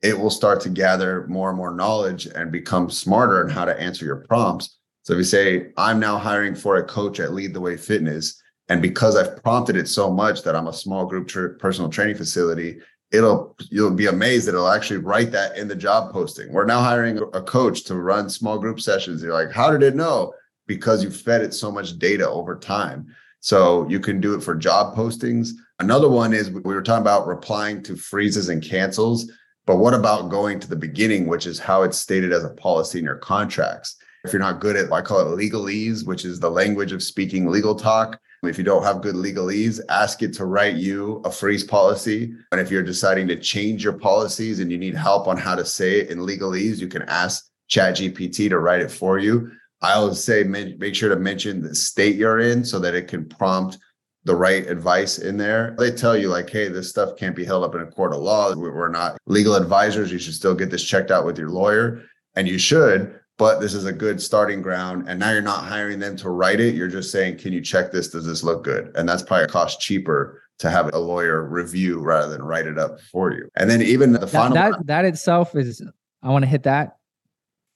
it 0.00 0.16
will 0.16 0.30
start 0.30 0.60
to 0.60 0.68
gather 0.68 1.26
more 1.26 1.48
and 1.48 1.58
more 1.58 1.74
knowledge 1.74 2.26
and 2.26 2.52
become 2.52 2.88
smarter 2.88 3.42
in 3.42 3.50
how 3.50 3.64
to 3.64 3.80
answer 3.80 4.04
your 4.04 4.24
prompts. 4.28 4.78
So 5.02 5.14
if 5.14 5.16
you 5.16 5.24
say, 5.24 5.72
I'm 5.76 5.98
now 5.98 6.18
hiring 6.18 6.54
for 6.54 6.76
a 6.76 6.84
coach 6.84 7.18
at 7.18 7.32
Lead 7.32 7.52
the 7.52 7.60
Way 7.60 7.76
Fitness, 7.76 8.40
and 8.70 8.80
because 8.80 9.16
I've 9.16 9.42
prompted 9.42 9.76
it 9.76 9.88
so 9.88 10.12
much 10.12 10.42
that 10.44 10.54
I'm 10.54 10.68
a 10.68 10.72
small 10.72 11.04
group 11.04 11.26
tr- 11.26 11.48
personal 11.48 11.90
training 11.90 12.16
facility, 12.16 12.78
it'll 13.10 13.56
you'll 13.68 13.90
be 13.90 14.06
amazed 14.06 14.46
that 14.46 14.54
it'll 14.54 14.70
actually 14.70 14.98
write 14.98 15.32
that 15.32 15.58
in 15.58 15.66
the 15.66 15.74
job 15.74 16.12
posting. 16.12 16.52
We're 16.52 16.66
now 16.66 16.80
hiring 16.80 17.18
a 17.18 17.42
coach 17.42 17.82
to 17.84 17.96
run 17.96 18.30
small 18.30 18.60
group 18.60 18.80
sessions. 18.80 19.24
You're 19.24 19.34
like, 19.34 19.50
how 19.50 19.72
did 19.72 19.82
it 19.82 19.96
know? 19.96 20.32
Because 20.68 21.02
you 21.02 21.10
fed 21.10 21.42
it 21.42 21.52
so 21.52 21.72
much 21.72 21.98
data 21.98 22.30
over 22.30 22.56
time. 22.56 23.12
So 23.40 23.88
you 23.88 23.98
can 23.98 24.20
do 24.20 24.34
it 24.34 24.42
for 24.42 24.54
job 24.54 24.94
postings. 24.94 25.50
Another 25.80 26.08
one 26.08 26.32
is 26.32 26.48
we 26.48 26.60
were 26.60 26.82
talking 26.82 27.02
about 27.02 27.26
replying 27.26 27.82
to 27.82 27.96
freezes 27.96 28.50
and 28.50 28.62
cancels. 28.62 29.32
But 29.66 29.78
what 29.78 29.94
about 29.94 30.30
going 30.30 30.60
to 30.60 30.68
the 30.68 30.76
beginning, 30.76 31.26
which 31.26 31.46
is 31.46 31.58
how 31.58 31.82
it's 31.82 31.98
stated 31.98 32.32
as 32.32 32.44
a 32.44 32.50
policy 32.50 33.00
in 33.00 33.04
your 33.04 33.16
contracts? 33.16 33.96
If 34.24 34.32
you're 34.32 34.40
not 34.40 34.60
good 34.60 34.76
at, 34.76 34.92
I 34.92 35.00
call 35.00 35.20
it 35.20 35.36
legalese, 35.36 36.06
which 36.06 36.24
is 36.24 36.38
the 36.38 36.50
language 36.50 36.92
of 36.92 37.02
speaking 37.02 37.48
legal 37.48 37.74
talk, 37.74 38.20
if 38.42 38.56
you 38.56 38.64
don't 38.64 38.84
have 38.84 39.02
good 39.02 39.14
legalese, 39.14 39.80
ask 39.90 40.22
it 40.22 40.32
to 40.34 40.46
write 40.46 40.76
you 40.76 41.20
a 41.24 41.30
freeze 41.30 41.64
policy. 41.64 42.32
And 42.52 42.60
if 42.60 42.70
you're 42.70 42.82
deciding 42.82 43.28
to 43.28 43.36
change 43.36 43.84
your 43.84 43.92
policies 43.92 44.60
and 44.60 44.72
you 44.72 44.78
need 44.78 44.94
help 44.94 45.28
on 45.28 45.36
how 45.36 45.54
to 45.54 45.64
say 45.64 46.00
it 46.00 46.10
in 46.10 46.18
legalese, 46.20 46.78
you 46.78 46.88
can 46.88 47.02
ask 47.02 47.50
ChatGPT 47.70 48.48
to 48.48 48.58
write 48.58 48.80
it 48.80 48.90
for 48.90 49.18
you. 49.18 49.50
I 49.82 49.92
always 49.92 50.24
say 50.24 50.42
make 50.42 50.94
sure 50.94 51.10
to 51.10 51.16
mention 51.16 51.60
the 51.60 51.74
state 51.74 52.16
you're 52.16 52.40
in 52.40 52.64
so 52.64 52.78
that 52.78 52.94
it 52.94 53.08
can 53.08 53.26
prompt 53.26 53.78
the 54.24 54.34
right 54.34 54.66
advice 54.66 55.18
in 55.18 55.36
there. 55.36 55.74
They 55.78 55.90
tell 55.90 56.16
you, 56.16 56.28
like, 56.28 56.50
hey, 56.50 56.68
this 56.68 56.90
stuff 56.90 57.16
can't 57.16 57.36
be 57.36 57.44
held 57.44 57.64
up 57.64 57.74
in 57.74 57.82
a 57.82 57.86
court 57.86 58.12
of 58.12 58.20
law. 58.20 58.54
We're 58.54 58.88
not 58.88 59.18
legal 59.26 59.54
advisors. 59.54 60.12
You 60.12 60.18
should 60.18 60.34
still 60.34 60.54
get 60.54 60.70
this 60.70 60.84
checked 60.84 61.10
out 61.10 61.24
with 61.24 61.38
your 61.38 61.50
lawyer. 61.50 62.02
And 62.36 62.48
you 62.48 62.58
should 62.58 63.19
but 63.40 63.58
this 63.58 63.72
is 63.72 63.86
a 63.86 63.92
good 63.92 64.20
starting 64.20 64.60
ground. 64.60 65.06
And 65.08 65.18
now 65.18 65.32
you're 65.32 65.40
not 65.40 65.64
hiring 65.64 65.98
them 65.98 66.14
to 66.18 66.28
write 66.28 66.60
it. 66.60 66.74
You're 66.74 66.88
just 66.88 67.10
saying, 67.10 67.38
can 67.38 67.54
you 67.54 67.62
check 67.62 67.90
this? 67.90 68.08
Does 68.08 68.26
this 68.26 68.42
look 68.44 68.62
good? 68.62 68.92
And 68.94 69.08
that's 69.08 69.22
probably 69.22 69.44
a 69.44 69.48
cost 69.48 69.80
cheaper 69.80 70.42
to 70.58 70.70
have 70.70 70.92
a 70.92 70.98
lawyer 70.98 71.48
review 71.48 72.00
rather 72.00 72.30
than 72.30 72.42
write 72.42 72.66
it 72.66 72.78
up 72.78 73.00
for 73.00 73.32
you. 73.32 73.48
And 73.56 73.70
then 73.70 73.80
even 73.80 74.12
the 74.12 74.26
final 74.26 74.54
that, 74.54 74.72
that, 74.72 74.86
that 74.88 75.04
itself 75.06 75.56
is 75.56 75.82
I 76.22 76.28
want 76.28 76.42
to 76.42 76.50
hit 76.50 76.64
that. 76.64 76.98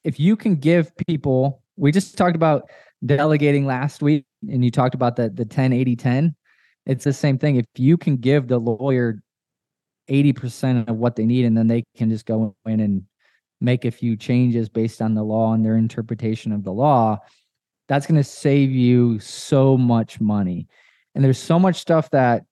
If 0.05 0.21
you 0.21 0.37
can 0.37 0.57
give 0.57 0.95
people, 1.09 1.63
we 1.79 1.93
just 1.93 2.19
talked 2.19 2.37
about 2.37 2.69
delegating 3.07 3.65
last 3.65 4.03
week 4.03 4.27
and 4.47 4.63
you 4.63 4.71
talked 4.71 4.95
about 4.95 5.17
the 5.17 5.31
the 5.31 5.47
10 5.47 5.73
80 5.73 5.97
10. 5.97 6.37
It's 6.85 7.05
the 7.05 7.15
same 7.15 7.39
thing. 7.39 7.57
If 7.57 7.65
you 7.77 7.97
can 7.97 8.19
give 8.19 8.49
the 8.49 8.59
lawyer 8.59 9.23
80% 10.11 10.91
of 10.91 10.97
what 10.99 11.17
they 11.17 11.25
need 11.25 11.47
and 11.47 11.57
then 11.57 11.69
they 11.69 11.85
can 11.97 12.11
just 12.11 12.27
go 12.27 12.55
in 12.67 12.81
and 12.81 13.05
make 13.61 13.85
a 13.85 13.91
few 13.91 14.17
changes 14.17 14.69
based 14.69 15.01
on 15.01 15.15
the 15.15 15.23
law 15.23 15.55
and 15.55 15.65
their 15.65 15.77
interpretation 15.77 16.53
of 16.53 16.65
the 16.65 16.73
law, 16.73 17.19
that's 17.89 18.07
going 18.07 18.21
to 18.21 18.25
save 18.25 18.71
you 18.71 19.19
so 19.19 19.77
much 19.77 20.21
money. 20.21 20.67
And 21.15 21.25
there's 21.25 21.39
so 21.39 21.59
much 21.59 21.77
stuff 21.77 22.11
that 22.11 22.45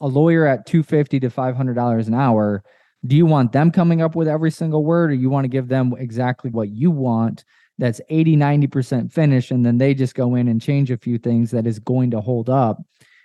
a 0.00 0.06
lawyer 0.06 0.46
at 0.46 0.66
250 0.66 1.20
to 1.20 1.30
500 1.30 1.74
dollars 1.74 2.08
an 2.08 2.14
hour 2.14 2.62
do 3.06 3.14
you 3.14 3.26
want 3.26 3.52
them 3.52 3.70
coming 3.70 4.02
up 4.02 4.16
with 4.16 4.26
every 4.26 4.50
single 4.50 4.84
word 4.84 5.10
or 5.10 5.14
you 5.14 5.30
want 5.30 5.44
to 5.44 5.48
give 5.48 5.68
them 5.68 5.94
exactly 5.98 6.50
what 6.50 6.68
you 6.68 6.90
want 6.90 7.44
that's 7.78 8.00
80 8.08 8.36
90% 8.36 9.12
finished 9.12 9.50
and 9.50 9.64
then 9.64 9.78
they 9.78 9.94
just 9.94 10.14
go 10.14 10.34
in 10.34 10.48
and 10.48 10.60
change 10.60 10.90
a 10.90 10.96
few 10.96 11.18
things 11.18 11.50
that 11.50 11.66
is 11.66 11.78
going 11.78 12.10
to 12.10 12.20
hold 12.20 12.50
up 12.50 12.80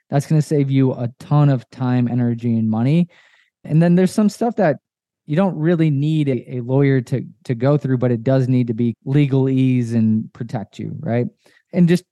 that's 0.09 0.27
going 0.27 0.41
to 0.41 0.47
save 0.47 0.69
you 0.69 0.93
a 0.93 1.09
ton 1.19 1.49
of 1.49 1.69
time 1.69 2.07
energy 2.07 2.57
and 2.57 2.69
money 2.69 3.09
and 3.63 3.81
then 3.81 3.95
there's 3.95 4.11
some 4.11 4.29
stuff 4.29 4.55
that 4.55 4.77
you 5.25 5.35
don't 5.35 5.57
really 5.57 5.89
need 5.89 6.27
a, 6.27 6.57
a, 6.57 6.61
lawyer 6.61 7.01
to 7.01 7.25
to 7.45 7.55
go 7.55 7.77
through, 7.77 7.97
but 7.97 8.11
it 8.11 8.23
does 8.23 8.47
need 8.47 8.67
to 8.67 8.73
be 8.73 8.95
legalese 9.05 9.93
and 9.93 10.31
protect 10.33 10.79
you, 10.79 10.95
right? 10.99 11.27
And 11.71 11.87
just 11.87 12.03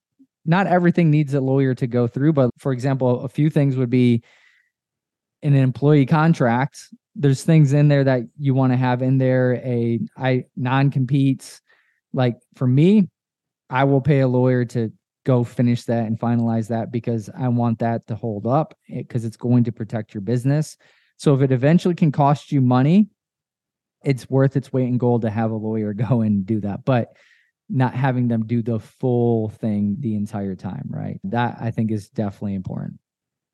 not 0.46 0.68
everything 0.68 1.12
needs 1.12 1.34
a 1.34 1.42
lawyer 1.42 1.76
to 1.76 1.88
go 1.88 2.08
through, 2.08 2.34
but 2.34 2.50
for 2.58 2.72
example, 2.72 3.22
a 3.24 3.30
few 3.30 3.50
things 3.50 3.76
would 3.76 3.90
be 3.90 4.24
in 5.42 5.54
an 5.54 5.62
employee 5.62 6.06
contract. 6.06 6.80
There's 7.16 7.44
things 7.44 7.74
in 7.74 7.90
there 7.90 8.04
that 8.06 8.22
you 8.40 8.54
want 8.54 8.74
to 8.74 8.78
have 8.78 9.02
in 9.02 9.18
there, 9.18 9.56
a 9.56 10.00
I 10.18 10.46
non-competes. 10.56 11.62
Like 12.14 12.38
for 12.56 12.68
me, 12.68 13.10
I 13.70 13.84
will 13.84 14.02
pay 14.02 14.22
a 14.22 14.28
lawyer 14.28 14.66
to 14.66 14.92
go 15.24 15.44
finish 15.44 15.84
that 15.84 16.06
and 16.06 16.20
finalize 16.20 16.70
that 16.70 16.92
because 16.92 17.30
I 17.38 17.48
want 17.50 17.80
that 17.80 18.08
to 18.08 18.16
hold 18.16 18.48
up 18.48 18.74
eh, 18.90 18.98
because 19.00 19.26
it's 19.26 19.38
going 19.38 19.66
to 19.66 19.72
protect 19.72 20.14
your 20.14 20.22
business. 20.22 20.78
So 21.22 21.36
if 21.36 21.42
it 21.42 21.52
eventually 21.52 21.94
can 21.94 22.12
cost 22.12 22.52
you 22.52 22.62
money, 22.62 23.08
it's 24.04 24.28
worth 24.28 24.58
its 24.58 24.74
weight 24.74 24.88
in 24.88 24.98
gold 24.98 25.22
to 25.22 25.30
have 25.30 25.52
a 25.52 25.56
lawyer 25.56 25.94
go 26.10 26.22
and 26.22 26.44
do 26.48 26.60
that. 26.62 26.84
But 26.84 27.16
not 27.70 27.94
having 27.94 28.28
them 28.28 28.48
do 28.48 28.64
the 28.64 28.80
full 28.80 29.50
thing 29.50 29.98
the 30.00 30.16
entire 30.16 30.56
time, 30.56 30.86
right? 30.90 31.20
That 31.26 31.58
I 31.62 31.70
think 31.70 31.92
is 31.92 32.10
definitely 32.10 32.56
important. 32.56 33.00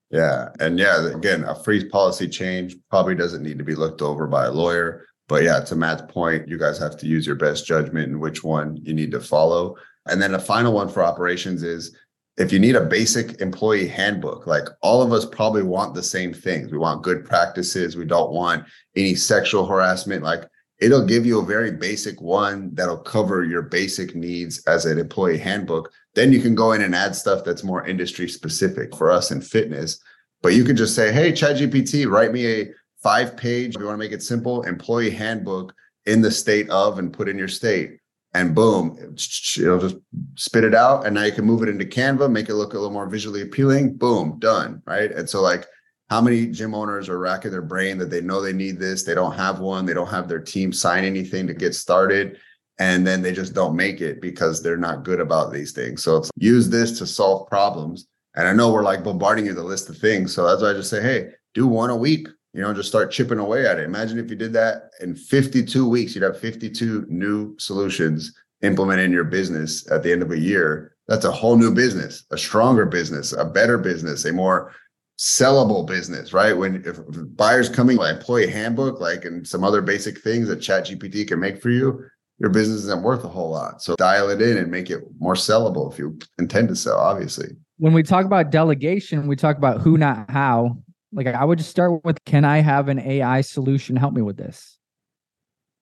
Yeah. 0.09 0.47
And 0.61 0.79
yeah, 0.79 1.09
again, 1.13 1.43
a 1.43 1.61
freeze 1.61 1.83
policy 1.83 2.29
change 2.29 2.77
probably 2.89 3.15
doesn't 3.15 3.43
need 3.43 3.57
to 3.57 3.65
be 3.65 3.75
looked 3.75 4.01
over 4.01 4.27
by 4.27 4.45
a 4.45 4.51
lawyer. 4.51 5.05
But 5.27 5.43
yeah, 5.43 5.59
to 5.59 5.75
Matt's 5.75 6.03
point, 6.07 6.47
you 6.47 6.57
guys 6.57 6.79
have 6.79 6.95
to 6.99 7.05
use 7.05 7.27
your 7.27 7.35
best 7.35 7.65
judgment 7.65 8.07
in 8.07 8.21
which 8.21 8.45
one 8.45 8.77
you 8.77 8.93
need 8.93 9.11
to 9.11 9.19
follow. 9.19 9.75
And 10.05 10.21
then 10.21 10.31
the 10.31 10.39
final 10.39 10.71
one 10.71 10.87
for 10.87 11.03
operations 11.03 11.63
is 11.63 11.93
if 12.37 12.53
you 12.53 12.59
need 12.59 12.75
a 12.75 12.85
basic 12.85 13.41
employee 13.41 13.87
handbook, 13.87 14.45
like 14.45 14.67
all 14.81 15.01
of 15.01 15.11
us 15.11 15.25
probably 15.25 15.63
want 15.63 15.95
the 15.95 16.03
same 16.03 16.33
things. 16.33 16.71
We 16.71 16.77
want 16.77 17.03
good 17.03 17.25
practices. 17.25 17.97
We 17.97 18.05
don't 18.05 18.31
want 18.31 18.65
any 18.95 19.15
sexual 19.15 19.65
harassment. 19.65 20.23
Like 20.23 20.43
it'll 20.79 21.05
give 21.05 21.25
you 21.25 21.39
a 21.39 21.45
very 21.45 21.71
basic 21.71 22.21
one 22.21 22.73
that'll 22.75 22.99
cover 22.99 23.43
your 23.43 23.63
basic 23.63 24.15
needs 24.15 24.63
as 24.67 24.85
an 24.85 24.99
employee 24.99 25.39
handbook. 25.39 25.91
Then 26.13 26.31
you 26.31 26.39
can 26.39 26.53
go 26.53 26.73
in 26.73 26.83
and 26.83 26.93
add 26.93 27.15
stuff 27.15 27.43
that's 27.43 27.63
more 27.63 27.87
industry 27.87 28.29
specific 28.29 28.95
for 28.95 29.09
us 29.09 29.31
in 29.31 29.41
fitness. 29.41 29.99
But 30.43 30.53
you 30.53 30.63
could 30.63 30.77
just 30.77 30.93
say, 30.93 31.11
hey, 31.11 31.31
ChatGPT, 31.31 32.07
write 32.07 32.31
me 32.31 32.45
a 32.45 32.71
five 33.01 33.35
page, 33.35 33.75
if 33.75 33.79
you 33.79 33.87
want 33.87 33.95
to 33.95 34.05
make 34.05 34.11
it 34.11 34.21
simple, 34.21 34.61
employee 34.63 35.09
handbook 35.09 35.73
in 36.05 36.21
the 36.21 36.31
state 36.31 36.69
of 36.69 36.99
and 36.99 37.11
put 37.11 37.27
in 37.27 37.37
your 37.37 37.47
state. 37.47 37.97
And 38.37 38.53
boom, 38.53 38.95
it'll 38.99 39.79
just 39.79 39.95
spit 40.35 40.63
it 40.63 40.75
out. 40.75 41.07
And 41.07 41.15
now 41.15 41.23
you 41.23 41.31
can 41.31 41.43
move 41.43 41.63
it 41.63 41.69
into 41.69 41.85
Canva, 41.85 42.31
make 42.31 42.49
it 42.49 42.53
look 42.53 42.73
a 42.73 42.75
little 42.75 42.91
more 42.91 43.09
visually 43.09 43.41
appealing. 43.41 43.97
Boom, 43.97 44.37
done. 44.37 44.83
Right. 44.85 45.11
And 45.11 45.27
so, 45.27 45.41
like, 45.41 45.65
how 46.11 46.21
many 46.21 46.45
gym 46.45 46.75
owners 46.75 47.09
are 47.09 47.17
racking 47.17 47.49
their 47.49 47.63
brain 47.63 47.97
that 47.97 48.11
they 48.11 48.21
know 48.21 48.39
they 48.39 48.53
need 48.53 48.77
this, 48.77 49.03
they 49.03 49.15
don't 49.15 49.33
have 49.33 49.59
one, 49.59 49.87
they 49.87 49.95
don't 49.95 50.11
have 50.11 50.27
their 50.27 50.39
team 50.39 50.71
sign 50.71 51.03
anything 51.03 51.47
to 51.47 51.55
get 51.55 51.73
started, 51.73 52.37
and 52.77 53.07
then 53.07 53.23
they 53.23 53.33
just 53.33 53.55
don't 53.55 53.75
make 53.75 54.01
it 54.01 54.21
because 54.21 54.61
they're 54.61 54.77
not 54.77 55.03
good 55.03 55.19
about 55.19 55.51
these 55.51 55.71
things. 55.71 56.03
So 56.03 56.17
it's 56.17 56.29
use 56.37 56.69
this 56.69 56.99
to 56.99 57.07
solve 57.07 57.49
problems. 57.49 58.07
And 58.35 58.47
I 58.47 58.53
know 58.53 58.71
we're 58.71 58.83
like 58.83 59.03
bombarding 59.03 59.47
you 59.47 59.53
a 59.53 59.61
list 59.61 59.89
of 59.89 59.97
things. 59.97 60.31
So 60.31 60.45
that's 60.45 60.61
why 60.61 60.69
I 60.69 60.73
just 60.73 60.91
say, 60.91 61.01
hey, 61.01 61.31
do 61.55 61.65
one 61.65 61.89
a 61.89 61.97
week, 61.97 62.27
you 62.57 62.63
know, 62.63 62.73
just 62.73 62.89
start 62.89 63.11
chipping 63.11 63.37
away 63.37 63.67
at 63.67 63.77
it. 63.77 63.83
Imagine 63.83 64.17
if 64.17 64.31
you 64.31 64.35
did 64.35 64.51
that 64.53 64.89
in 64.99 65.15
52 65.15 65.87
weeks, 65.87 66.15
you'd 66.15 66.23
have 66.23 66.39
52 66.39 67.05
new 67.07 67.55
solutions 67.59 68.33
implemented 68.63 69.05
in 69.05 69.11
your 69.11 69.25
business 69.25 69.89
at 69.91 70.01
the 70.01 70.11
end 70.11 70.23
of 70.23 70.31
a 70.31 70.39
year. 70.39 70.95
That's 71.07 71.25
a 71.25 71.31
whole 71.31 71.55
new 71.55 71.71
business, 71.71 72.23
a 72.31 72.37
stronger 72.37 72.87
business, 72.87 73.31
a 73.31 73.45
better 73.45 73.77
business, 73.77 74.25
a 74.25 74.33
more 74.33 74.73
sellable 75.19 75.85
business, 75.85 76.33
right? 76.33 76.57
When 76.57 76.83
if, 76.83 76.99
buyers 77.35 77.69
coming 77.69 77.97
like 77.97 78.15
employee 78.15 78.47
handbook, 78.47 78.99
like 78.99 79.23
and 79.23 79.47
some 79.47 79.63
other 79.63 79.83
basic 79.83 80.17
things 80.21 80.47
that 80.47 80.59
Chat 80.59 80.87
GPT 80.87 81.27
can 81.27 81.39
make 81.39 81.61
for 81.61 81.69
you, 81.69 82.05
your 82.39 82.49
business 82.49 82.79
isn't 82.85 83.03
worth 83.03 83.23
a 83.23 83.29
whole 83.29 83.51
lot. 83.51 83.83
So 83.83 83.95
dial 83.97 84.31
it 84.31 84.41
in 84.41 84.57
and 84.57 84.71
make 84.71 84.89
it 84.89 85.03
more 85.19 85.35
sellable 85.35 85.93
if 85.93 85.99
you 85.99 86.17
intend 86.39 86.69
to 86.69 86.75
sell, 86.75 86.97
obviously. 86.97 87.49
When 87.77 87.93
we 87.93 88.01
talk 88.01 88.25
about 88.25 88.49
delegation, 88.49 89.27
we 89.27 89.35
talk 89.35 89.57
about 89.57 89.81
who, 89.81 89.99
not 89.99 90.31
how. 90.31 90.79
Like 91.17 91.27
I 91.27 91.43
would 91.43 91.57
just 91.57 91.71
start 91.71 92.05
with 92.05 92.23
can 92.25 92.45
I 92.45 92.59
have 92.59 92.89
an 92.89 92.99
AI 92.99 93.41
solution 93.41 93.95
help 93.95 94.13
me 94.13 94.21
with 94.21 94.37
this? 94.37 94.77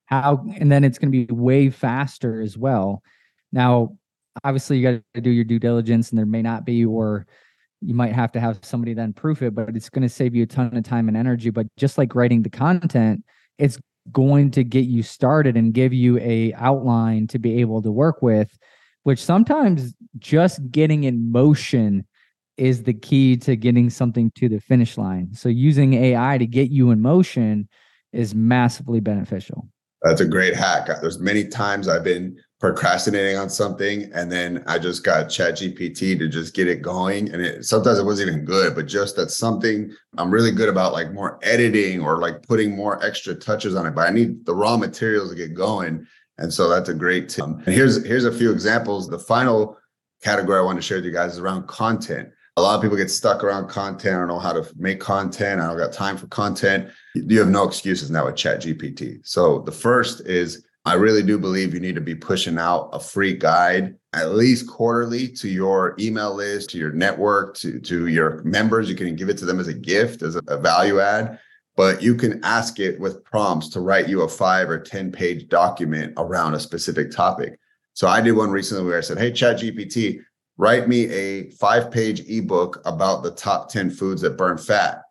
How 0.05 0.45
and 0.57 0.71
then 0.71 0.85
it's 0.85 0.97
going 0.97 1.11
to 1.11 1.25
be 1.25 1.31
way 1.31 1.69
faster 1.69 2.41
as 2.41 2.57
well. 2.57 3.03
Now, 3.51 3.97
obviously 4.43 4.77
you 4.77 4.91
got 4.91 5.01
to 5.13 5.21
do 5.21 5.29
your 5.29 5.43
due 5.43 5.59
diligence 5.59 6.09
and 6.09 6.17
there 6.17 6.25
may 6.25 6.41
not 6.41 6.65
be 6.65 6.85
or 6.85 7.27
you 7.81 7.93
might 7.93 8.13
have 8.13 8.31
to 8.31 8.39
have 8.39 8.59
somebody 8.63 8.93
then 8.93 9.11
proof 9.11 9.41
it, 9.41 9.53
but 9.53 9.75
it's 9.75 9.89
going 9.89 10.03
to 10.03 10.09
save 10.09 10.35
you 10.35 10.43
a 10.43 10.47
ton 10.47 10.75
of 10.75 10.83
time 10.85 11.09
and 11.09 11.17
energy. 11.17 11.49
But 11.49 11.67
just 11.75 11.97
like 11.97 12.15
writing 12.15 12.41
the 12.41 12.49
content, 12.49 13.23
it's 13.57 13.77
going 14.13 14.51
to 14.51 14.63
get 14.63 14.85
you 14.85 15.03
started 15.03 15.57
and 15.57 15.73
give 15.73 15.91
you 15.91 16.17
a 16.19 16.53
outline 16.53 17.27
to 17.27 17.39
be 17.39 17.59
able 17.59 17.81
to 17.81 17.91
work 17.91 18.21
with, 18.21 18.57
which 19.03 19.21
sometimes 19.21 19.93
just 20.17 20.71
getting 20.71 21.03
in 21.03 21.29
motion 21.29 22.05
is 22.57 22.83
the 22.83 22.93
key 22.93 23.37
to 23.37 23.55
getting 23.55 23.89
something 23.89 24.31
to 24.35 24.49
the 24.49 24.59
finish 24.59 24.97
line. 24.97 25.29
So 25.33 25.49
using 25.49 25.93
AI 25.93 26.37
to 26.37 26.45
get 26.45 26.69
you 26.69 26.91
in 26.91 27.01
motion 27.01 27.67
is 28.13 28.33
massively 28.33 28.99
beneficial. 28.99 29.67
That's 30.01 30.21
a 30.21 30.25
great 30.25 30.55
hack. 30.55 30.87
There's 31.01 31.19
many 31.19 31.45
times 31.45 31.87
I've 31.87 32.03
been 32.03 32.37
procrastinating 32.59 33.37
on 33.37 33.49
something 33.49 34.09
and 34.13 34.31
then 34.31 34.63
I 34.67 34.79
just 34.79 35.03
got 35.03 35.29
chat 35.29 35.55
GPT 35.55 36.17
to 36.19 36.27
just 36.27 36.53
get 36.53 36.67
it 36.67 36.81
going. 36.81 37.31
And 37.31 37.41
it 37.41 37.65
sometimes 37.65 37.99
it 37.99 38.05
wasn't 38.05 38.29
even 38.29 38.45
good, 38.45 38.75
but 38.75 38.85
just 38.85 39.15
that 39.15 39.31
something 39.31 39.91
I'm 40.17 40.31
really 40.31 40.51
good 40.51 40.69
about 40.69 40.93
like 40.93 41.11
more 41.11 41.39
editing 41.41 42.01
or 42.01 42.19
like 42.19 42.43
putting 42.43 42.75
more 42.75 43.03
extra 43.03 43.35
touches 43.35 43.75
on 43.75 43.85
it. 43.85 43.95
But 43.95 44.07
I 44.07 44.11
need 44.11 44.45
the 44.45 44.55
raw 44.55 44.77
materials 44.77 45.31
to 45.31 45.35
get 45.35 45.53
going. 45.53 46.05
And 46.37 46.53
so 46.53 46.69
that's 46.69 46.89
a 46.89 46.93
great 46.93 47.27
tip. 47.27 47.45
And 47.45 47.67
here's 47.67 48.05
here's 48.05 48.25
a 48.25 48.31
few 48.31 48.51
examples. 48.51 49.07
The 49.07 49.19
final 49.19 49.77
category 50.23 50.59
I 50.59 50.63
want 50.63 50.77
to 50.77 50.81
share 50.81 50.97
with 50.97 51.05
you 51.05 51.11
guys 51.11 51.33
is 51.33 51.39
around 51.39 51.67
content. 51.67 52.29
A 52.57 52.61
lot 52.61 52.75
of 52.75 52.81
people 52.81 52.95
get 52.95 53.11
stuck 53.11 53.43
around 53.43 53.67
content. 53.67 54.15
I 54.15 54.19
don't 54.19 54.29
know 54.29 54.39
how 54.39 54.53
to 54.53 54.65
make 54.77 55.01
content. 55.01 55.59
I 55.59 55.67
don't 55.67 55.77
got 55.77 55.91
time 55.91 56.15
for 56.15 56.27
content. 56.27 56.89
You 57.13 57.39
have 57.39 57.49
no 57.49 57.67
excuses 57.67 58.09
now 58.09 58.25
with 58.25 58.37
Chat 58.37 58.61
GPT. 58.61 59.19
So 59.27 59.59
the 59.59 59.73
first 59.73 60.21
is 60.21 60.65
I 60.85 60.93
really 60.93 61.23
do 61.23 61.37
believe 61.37 61.73
you 61.73 61.79
need 61.79 61.95
to 61.95 62.01
be 62.01 62.15
pushing 62.15 62.57
out 62.57 62.91
a 62.93 62.99
free 62.99 63.33
guide 63.33 63.95
at 64.13 64.35
least 64.35 64.69
quarterly 64.69 65.27
to 65.29 65.49
your 65.49 65.95
email 65.99 66.33
list, 66.33 66.69
to 66.69 66.77
your 66.77 66.91
network, 66.91 67.55
to, 67.57 67.79
to 67.79 68.07
your 68.07 68.41
members. 68.43 68.87
You 68.87 68.95
can 68.95 69.15
give 69.15 69.27
it 69.27 69.37
to 69.39 69.45
them 69.45 69.59
as 69.59 69.67
a 69.67 69.73
gift, 69.73 70.21
as 70.21 70.35
a, 70.35 70.41
a 70.47 70.57
value 70.57 71.01
add, 71.01 71.39
but 71.75 72.01
you 72.01 72.15
can 72.15 72.41
ask 72.45 72.79
it 72.79 72.99
with 72.99 73.23
prompts 73.25 73.67
to 73.69 73.81
write 73.81 74.07
you 74.07 74.21
a 74.21 74.29
five 74.29 74.69
or 74.69 74.79
10 74.79 75.11
page 75.11 75.49
document 75.49 76.13
around 76.17 76.53
a 76.53 76.59
specific 76.59 77.11
topic. 77.11 77.59
So 77.95 78.07
I 78.07 78.21
did 78.21 78.33
one 78.33 78.51
recently 78.51 78.85
where 78.85 78.97
I 78.97 79.01
said, 79.01 79.17
Hey, 79.17 79.31
Chat 79.31 79.57
GPT, 79.57 80.21
write 80.57 80.87
me 80.87 81.05
a 81.09 81.49
five 81.51 81.91
page 81.91 82.21
ebook 82.29 82.81
about 82.85 83.23
the 83.23 83.31
top 83.31 83.69
10 83.69 83.89
foods 83.89 84.21
that 84.21 84.37
burn 84.37 84.57
fat 84.57 85.01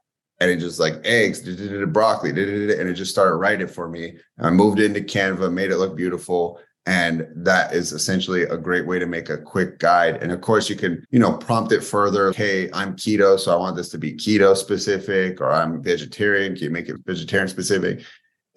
and 0.41 0.51
it 0.51 0.57
just 0.57 0.81
like 0.81 0.95
eggs, 1.05 1.41
broccoli, 1.87 2.31
and 2.31 2.89
it 2.89 2.95
just 2.95 3.13
started 3.13 3.37
writing 3.37 3.67
it 3.67 3.71
for 3.71 3.89
me. 3.89 4.17
I 4.39 4.51
moved 4.51 4.81
into 4.81 5.01
Canva, 5.01 5.53
made 5.53 5.71
it 5.71 5.79
look 5.79 5.97
beautiful. 5.97 6.61
And 6.87 7.27
that 7.37 7.73
is 7.73 7.93
essentially 7.93 8.43
a 8.43 8.59
great 8.59 8.87
way 8.87 8.99
to 8.99 9.07
make 9.07 9.31
a 9.31 9.39
quick 9.39 9.79
guide. 9.79 10.23
And 10.23 10.31
of 10.31 10.43
course, 10.43 10.69
you 10.69 10.77
can, 10.77 11.03
you 11.11 11.19
know, 11.19 11.33
prompt 11.33 11.73
it 11.73 11.83
further. 11.83 12.31
Hey, 12.33 12.71
I'm 12.73 12.95
keto, 12.95 13.39
so 13.39 13.53
I 13.53 13.57
want 13.57 13.75
this 13.75 13.89
to 13.91 13.99
be 13.99 14.13
keto 14.13 14.55
specific, 14.55 15.41
or 15.41 15.51
I'm 15.51 15.83
vegetarian. 15.83 16.55
Can 16.55 16.65
you 16.65 16.71
make 16.71 16.91
it 16.91 16.97
vegetarian 17.07 17.49
specific? 17.49 18.03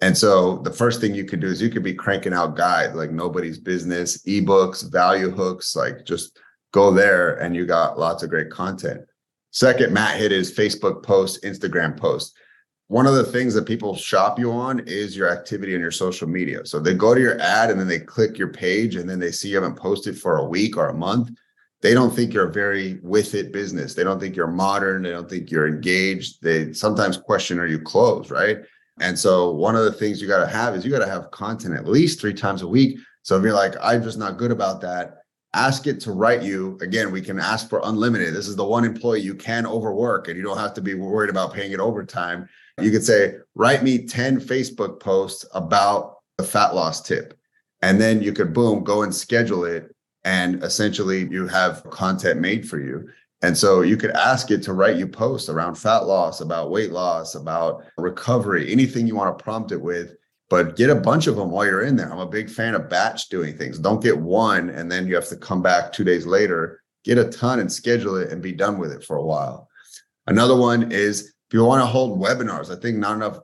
And 0.02 0.16
so 0.16 0.58
the 0.58 0.70
first 0.70 1.00
thing 1.00 1.14
you 1.14 1.24
could 1.24 1.40
do 1.40 1.46
is 1.46 1.62
you 1.62 1.70
could 1.70 1.82
be 1.82 1.94
cranking 1.94 2.34
out 2.34 2.54
guides 2.54 2.94
like 2.94 3.10
nobody's 3.10 3.58
business, 3.58 4.22
ebooks, 4.24 4.92
value 4.92 5.30
hooks, 5.30 5.74
like 5.74 6.04
just 6.04 6.38
go 6.72 6.92
there 6.92 7.36
and 7.36 7.54
you 7.54 7.66
got 7.66 7.98
lots 7.98 8.22
of 8.22 8.30
great 8.30 8.50
content. 8.50 9.02
Second, 9.50 9.92
Matt 9.92 10.18
hit 10.18 10.30
his 10.30 10.54
Facebook 10.54 11.02
post, 11.02 11.42
Instagram 11.42 11.96
post. 11.96 12.36
One 12.88 13.06
of 13.06 13.14
the 13.14 13.24
things 13.24 13.52
that 13.54 13.66
people 13.66 13.94
shop 13.94 14.38
you 14.38 14.50
on 14.50 14.80
is 14.80 15.16
your 15.16 15.30
activity 15.30 15.74
on 15.74 15.80
your 15.80 15.90
social 15.90 16.26
media. 16.26 16.64
So 16.64 16.80
they 16.80 16.94
go 16.94 17.14
to 17.14 17.20
your 17.20 17.38
ad 17.40 17.70
and 17.70 17.78
then 17.78 17.88
they 17.88 17.98
click 17.98 18.38
your 18.38 18.48
page 18.48 18.96
and 18.96 19.08
then 19.08 19.18
they 19.18 19.30
see 19.30 19.48
you 19.48 19.56
haven't 19.56 19.76
posted 19.76 20.18
for 20.18 20.38
a 20.38 20.44
week 20.44 20.76
or 20.76 20.88
a 20.88 20.94
month. 20.94 21.30
They 21.80 21.94
don't 21.94 22.14
think 22.14 22.32
you're 22.32 22.48
a 22.48 22.52
very 22.52 22.98
with 23.02 23.34
it 23.34 23.52
business. 23.52 23.94
They 23.94 24.04
don't 24.04 24.18
think 24.18 24.34
you're 24.34 24.46
modern. 24.46 25.02
They 25.02 25.10
don't 25.10 25.28
think 25.28 25.50
you're 25.50 25.68
engaged. 25.68 26.42
They 26.42 26.72
sometimes 26.72 27.18
question, 27.18 27.58
are 27.58 27.66
you 27.66 27.78
closed? 27.78 28.30
Right. 28.30 28.58
And 29.00 29.18
so 29.18 29.52
one 29.52 29.76
of 29.76 29.84
the 29.84 29.92
things 29.92 30.20
you 30.20 30.26
got 30.26 30.40
to 30.40 30.50
have 30.50 30.74
is 30.74 30.84
you 30.84 30.90
got 30.90 31.04
to 31.04 31.10
have 31.10 31.30
content 31.30 31.74
at 31.74 31.86
least 31.86 32.20
three 32.20 32.34
times 32.34 32.62
a 32.62 32.68
week. 32.68 32.98
So 33.22 33.36
if 33.36 33.42
you're 33.42 33.52
like, 33.52 33.74
I'm 33.82 34.02
just 34.02 34.18
not 34.18 34.38
good 34.38 34.50
about 34.50 34.80
that, 34.80 35.17
ask 35.54 35.86
it 35.86 36.00
to 36.00 36.12
write 36.12 36.42
you. 36.42 36.78
Again 36.80 37.10
we 37.10 37.20
can 37.20 37.38
ask 37.38 37.68
for 37.68 37.80
unlimited. 37.84 38.34
This 38.34 38.48
is 38.48 38.56
the 38.56 38.64
one 38.64 38.84
employee 38.84 39.20
you 39.20 39.34
can 39.34 39.66
overwork 39.66 40.28
and 40.28 40.36
you 40.36 40.42
don't 40.42 40.58
have 40.58 40.74
to 40.74 40.80
be 40.80 40.94
worried 40.94 41.30
about 41.30 41.54
paying 41.54 41.72
it 41.72 41.80
overtime. 41.80 42.48
You 42.80 42.90
could 42.90 43.04
say 43.04 43.36
write 43.54 43.82
me 43.82 44.06
10 44.06 44.40
facebook 44.40 45.00
posts 45.00 45.44
about 45.54 46.18
the 46.36 46.44
fat 46.44 46.74
loss 46.74 47.00
tip. 47.02 47.36
And 47.82 48.00
then 48.00 48.22
you 48.22 48.32
could 48.32 48.52
boom 48.52 48.84
go 48.84 49.02
and 49.02 49.14
schedule 49.14 49.64
it 49.64 49.94
and 50.24 50.62
essentially 50.62 51.28
you 51.30 51.46
have 51.46 51.82
content 51.90 52.40
made 52.40 52.68
for 52.68 52.78
you. 52.78 53.08
And 53.42 53.56
so 53.56 53.82
you 53.82 53.96
could 53.96 54.10
ask 54.12 54.50
it 54.50 54.62
to 54.64 54.72
write 54.72 54.96
you 54.96 55.06
posts 55.06 55.48
around 55.48 55.76
fat 55.76 56.06
loss 56.06 56.40
about 56.40 56.70
weight 56.70 56.90
loss 56.90 57.34
about 57.34 57.84
recovery 57.96 58.70
anything 58.70 59.06
you 59.06 59.14
want 59.14 59.36
to 59.36 59.42
prompt 59.42 59.72
it 59.72 59.80
with 59.80 60.16
but 60.50 60.76
get 60.76 60.90
a 60.90 60.94
bunch 60.94 61.26
of 61.26 61.36
them 61.36 61.50
while 61.50 61.66
you're 61.66 61.84
in 61.84 61.96
there. 61.96 62.10
I'm 62.10 62.18
a 62.18 62.26
big 62.26 62.48
fan 62.48 62.74
of 62.74 62.88
batch 62.88 63.28
doing 63.28 63.56
things. 63.56 63.78
Don't 63.78 64.02
get 64.02 64.18
one 64.18 64.70
and 64.70 64.90
then 64.90 65.06
you 65.06 65.14
have 65.14 65.28
to 65.28 65.36
come 65.36 65.62
back 65.62 65.92
two 65.92 66.04
days 66.04 66.26
later, 66.26 66.82
get 67.04 67.18
a 67.18 67.24
ton 67.24 67.60
and 67.60 67.70
schedule 67.70 68.16
it 68.16 68.30
and 68.30 68.42
be 68.42 68.52
done 68.52 68.78
with 68.78 68.92
it 68.92 69.04
for 69.04 69.16
a 69.16 69.24
while. 69.24 69.68
Another 70.26 70.56
one 70.56 70.90
is 70.92 71.32
if 71.48 71.54
you 71.54 71.64
want 71.64 71.80
to 71.82 71.86
hold 71.86 72.20
webinars, 72.20 72.74
I 72.74 72.80
think 72.80 72.98
not 72.98 73.16
enough 73.16 73.40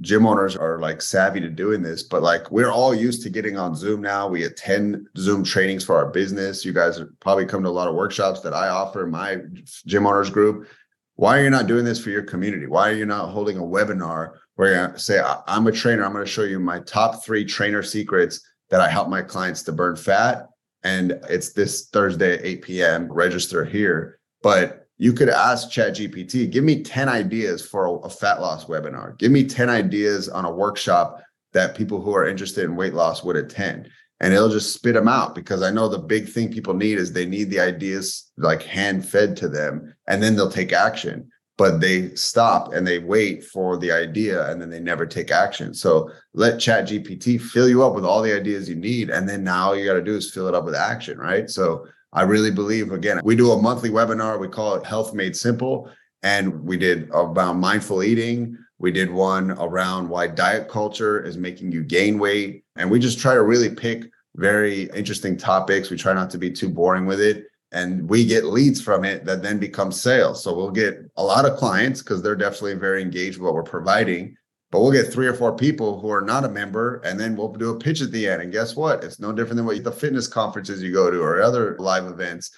gym 0.00 0.26
owners 0.26 0.56
are 0.56 0.80
like 0.80 1.00
savvy 1.00 1.40
to 1.40 1.48
doing 1.48 1.82
this, 1.82 2.02
but 2.02 2.22
like 2.22 2.50
we're 2.50 2.70
all 2.70 2.94
used 2.94 3.22
to 3.22 3.30
getting 3.30 3.56
on 3.56 3.76
Zoom 3.76 4.02
now. 4.02 4.28
We 4.28 4.44
attend 4.44 5.06
Zoom 5.16 5.44
trainings 5.44 5.84
for 5.84 5.96
our 5.96 6.10
business. 6.10 6.64
You 6.64 6.72
guys 6.72 7.00
probably 7.20 7.46
come 7.46 7.62
to 7.62 7.68
a 7.68 7.70
lot 7.70 7.88
of 7.88 7.94
workshops 7.94 8.40
that 8.40 8.54
I 8.54 8.68
offer 8.68 9.06
my 9.06 9.38
gym 9.86 10.06
owners 10.06 10.30
group. 10.30 10.68
Why 11.14 11.38
are 11.38 11.44
you 11.44 11.50
not 11.50 11.66
doing 11.66 11.84
this 11.84 12.00
for 12.00 12.10
your 12.10 12.22
community? 12.22 12.66
Why 12.66 12.90
are 12.90 12.94
you 12.94 13.06
not 13.06 13.30
holding 13.30 13.58
a 13.58 13.62
webinar 13.62 14.34
where 14.58 14.90
you 14.90 14.98
say, 14.98 15.22
I'm 15.46 15.68
a 15.68 15.72
trainer, 15.72 16.04
I'm 16.04 16.12
going 16.12 16.24
to 16.24 16.30
show 16.30 16.42
you 16.42 16.58
my 16.58 16.80
top 16.80 17.24
three 17.24 17.44
trainer 17.44 17.80
secrets 17.80 18.40
that 18.70 18.80
I 18.80 18.88
help 18.88 19.08
my 19.08 19.22
clients 19.22 19.62
to 19.62 19.72
burn 19.72 19.94
fat? 19.94 20.48
And 20.82 21.12
it's 21.30 21.52
this 21.52 21.86
Thursday 21.92 22.34
at 22.34 22.44
8 22.44 22.62
p.m. 22.62 23.12
Register 23.12 23.64
here. 23.64 24.18
But 24.42 24.88
you 24.96 25.12
could 25.12 25.28
ask 25.28 25.70
ChatGPT, 25.70 26.50
give 26.50 26.64
me 26.64 26.82
10 26.82 27.08
ideas 27.08 27.64
for 27.64 27.86
a, 27.86 27.92
a, 27.98 28.10
fat 28.10 28.40
loss 28.40 28.64
webinar. 28.64 29.16
Give 29.16 29.30
me 29.30 29.44
10 29.44 29.70
ideas 29.70 30.28
on 30.28 30.44
a 30.44 30.52
workshop 30.52 31.22
that 31.52 31.76
people 31.76 32.02
who 32.02 32.12
are 32.16 32.26
interested 32.26 32.64
in 32.64 32.74
weight 32.74 32.94
loss 32.94 33.22
would 33.22 33.36
attend. 33.36 33.88
And 34.18 34.34
it'll 34.34 34.48
just 34.48 34.74
spit 34.74 34.94
them 34.94 35.06
out 35.06 35.36
because 35.36 35.62
I 35.62 35.70
know 35.70 35.88
the 35.88 36.00
big 36.00 36.28
thing 36.28 36.50
people 36.50 36.74
need 36.74 36.98
is 36.98 37.12
they 37.12 37.26
need 37.26 37.50
the 37.50 37.60
ideas 37.60 38.32
like 38.36 38.64
hand 38.64 39.08
fed 39.08 39.36
to 39.36 39.48
them 39.48 39.94
and 40.08 40.20
then 40.20 40.34
they'll 40.34 40.50
take 40.50 40.72
action. 40.72 41.30
But 41.58 41.80
they 41.80 42.14
stop 42.14 42.72
and 42.72 42.86
they 42.86 43.00
wait 43.00 43.44
for 43.44 43.76
the 43.76 43.92
idea 43.92 44.48
and 44.48 44.62
then 44.62 44.70
they 44.70 44.78
never 44.80 45.04
take 45.04 45.30
action. 45.32 45.74
So 45.74 46.10
let 46.32 46.54
ChatGPT 46.54 47.40
fill 47.40 47.68
you 47.68 47.84
up 47.84 47.94
with 47.94 48.04
all 48.04 48.22
the 48.22 48.32
ideas 48.32 48.68
you 48.68 48.76
need. 48.76 49.10
And 49.10 49.28
then 49.28 49.42
now 49.44 49.66
all 49.66 49.76
you 49.76 49.84
got 49.84 49.94
to 49.94 50.02
do 50.02 50.16
is 50.16 50.30
fill 50.30 50.46
it 50.46 50.54
up 50.54 50.64
with 50.64 50.76
action, 50.76 51.18
right? 51.18 51.50
So 51.50 51.86
I 52.12 52.22
really 52.22 52.52
believe, 52.52 52.92
again, 52.92 53.20
we 53.24 53.34
do 53.34 53.50
a 53.50 53.60
monthly 53.60 53.90
webinar. 53.90 54.38
We 54.38 54.48
call 54.48 54.76
it 54.76 54.86
Health 54.86 55.12
Made 55.12 55.36
Simple. 55.36 55.90
And 56.22 56.62
we 56.64 56.76
did 56.76 57.10
about 57.10 57.56
mindful 57.56 58.04
eating. 58.04 58.56
We 58.78 58.92
did 58.92 59.10
one 59.10 59.50
around 59.50 60.08
why 60.08 60.28
diet 60.28 60.68
culture 60.68 61.20
is 61.20 61.36
making 61.36 61.72
you 61.72 61.82
gain 61.82 62.20
weight. 62.20 62.64
And 62.76 62.88
we 62.88 63.00
just 63.00 63.18
try 63.18 63.34
to 63.34 63.42
really 63.42 63.74
pick 63.74 64.04
very 64.36 64.84
interesting 64.94 65.36
topics. 65.36 65.90
We 65.90 65.96
try 65.96 66.14
not 66.14 66.30
to 66.30 66.38
be 66.38 66.52
too 66.52 66.68
boring 66.68 67.04
with 67.04 67.20
it. 67.20 67.46
And 67.72 68.08
we 68.08 68.24
get 68.24 68.44
leads 68.44 68.80
from 68.80 69.04
it 69.04 69.24
that 69.26 69.42
then 69.42 69.58
become 69.58 69.92
sales. 69.92 70.42
So 70.42 70.54
we'll 70.54 70.70
get 70.70 70.98
a 71.16 71.22
lot 71.22 71.44
of 71.44 71.58
clients 71.58 72.02
because 72.02 72.22
they're 72.22 72.34
definitely 72.34 72.74
very 72.74 73.02
engaged 73.02 73.38
with 73.38 73.44
what 73.44 73.54
we're 73.54 73.62
providing 73.62 74.36
but 74.70 74.80
we'll 74.80 74.92
get 74.92 75.12
three 75.12 75.26
or 75.26 75.34
four 75.34 75.56
people 75.56 75.98
who 75.98 76.10
are 76.10 76.20
not 76.20 76.44
a 76.44 76.48
member 76.48 76.96
and 77.04 77.18
then 77.18 77.36
we'll 77.36 77.52
do 77.52 77.70
a 77.70 77.78
pitch 77.78 78.02
at 78.02 78.12
the 78.12 78.28
end. 78.28 78.42
And 78.42 78.52
guess 78.52 78.76
what? 78.76 79.02
It's 79.02 79.18
no 79.18 79.32
different 79.32 79.56
than 79.56 79.66
what 79.66 79.82
the 79.82 79.92
fitness 79.92 80.26
conferences 80.26 80.82
you 80.82 80.92
go 80.92 81.10
to 81.10 81.20
or 81.20 81.40
other 81.40 81.76
live 81.78 82.04
events. 82.04 82.50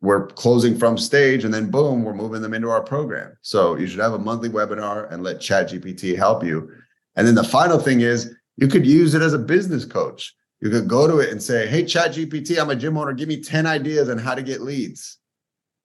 We're 0.00 0.26
closing 0.26 0.78
from 0.78 0.98
stage 0.98 1.44
and 1.44 1.52
then 1.52 1.70
boom 1.70 2.04
we're 2.04 2.14
moving 2.14 2.42
them 2.42 2.54
into 2.54 2.68
our 2.68 2.82
program. 2.82 3.36
So 3.40 3.76
you 3.76 3.86
should 3.86 4.00
have 4.00 4.12
a 4.12 4.18
monthly 4.18 4.50
webinar 4.50 5.10
and 5.10 5.22
let 5.22 5.40
chat 5.40 5.70
gpt 5.70 6.16
help 6.16 6.44
you. 6.44 6.70
And 7.16 7.26
then 7.26 7.34
the 7.34 7.44
final 7.44 7.78
thing 7.78 8.02
is 8.02 8.34
you 8.56 8.68
could 8.68 8.86
use 8.86 9.14
it 9.14 9.22
as 9.22 9.32
a 9.32 9.38
business 9.38 9.84
coach 9.86 10.34
you 10.60 10.70
could 10.70 10.88
go 10.88 11.06
to 11.06 11.18
it 11.18 11.30
and 11.30 11.42
say 11.42 11.66
hey 11.66 11.84
chat 11.84 12.12
gpt 12.12 12.60
i'm 12.60 12.70
a 12.70 12.76
gym 12.76 12.96
owner 12.96 13.12
give 13.12 13.28
me 13.28 13.40
10 13.40 13.66
ideas 13.66 14.08
on 14.08 14.18
how 14.18 14.34
to 14.34 14.42
get 14.42 14.60
leads 14.60 15.18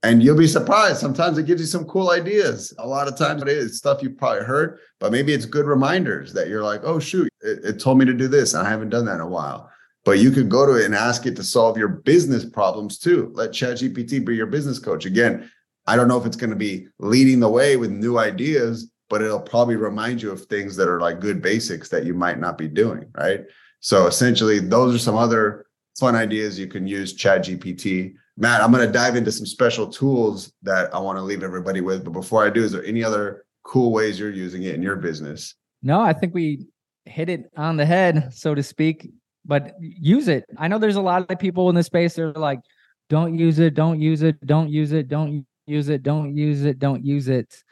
and 0.03 0.21
you'll 0.21 0.37
be 0.37 0.47
surprised. 0.47 0.99
Sometimes 0.99 1.37
it 1.37 1.45
gives 1.45 1.61
you 1.61 1.67
some 1.67 1.85
cool 1.85 2.11
ideas. 2.11 2.73
A 2.77 2.85
lot 2.85 3.07
of 3.07 3.17
times 3.17 3.41
it 3.41 3.47
is 3.47 3.77
stuff 3.77 4.03
you've 4.03 4.17
probably 4.17 4.43
heard, 4.43 4.79
but 4.99 5.13
maybe 5.13 5.33
it's 5.33 5.45
good 5.45 5.65
reminders 5.65 6.33
that 6.33 6.49
you're 6.49 6.63
like, 6.63 6.81
oh, 6.83 6.99
shoot, 6.99 7.29
it, 7.41 7.63
it 7.63 7.79
told 7.79 7.97
me 7.97 8.05
to 8.05 8.13
do 8.13 8.27
this. 8.27 8.53
And 8.53 8.67
I 8.67 8.69
haven't 8.69 8.89
done 8.89 9.05
that 9.05 9.15
in 9.15 9.21
a 9.21 9.27
while. 9.27 9.71
But 10.03 10.19
you 10.19 10.31
could 10.31 10.49
go 10.49 10.65
to 10.65 10.75
it 10.75 10.85
and 10.85 10.93
ask 10.93 11.25
it 11.25 11.37
to 11.37 11.43
solve 11.43 11.77
your 11.77 11.87
business 11.87 12.43
problems 12.43 12.99
too. 12.99 13.31
Let 13.33 13.51
ChatGPT 13.51 14.25
be 14.25 14.35
your 14.35 14.47
business 14.47 14.77
coach. 14.77 15.05
Again, 15.05 15.49
I 15.87 15.95
don't 15.95 16.09
know 16.09 16.19
if 16.19 16.25
it's 16.25 16.35
going 16.35 16.49
to 16.49 16.57
be 16.57 16.87
leading 16.99 17.39
the 17.39 17.49
way 17.49 17.77
with 17.77 17.89
new 17.89 18.17
ideas, 18.17 18.91
but 19.09 19.21
it'll 19.21 19.39
probably 19.39 19.77
remind 19.77 20.21
you 20.21 20.31
of 20.31 20.41
things 20.41 20.75
that 20.75 20.89
are 20.89 20.99
like 20.99 21.21
good 21.21 21.41
basics 21.41 21.87
that 21.89 22.05
you 22.05 22.13
might 22.13 22.39
not 22.39 22.57
be 22.57 22.67
doing. 22.67 23.05
Right. 23.15 23.45
So 23.83 24.07
essentially, 24.07 24.59
those 24.59 24.95
are 24.95 24.99
some 24.99 25.15
other 25.15 25.67
fun 25.99 26.15
ideas 26.15 26.57
you 26.57 26.67
can 26.67 26.87
use 26.87 27.15
ChatGPT 27.15 28.15
Matt, 28.35 28.61
I'm 28.61 28.71
going 28.71 28.85
to 28.85 28.91
dive 28.91 29.15
into 29.15 29.31
some 29.31 29.45
special 29.45 29.87
tools 29.87 30.51
that 30.63 30.93
I 30.93 30.99
want 30.99 31.17
to 31.17 31.21
leave 31.21 31.43
everybody 31.43 31.81
with. 31.81 32.03
But 32.03 32.11
before 32.11 32.45
I 32.45 32.49
do, 32.49 32.63
is 32.63 32.71
there 32.71 32.83
any 32.83 33.03
other 33.03 33.45
cool 33.63 33.91
ways 33.91 34.19
you're 34.19 34.31
using 34.31 34.63
it 34.63 34.75
in 34.75 34.81
your 34.81 34.95
business? 34.95 35.55
No, 35.83 36.01
I 36.01 36.13
think 36.13 36.33
we 36.33 36.65
hit 37.05 37.29
it 37.29 37.51
on 37.55 37.77
the 37.77 37.85
head, 37.85 38.33
so 38.33 38.55
to 38.55 38.63
speak. 38.63 39.11
But 39.45 39.75
use 39.79 40.29
it. 40.29 40.45
I 40.57 40.67
know 40.67 40.79
there's 40.79 40.95
a 40.95 41.01
lot 41.01 41.29
of 41.29 41.39
people 41.39 41.69
in 41.69 41.75
this 41.75 41.87
space. 41.87 42.15
that 42.15 42.23
are 42.23 42.31
like, 42.33 42.61
don't 43.09 43.37
use 43.37 43.59
it, 43.59 43.75
don't 43.75 43.99
use 43.99 44.23
it, 44.23 44.43
don't 44.45 44.69
use 44.69 44.93
it, 44.93 45.09
don't 45.09 45.45
use 45.67 45.89
it, 45.89 46.01
don't 46.01 46.35
use 46.35 46.63
it, 46.63 46.79
don't 46.79 47.05
use 47.05 47.27
it. 47.27 47.63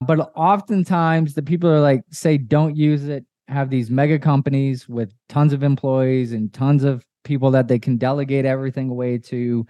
But 0.00 0.32
oftentimes 0.34 1.34
the 1.34 1.42
people 1.42 1.70
are 1.70 1.80
like, 1.80 2.02
say, 2.10 2.38
don't 2.38 2.76
use 2.76 3.06
it, 3.06 3.24
have 3.48 3.70
these 3.70 3.90
mega 3.90 4.18
companies 4.18 4.88
with 4.88 5.12
tons 5.28 5.52
of 5.52 5.62
employees 5.62 6.32
and 6.32 6.52
tons 6.52 6.84
of 6.84 7.04
people 7.24 7.50
that 7.50 7.68
they 7.68 7.78
can 7.78 7.96
delegate 7.96 8.44
everything 8.44 8.90
away 8.90 9.18
to 9.18 9.66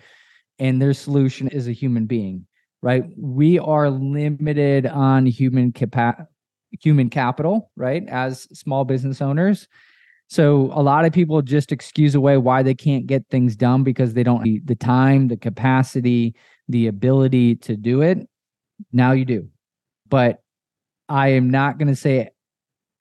and 0.59 0.83
their 0.83 0.93
solution 0.93 1.49
is 1.49 1.69
a 1.69 1.73
human 1.73 2.07
being 2.07 2.47
right? 2.83 3.05
We 3.17 3.59
are 3.59 3.91
limited 3.91 4.87
on 4.87 5.27
human 5.27 5.73
capa- 5.73 6.29
human 6.81 7.11
capital 7.11 7.71
right 7.77 8.07
as 8.09 8.43
small 8.59 8.85
business 8.85 9.21
owners. 9.21 9.69
So 10.29 10.71
a 10.75 10.83
lot 10.83 11.07
of 11.07 11.13
people 11.13 11.41
just 11.41 11.73
excuse 11.73 12.15
away 12.15 12.37
why 12.37 12.63
they 12.63 12.75
can't 12.75 13.07
get 13.07 13.27
things 13.31 13.57
done 13.57 13.83
because 13.83 14.13
they 14.13 14.23
don't 14.23 14.47
have 14.47 14.67
the 14.67 14.75
time 14.75 15.29
the 15.29 15.37
capacity 15.37 16.35
the 16.69 16.87
ability 16.87 17.57
to 17.57 17.77
do 17.77 18.03
it. 18.03 18.19
Now 18.93 19.13
you 19.13 19.25
do. 19.25 19.49
But 20.09 20.43
i 21.11 21.29
am 21.29 21.49
not 21.49 21.79
going 21.79 21.89
to 21.89 21.97
say 21.97 22.29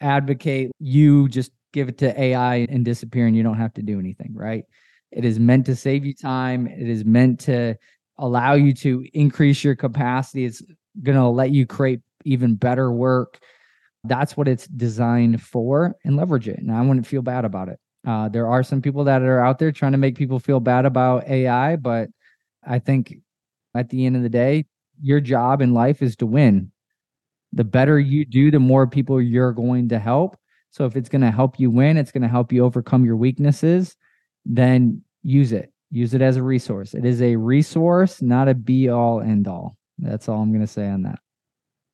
advocate 0.02 0.72
you 0.80 1.28
just 1.28 1.52
give 1.74 1.90
it 1.90 1.98
to 1.98 2.20
ai 2.22 2.68
and 2.70 2.86
disappear 2.86 3.28
and 3.28 3.36
you 3.36 3.44
don't 3.44 3.58
have 3.58 3.74
to 3.74 3.82
do 3.82 4.00
anything 4.00 4.34
right 4.34 4.66
it 5.12 5.26
is 5.26 5.40
meant 5.40 5.66
to 5.68 5.76
save 5.76 6.06
you 6.06 6.14
time. 6.14 6.68
It 6.68 6.88
is 6.88 7.06
meant 7.06 7.40
to 7.42 7.76
allow 8.18 8.54
you 8.54 8.74
to 8.76 9.06
increase 9.14 9.64
your 9.64 9.76
capacity. 9.76 10.46
It's 10.46 10.62
going 11.04 11.18
to 11.18 11.28
let 11.28 11.52
you 11.52 11.66
create 11.66 12.02
even 12.26 12.56
better 12.56 12.92
work. 12.92 13.40
That's 14.04 14.36
what 14.36 14.48
it's 14.48 14.68
designed 14.68 15.42
for 15.42 15.96
and 16.04 16.16
leverage 16.16 16.48
it. 16.48 16.60
And 16.60 16.72
I 16.72 16.82
wouldn't 16.82 17.08
feel 17.08 17.22
bad 17.22 17.46
about 17.46 17.70
it. 17.70 17.80
Uh, 18.06 18.30
there 18.30 18.48
are 18.48 18.64
some 18.64 18.82
people 18.82 19.04
that 19.06 19.22
are 19.22 19.40
out 19.40 19.60
there 19.60 19.72
trying 19.72 19.92
to 19.92 19.98
make 19.98 20.16
people 20.16 20.40
feel 20.40 20.60
bad 20.60 20.86
about 20.86 21.28
AI, 21.28 21.76
but 21.76 22.10
I 22.66 22.80
think 22.80 23.18
at 23.76 23.90
the 23.90 24.06
end 24.06 24.16
of 24.16 24.24
the 24.24 24.30
day, 24.30 24.66
your 25.02 25.20
job 25.20 25.62
in 25.62 25.74
life 25.74 26.02
is 26.02 26.16
to 26.18 26.26
win. 26.26 26.72
The 27.58 27.64
better 27.64 28.00
you 28.00 28.24
do, 28.26 28.52
the 28.52 28.60
more 28.60 28.88
people 28.88 29.22
you're 29.22 29.52
going 29.52 29.90
to 29.90 30.00
help. 30.00 30.38
So 30.72 30.86
if 30.86 30.96
it's 30.96 31.10
going 31.10 31.22
to 31.22 31.32
help 31.32 31.60
you 31.60 31.70
win, 31.70 31.98
it's 31.98 32.12
going 32.12 32.24
to 32.24 32.28
help 32.28 32.52
you 32.52 32.64
overcome 32.64 33.04
your 33.04 33.18
weaknesses 33.18 33.96
then 34.48 35.02
use 35.24 35.52
it. 35.52 35.72
Use 35.92 36.14
it 36.14 36.22
as 36.22 36.38
a 36.38 36.44
resource. 36.44 36.94
It 36.94 37.06
is 37.06 37.22
a 37.22 37.36
resource, 37.36 38.22
not 38.22 38.48
a 38.48 38.54
be 38.54 38.90
all 38.90 39.22
end 39.22 39.48
all. 39.48 39.78
That's 40.00 40.28
all 40.28 40.42
I'm 40.42 40.52
going 40.52 40.66
to 40.66 40.72
say 40.72 40.88
on 40.90 41.04
that. 41.04 41.20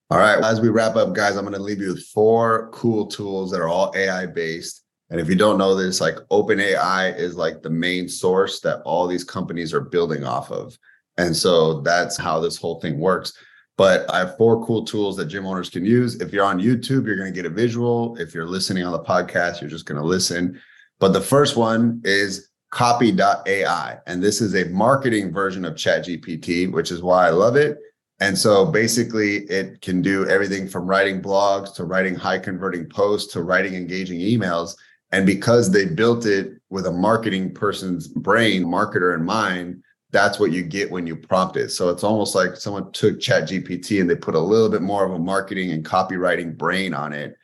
All 0.09 0.18
right. 0.18 0.43
As 0.43 0.61
we 0.61 0.70
wrap 0.70 0.95
up, 0.95 1.14
guys, 1.14 1.36
I'm 1.36 1.45
going 1.45 1.57
to 1.57 1.61
leave 1.61 1.80
you 1.80 1.89
with 1.89 2.05
four 2.05 2.70
cool 2.72 3.07
tools 3.07 3.51
that 3.51 3.61
are 3.61 3.68
all 3.68 3.93
AI 3.95 4.26
based. 4.26 4.84
And 5.09 5.20
if 5.20 5.30
you 5.30 5.36
don't 5.36 5.57
know 5.57 5.76
this, 5.76 6.01
like 6.01 6.16
OpenAI 6.32 7.18
is 7.18 7.36
like 7.36 7.61
the 7.61 7.70
main 7.70 8.07
source 8.09 8.59
that 8.61 8.82
all 8.82 9.07
these 9.07 9.24
companies 9.24 9.74
are 9.74 9.82
building 9.82 10.24
off 10.24 10.51
of. 10.51 10.78
And 11.18 11.36
so 11.36 11.82
that's 11.82 12.18
how 12.18 12.39
this 12.39 12.57
whole 12.57 12.80
thing 12.80 12.99
works. 12.99 13.34
But 13.78 14.09
I 14.13 14.19
have 14.19 14.38
four 14.38 14.63
cool 14.65 14.86
tools 14.86 15.17
that 15.17 15.26
gym 15.26 15.47
owners 15.47 15.69
can 15.69 15.86
use. 15.86 16.21
If 16.21 16.32
you're 16.32 16.45
on 16.45 16.59
YouTube, 16.59 17.05
you're 17.05 17.17
going 17.17 17.34
to 17.34 17.36
get 17.36 17.49
a 17.49 17.53
visual. 17.53 18.15
If 18.17 18.34
you're 18.34 18.47
listening 18.47 18.84
on 18.84 18.91
the 18.91 19.03
podcast, 19.03 19.61
you're 19.61 19.69
just 19.69 19.86
going 19.86 19.99
to 19.99 20.07
listen. 20.07 20.61
But 20.99 21.13
the 21.13 21.21
first 21.21 21.57
one 21.57 22.01
is 22.03 22.49
copy.ai. 22.69 23.97
And 24.07 24.21
this 24.21 24.41
is 24.41 24.55
a 24.55 24.65
marketing 24.69 25.32
version 25.32 25.65
of 25.65 25.74
ChatGPT, 25.74 26.71
which 26.71 26.91
is 26.91 27.01
why 27.01 27.28
I 27.28 27.32
love 27.32 27.55
it. 27.55 27.78
And 28.19 28.38
so 28.38 28.65
basically, 28.65 29.39
it 29.45 29.82
can 29.82 30.01
do 30.01 30.28
everything 30.30 30.67
from 30.67 30.88
writing 30.88 31.21
blogs 31.21 31.74
to 31.76 31.84
writing 31.84 32.15
high 32.15 32.39
converting 32.39 32.88
posts 32.88 33.34
to 33.34 33.43
writing 33.43 33.76
engaging 33.76 34.19
emails. 34.19 34.76
And 35.11 35.26
because 35.26 35.71
they 35.71 35.86
built 35.86 36.26
it 36.26 36.53
with 36.69 36.88
a 36.88 36.91
marketing 36.91 37.53
person's 37.53 38.07
brain, 38.07 38.63
marketer 38.63 39.13
in 39.13 39.24
mind, 39.24 39.83
that's 40.14 40.39
what 40.39 40.51
you 40.51 40.61
get 40.61 40.91
when 40.91 41.07
you 41.07 41.16
prompt 41.16 41.57
it. 41.57 41.70
So 41.70 41.89
it's 41.89 42.03
almost 42.03 42.36
like 42.36 42.55
someone 42.55 42.91
took 42.91 43.20
ChatGPT 43.20 43.99
and 43.99 44.09
they 44.09 44.16
put 44.16 44.36
a 44.36 44.39
little 44.39 44.70
bit 44.70 44.84
more 44.84 45.03
of 45.03 45.11
a 45.11 45.20
marketing 45.20 45.72
and 45.72 45.84
copywriting 45.84 46.55
brain 46.55 46.93
on 46.93 47.11
it. 47.14 47.36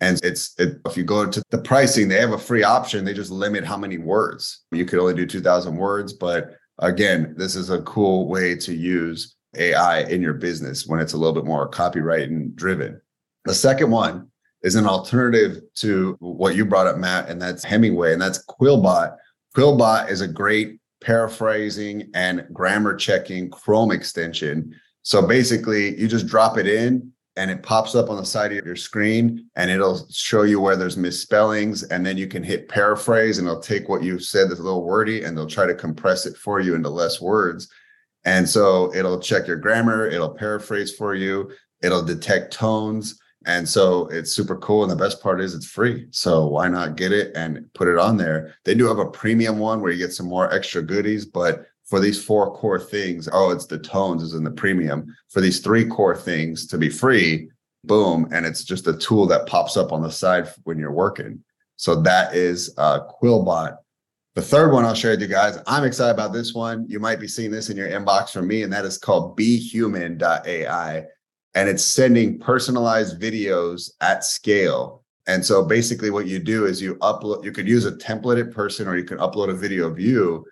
And 0.00 0.20
it's 0.22 0.54
it, 0.60 0.78
if 0.86 0.96
you 0.96 1.04
go 1.04 1.28
to 1.28 1.42
the 1.50 1.58
pricing, 1.58 2.06
they 2.06 2.20
have 2.20 2.32
a 2.32 2.38
free 2.38 2.62
option. 2.62 3.04
They 3.04 3.14
just 3.14 3.30
limit 3.30 3.64
how 3.64 3.78
many 3.78 3.96
words. 3.96 4.60
You 4.70 4.84
could 4.84 5.00
only 5.00 5.14
do 5.14 5.26
2000 5.26 5.74
words, 5.74 6.12
but 6.12 6.50
again, 6.78 7.34
this 7.36 7.56
is 7.56 7.70
a 7.70 7.82
cool 7.82 8.28
way 8.28 8.54
to 8.56 8.74
use 8.74 9.34
AI 9.56 10.02
in 10.02 10.20
your 10.20 10.34
business 10.34 10.86
when 10.86 11.00
it's 11.00 11.14
a 11.14 11.16
little 11.16 11.34
bit 11.34 11.46
more 11.46 11.66
copyright 11.66 12.28
and 12.28 12.54
driven. 12.54 13.00
The 13.46 13.54
second 13.54 13.90
one 13.90 14.28
is 14.62 14.74
an 14.74 14.86
alternative 14.86 15.62
to 15.76 16.14
what 16.20 16.54
you 16.54 16.66
brought 16.66 16.86
up, 16.86 16.98
Matt, 16.98 17.30
and 17.30 17.40
that's 17.40 17.64
Hemingway, 17.64 18.12
and 18.12 18.20
that's 18.20 18.44
Quillbot. 18.44 19.16
Quillbot 19.56 20.10
is 20.10 20.20
a 20.20 20.28
great 20.28 20.78
paraphrasing 21.00 22.10
and 22.14 22.46
grammar 22.52 22.94
checking 22.94 23.50
Chrome 23.50 23.90
extension. 23.92 24.74
So 25.02 25.26
basically, 25.26 25.98
you 25.98 26.08
just 26.08 26.26
drop 26.26 26.58
it 26.58 26.66
in 26.66 27.12
and 27.36 27.50
it 27.50 27.62
pops 27.62 27.94
up 27.94 28.10
on 28.10 28.16
the 28.16 28.24
side 28.24 28.52
of 28.52 28.66
your 28.66 28.76
screen 28.76 29.48
and 29.54 29.70
it'll 29.70 30.06
show 30.10 30.42
you 30.42 30.60
where 30.60 30.76
there's 30.76 30.96
misspellings. 30.96 31.84
And 31.84 32.04
then 32.04 32.16
you 32.16 32.26
can 32.26 32.42
hit 32.42 32.68
paraphrase 32.68 33.38
and 33.38 33.46
it'll 33.46 33.60
take 33.60 33.88
what 33.88 34.02
you've 34.02 34.24
said 34.24 34.50
that's 34.50 34.60
a 34.60 34.64
little 34.64 34.84
wordy 34.84 35.22
and 35.22 35.36
they'll 35.36 35.46
try 35.46 35.66
to 35.66 35.74
compress 35.74 36.26
it 36.26 36.36
for 36.36 36.60
you 36.60 36.74
into 36.74 36.90
less 36.90 37.20
words. 37.20 37.68
And 38.24 38.48
so 38.48 38.94
it'll 38.94 39.20
check 39.20 39.46
your 39.46 39.56
grammar, 39.56 40.08
it'll 40.08 40.34
paraphrase 40.34 40.94
for 40.94 41.14
you, 41.14 41.50
it'll 41.80 42.04
detect 42.04 42.52
tones. 42.52 43.18
And 43.46 43.68
so 43.68 44.08
it's 44.08 44.32
super 44.32 44.56
cool. 44.56 44.82
And 44.82 44.90
the 44.90 44.96
best 44.96 45.22
part 45.22 45.40
is 45.40 45.54
it's 45.54 45.66
free. 45.66 46.06
So 46.10 46.46
why 46.46 46.68
not 46.68 46.96
get 46.96 47.12
it 47.12 47.34
and 47.36 47.72
put 47.74 47.88
it 47.88 47.98
on 47.98 48.16
there? 48.16 48.54
They 48.64 48.74
do 48.74 48.86
have 48.86 48.98
a 48.98 49.10
premium 49.10 49.58
one 49.58 49.80
where 49.80 49.92
you 49.92 49.98
get 49.98 50.12
some 50.12 50.26
more 50.26 50.52
extra 50.52 50.82
goodies, 50.82 51.24
but 51.24 51.66
for 51.84 52.00
these 52.00 52.22
four 52.22 52.52
core 52.54 52.78
things, 52.78 53.28
oh, 53.32 53.50
it's 53.50 53.66
the 53.66 53.78
tones 53.78 54.22
is 54.22 54.34
in 54.34 54.44
the 54.44 54.50
premium. 54.50 55.16
For 55.30 55.40
these 55.40 55.60
three 55.60 55.86
core 55.86 56.16
things 56.16 56.66
to 56.66 56.76
be 56.76 56.90
free, 56.90 57.48
boom, 57.84 58.28
and 58.32 58.44
it's 58.44 58.64
just 58.64 58.86
a 58.86 58.98
tool 58.98 59.26
that 59.28 59.46
pops 59.46 59.76
up 59.76 59.92
on 59.92 60.02
the 60.02 60.10
side 60.10 60.48
when 60.64 60.78
you're 60.78 60.92
working. 60.92 61.42
So 61.76 62.02
that 62.02 62.34
is 62.34 62.74
uh, 62.76 63.06
Quillbot. 63.06 63.76
The 64.34 64.42
third 64.42 64.72
one 64.72 64.84
I'll 64.84 64.94
share 64.94 65.12
with 65.12 65.22
you 65.22 65.28
guys, 65.28 65.58
I'm 65.66 65.84
excited 65.84 66.12
about 66.12 66.32
this 66.32 66.52
one. 66.54 66.86
You 66.88 67.00
might 67.00 67.18
be 67.20 67.26
seeing 67.26 67.50
this 67.50 67.70
in 67.70 67.76
your 67.76 67.88
inbox 67.88 68.30
from 68.30 68.46
me, 68.46 68.62
and 68.62 68.72
that 68.72 68.84
is 68.84 68.98
called 68.98 69.38
BeHuman.ai. 69.38 71.06
And 71.54 71.68
it's 71.68 71.84
sending 71.84 72.38
personalized 72.38 73.20
videos 73.20 73.90
at 74.00 74.24
scale. 74.24 75.04
And 75.26 75.44
so 75.44 75.64
basically, 75.64 76.10
what 76.10 76.26
you 76.26 76.38
do 76.38 76.66
is 76.66 76.80
you 76.80 76.96
upload, 76.96 77.44
you 77.44 77.52
could 77.52 77.68
use 77.68 77.84
a 77.84 77.92
templated 77.92 78.52
person 78.52 78.86
or 78.86 78.96
you 78.96 79.04
can 79.04 79.18
upload 79.18 79.50
a 79.50 79.54
video 79.54 79.86
of 79.86 79.98
you 79.98 80.44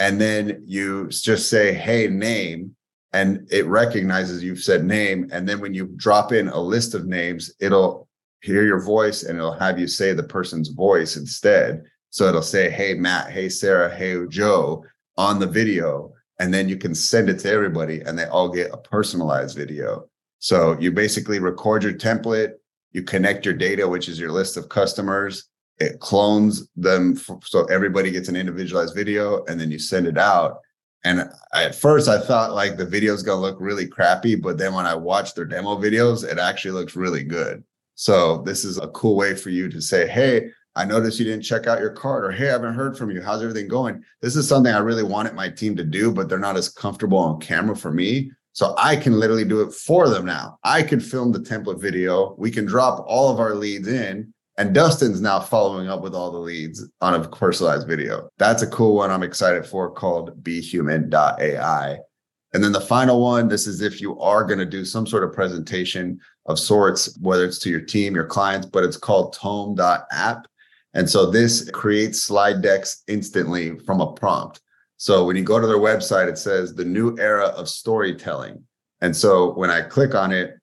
and 0.00 0.18
then 0.20 0.62
you 0.66 1.06
just 1.08 1.48
say 1.48 1.72
hey 1.72 2.08
name 2.08 2.74
and 3.12 3.46
it 3.50 3.66
recognizes 3.66 4.42
you've 4.42 4.62
said 4.62 4.84
name 4.84 5.28
and 5.30 5.48
then 5.48 5.60
when 5.60 5.74
you 5.74 5.92
drop 5.96 6.32
in 6.32 6.48
a 6.48 6.58
list 6.58 6.94
of 6.94 7.06
names 7.06 7.52
it'll 7.60 8.08
hear 8.42 8.64
your 8.64 8.82
voice 8.82 9.22
and 9.22 9.38
it'll 9.38 9.52
have 9.52 9.78
you 9.78 9.86
say 9.86 10.12
the 10.12 10.22
person's 10.22 10.70
voice 10.70 11.16
instead 11.16 11.84
so 12.08 12.26
it'll 12.26 12.42
say 12.42 12.68
hey 12.70 12.94
matt 12.94 13.30
hey 13.30 13.48
sarah 13.48 13.94
hey 13.94 14.16
joe 14.28 14.84
on 15.16 15.38
the 15.38 15.46
video 15.46 16.12
and 16.38 16.52
then 16.52 16.68
you 16.68 16.78
can 16.78 16.94
send 16.94 17.28
it 17.28 17.38
to 17.38 17.50
everybody 17.50 18.00
and 18.00 18.18
they 18.18 18.24
all 18.24 18.48
get 18.48 18.72
a 18.72 18.78
personalized 18.78 19.56
video 19.56 20.08
so 20.40 20.76
you 20.80 20.90
basically 20.90 21.38
record 21.38 21.84
your 21.84 21.92
template 21.92 22.54
you 22.92 23.02
connect 23.02 23.44
your 23.44 23.54
data 23.54 23.86
which 23.86 24.08
is 24.08 24.18
your 24.18 24.32
list 24.32 24.56
of 24.56 24.68
customers. 24.68 25.44
It 25.78 26.00
clones 26.00 26.68
them 26.76 27.18
so 27.44 27.64
everybody 27.66 28.10
gets 28.10 28.28
an 28.28 28.36
individualized 28.36 28.94
video 28.94 29.44
and 29.44 29.58
then 29.58 29.70
you 29.70 29.78
send 29.78 30.06
it 30.06 30.18
out. 30.18 30.58
And 31.04 31.30
I, 31.54 31.64
at 31.64 31.74
first 31.74 32.08
i 32.08 32.20
thought 32.20 32.52
like 32.52 32.76
the 32.76 32.84
video 32.84 33.14
is 33.14 33.22
going 33.22 33.38
to 33.38 33.40
look 33.40 33.56
really 33.58 33.86
crappy 33.86 34.34
but 34.34 34.58
then 34.58 34.74
when 34.74 34.84
i 34.84 34.94
watched 34.94 35.34
their 35.34 35.46
demo 35.46 35.76
videos 35.76 36.30
it 36.30 36.38
actually 36.38 36.72
looks 36.72 36.96
really 36.96 37.24
good. 37.24 37.64
So 37.94 38.42
this 38.42 38.64
is 38.64 38.78
a 38.78 38.88
cool 38.88 39.16
way 39.16 39.34
for 39.34 39.50
you 39.50 39.68
to 39.70 39.80
say 39.80 40.06
hey 40.08 40.50
i 40.76 40.84
noticed 40.84 41.18
you 41.18 41.24
didn't 41.24 41.44
check 41.44 41.66
out 41.66 41.80
your 41.80 41.92
card 41.92 42.24
or 42.24 42.32
hey 42.32 42.48
i 42.48 42.52
haven't 42.52 42.74
heard 42.74 42.98
from 42.98 43.10
you. 43.10 43.22
How's 43.22 43.42
everything 43.42 43.68
going? 43.68 44.02
This 44.20 44.36
is 44.36 44.46
something 44.46 44.74
i 44.74 44.78
really 44.78 45.04
wanted 45.04 45.34
my 45.34 45.48
team 45.48 45.76
to 45.76 45.84
do 45.84 46.12
but 46.12 46.28
they're 46.28 46.38
not 46.38 46.56
as 46.56 46.68
comfortable 46.68 47.18
on 47.18 47.40
camera 47.40 47.76
for 47.76 47.92
me 47.92 48.32
so 48.60 48.74
I 48.76 48.94
can 48.94 49.18
literally 49.18 49.46
do 49.46 49.62
it 49.62 49.72
for 49.72 50.10
them 50.10 50.26
now. 50.26 50.58
I 50.64 50.82
can 50.82 51.00
film 51.00 51.32
the 51.32 51.38
template 51.38 51.80
video. 51.80 52.34
We 52.36 52.50
can 52.50 52.66
drop 52.66 53.02
all 53.08 53.32
of 53.32 53.40
our 53.40 53.54
leads 53.54 53.88
in 53.88 54.34
and 54.58 54.74
Dustin's 54.74 55.22
now 55.22 55.40
following 55.40 55.88
up 55.88 56.02
with 56.02 56.14
all 56.14 56.30
the 56.30 56.36
leads 56.36 56.86
on 57.00 57.14
a 57.14 57.26
personalized 57.26 57.88
video. 57.88 58.28
That's 58.36 58.60
a 58.60 58.66
cool 58.66 58.96
one 58.96 59.10
I'm 59.10 59.22
excited 59.22 59.64
for 59.64 59.90
called 59.90 60.44
BeHuman.ai. 60.44 61.96
And 62.52 62.62
then 62.62 62.72
the 62.72 62.82
final 62.82 63.22
one, 63.22 63.48
this 63.48 63.66
is 63.66 63.80
if 63.80 63.98
you 63.98 64.20
are 64.20 64.44
going 64.44 64.58
to 64.58 64.66
do 64.66 64.84
some 64.84 65.06
sort 65.06 65.24
of 65.24 65.32
presentation 65.32 66.20
of 66.44 66.58
sorts, 66.58 67.16
whether 67.18 67.46
it's 67.46 67.60
to 67.60 67.70
your 67.70 67.80
team, 67.80 68.14
your 68.14 68.26
clients, 68.26 68.66
but 68.66 68.84
it's 68.84 68.98
called 68.98 69.32
tome.app. 69.32 70.46
And 70.92 71.08
so 71.08 71.30
this 71.30 71.70
creates 71.70 72.24
slide 72.24 72.60
decks 72.60 73.04
instantly 73.08 73.78
from 73.78 74.02
a 74.02 74.12
prompt. 74.12 74.60
So 75.00 75.24
when 75.24 75.34
you 75.34 75.44
go 75.44 75.58
to 75.58 75.66
their 75.66 75.78
website, 75.78 76.28
it 76.28 76.36
says 76.36 76.74
the 76.74 76.84
new 76.84 77.16
era 77.18 77.46
of 77.46 77.70
storytelling. 77.70 78.62
And 79.00 79.16
so 79.16 79.54
when 79.54 79.70
I 79.70 79.80
click 79.80 80.14
on 80.14 80.30
it, 80.30 80.58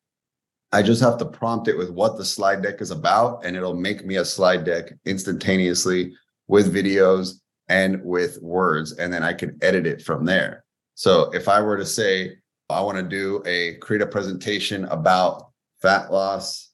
I 0.71 0.83
just 0.83 1.01
have 1.01 1.17
to 1.17 1.25
prompt 1.25 1.67
it 1.67 1.75
with 1.75 1.89
what 1.89 2.17
the 2.17 2.23
slide 2.23 2.61
deck 2.61 2.79
is 2.79 2.91
about, 2.91 3.43
and 3.43 3.57
it'll 3.57 3.73
make 3.73 4.05
me 4.05 4.17
a 4.17 4.25
slide 4.25 4.63
deck 4.63 4.93
instantaneously 5.05 6.13
with 6.47 6.71
videos 6.71 7.39
and 7.67 7.99
with 8.03 8.39
words. 8.43 8.91
And 8.91 9.11
then 9.11 9.23
I 9.23 9.33
can 9.33 9.57
edit 9.63 9.87
it 9.87 10.03
from 10.03 10.23
there. 10.23 10.63
So 10.93 11.31
if 11.31 11.47
I 11.47 11.59
were 11.59 11.77
to 11.77 11.85
say, 11.85 12.37
I 12.69 12.79
want 12.81 12.99
to 12.99 13.03
do 13.03 13.41
a 13.47 13.77
create 13.77 14.03
a 14.03 14.05
presentation 14.07 14.85
about 14.85 15.49
fat 15.81 16.11
loss 16.11 16.69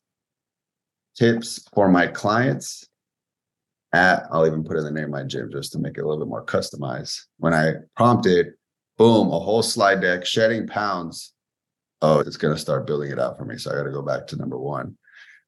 tips 1.16 1.66
for 1.74 1.88
my 1.88 2.08
clients 2.08 2.90
at, 3.94 4.26
I'll 4.32 4.48
even 4.48 4.64
put 4.64 4.78
in 4.78 4.84
the 4.84 4.92
name 4.92 5.06
of 5.06 5.10
my 5.12 5.24
gym 5.24 5.50
just 5.52 5.72
to 5.74 5.80
make 5.80 5.98
it 5.98 6.02
a 6.02 6.08
little 6.08 6.24
bit 6.24 6.30
more 6.30 6.46
customized. 6.46 7.20
When 7.38 7.54
I 7.54 7.74
prompt 7.96 8.26
it, 8.26 8.56
boom, 8.98 9.28
a 9.28 9.40
whole 9.40 9.64
slide 9.64 10.02
deck, 10.02 10.26
shedding 10.26 10.68
pounds 10.68 11.34
oh, 12.04 12.20
it's 12.20 12.38
going 12.38 12.54
to 12.54 12.60
start 12.60 12.86
building 12.86 13.10
it 13.10 13.18
out 13.18 13.38
for 13.38 13.46
me. 13.46 13.58
So 13.58 13.72
I 13.72 13.76
got 13.76 13.84
to 13.84 13.92
go 13.92 14.04
back 14.04 14.28
to 14.28 14.36
number 14.36 14.60
one. 14.60 14.96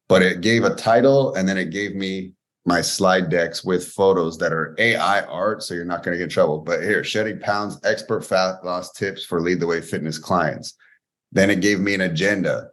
But 0.07 0.23
it 0.23 0.41
gave 0.41 0.63
a 0.63 0.73
title 0.73 1.35
and 1.35 1.47
then 1.47 1.57
it 1.57 1.69
gave 1.69 1.95
me 1.95 2.31
my 2.65 2.81
slide 2.81 3.29
decks 3.29 3.63
with 3.63 3.89
photos 3.89 4.37
that 4.39 4.53
are 4.53 4.73
AI 4.79 5.21
art. 5.23 5.61
So 5.61 5.73
you're 5.73 5.85
not 5.85 6.01
going 6.01 6.17
to 6.17 6.23
get 6.23 6.31
trouble. 6.31 6.59
But 6.59 6.81
here, 6.81 7.03
shedding 7.03 7.39
pounds, 7.39 7.79
expert 7.83 8.25
fat 8.25 8.63
loss 8.63 8.91
tips 8.93 9.25
for 9.25 9.41
lead 9.41 9.59
the 9.59 9.67
way 9.67 9.81
fitness 9.81 10.17
clients. 10.17 10.75
Then 11.31 11.49
it 11.49 11.59
gave 11.59 11.79
me 11.79 11.93
an 11.93 12.01
agenda. 12.01 12.69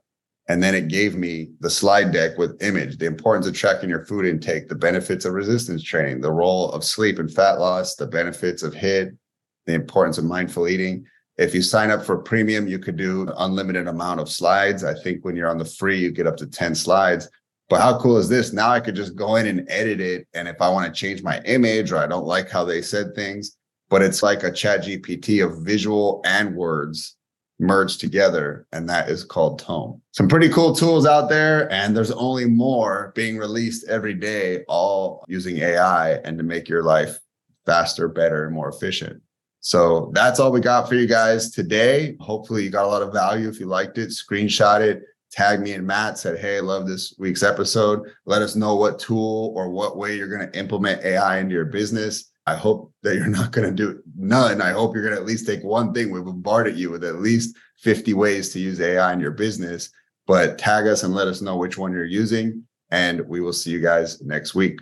And 0.49 0.63
then 0.63 0.75
it 0.75 0.89
gave 0.89 1.15
me 1.15 1.51
the 1.61 1.71
slide 1.71 2.13
deck 2.13 2.37
with 2.37 2.63
image, 2.63 2.99
the 2.99 3.07
importance 3.07 3.47
of 3.47 3.55
tracking 3.55 3.89
your 3.89 4.05
food 4.05 4.27
intake, 4.27 4.69
the 4.69 4.75
benefits 4.75 5.25
of 5.25 5.35
resistance 5.35 5.83
training, 5.83 6.21
the 6.21 6.33
role 6.33 6.71
of 6.73 6.85
sleep 6.85 7.19
and 7.19 7.33
fat 7.33 7.61
loss, 7.61 7.95
the 7.95 8.07
benefits 8.07 8.63
of 8.63 8.75
HIIT, 8.75 9.17
the 9.67 9.75
importance 9.75 10.19
of 10.19 10.25
mindful 10.25 10.67
eating. 10.67 11.07
If 11.39 11.55
you 11.55 11.63
sign 11.63 11.91
up 11.91 12.05
for 12.05 12.19
premium, 12.19 12.67
you 12.67 12.79
could 12.79 12.97
do 12.97 13.33
unlimited 13.37 13.87
amount 13.87 14.21
of 14.21 14.29
slides. 14.29 14.83
I 14.85 14.95
think 14.95 15.25
when 15.25 15.37
you're 15.37 15.49
on 15.49 15.59
the 15.59 15.65
free, 15.65 15.99
you 15.99 16.11
get 16.11 16.27
up 16.27 16.37
to 16.39 16.47
10 16.47 16.75
slides. 16.75 17.29
But 17.71 17.81
how 17.81 17.99
cool 17.99 18.19
is 18.19 18.29
this? 18.29 18.53
Now 18.53 18.71
I 18.71 18.81
could 18.81 18.97
just 18.97 19.15
go 19.15 19.37
in 19.37 19.47
and 19.47 19.65
edit 19.71 20.01
it. 20.01 20.27
And 20.35 20.49
if 20.49 20.61
I 20.61 20.69
want 20.69 20.93
to 20.93 21.01
change 21.01 21.23
my 21.23 21.41
image 21.45 21.93
or 21.93 21.99
I 21.99 22.07
don't 22.07 22.27
like 22.27 22.51
how 22.51 22.65
they 22.65 22.83
said 22.83 23.15
things, 23.15 23.57
but 23.89 24.03
it's 24.03 24.23
like 24.23 24.43
a 24.43 24.53
chat 24.53 24.83
GPT 24.83 25.45
of 25.45 25.65
visual 25.65 26.21
and 26.25 26.55
words 26.55 27.17
merged 27.63 28.01
together. 28.01 28.67
And 28.73 28.89
that 28.89 29.09
is 29.09 29.25
called 29.25 29.59
Tome. 29.59 30.03
Some 30.11 30.29
pretty 30.29 30.49
cool 30.49 30.75
tools 30.75 31.07
out 31.07 31.29
there. 31.29 31.73
And 31.73 31.97
there's 31.97 32.11
only 32.11 32.45
more 32.45 33.13
being 33.15 33.39
released 33.39 33.89
every 33.89 34.15
day, 34.15 34.65
all 34.69 35.25
using 35.29 35.59
AI 35.59 36.15
and 36.25 36.37
to 36.37 36.45
make 36.45 36.69
your 36.69 36.83
life 36.83 37.19
faster, 37.65 38.09
better, 38.09 38.45
and 38.45 38.55
more 38.55 38.69
efficient. 38.69 39.23
So 39.61 40.11
that's 40.13 40.41
all 40.41 40.51
we 40.51 40.61
got 40.61 40.89
for 40.89 40.97
you 40.97 41.07
guys 41.07 41.51
today. 41.53 42.17
Hopefully, 42.19 42.65
you 42.65 42.71
got 42.71 42.85
a 42.85 42.89
lot 42.89 43.03
of 43.03 43.13
value. 43.13 43.49
If 43.49 43.61
you 43.61 43.67
liked 43.67 43.97
it, 43.97 44.09
screenshot 44.09 44.81
it, 44.81 45.05
tag 45.31 45.61
me 45.61 45.73
and 45.73 45.87
Matt, 45.87 46.19
said, 46.19 46.41
Hey, 46.41 46.57
I 46.57 46.61
love 46.61 46.89
this 46.89 47.15
week's 47.17 47.45
episode. 47.45 48.01
Let 48.27 48.43
us 48.43 48.57
know 48.57 48.75
what 48.75 48.99
tool 48.99 49.53
or 49.57 49.71
what 49.71 49.97
way 49.97 50.17
you're 50.17 50.27
going 50.27 50.51
to 50.51 50.59
implement 50.59 51.05
AI 51.05 51.39
into 51.39 51.55
your 51.55 51.67
business. 51.67 52.32
I 52.45 52.57
hope 52.57 52.93
that 53.03 53.15
you're 53.15 53.27
not 53.29 53.53
going 53.53 53.69
to 53.69 53.75
do 53.75 54.03
none. 54.17 54.61
I 54.61 54.71
hope 54.71 54.95
you're 54.95 55.05
going 55.05 55.15
to 55.15 55.21
at 55.21 55.27
least 55.27 55.47
take 55.47 55.63
one 55.63 55.95
thing. 55.95 56.11
We've 56.11 56.25
bombarded 56.25 56.77
you 56.77 56.91
with 56.91 57.05
at 57.05 57.21
least 57.21 57.57
50 57.79 58.15
ways 58.15 58.53
to 58.53 58.59
use 58.59 58.81
AI 58.81 59.13
in 59.13 59.21
your 59.21 59.31
business, 59.31 59.91
but 60.27 60.59
tag 60.59 60.89
us 60.89 61.05
and 61.05 61.15
let 61.15 61.29
us 61.29 61.41
know 61.41 61.57
which 61.57 61.79
one 61.79 61.93
you're 61.93 62.05
using. 62.05 62.65
And 62.91 63.21
we 63.29 63.41
will 63.41 63.53
see 63.53 63.71
you 63.71 63.81
guys 63.81 64.21
next 64.23 64.57
week. 64.57 64.81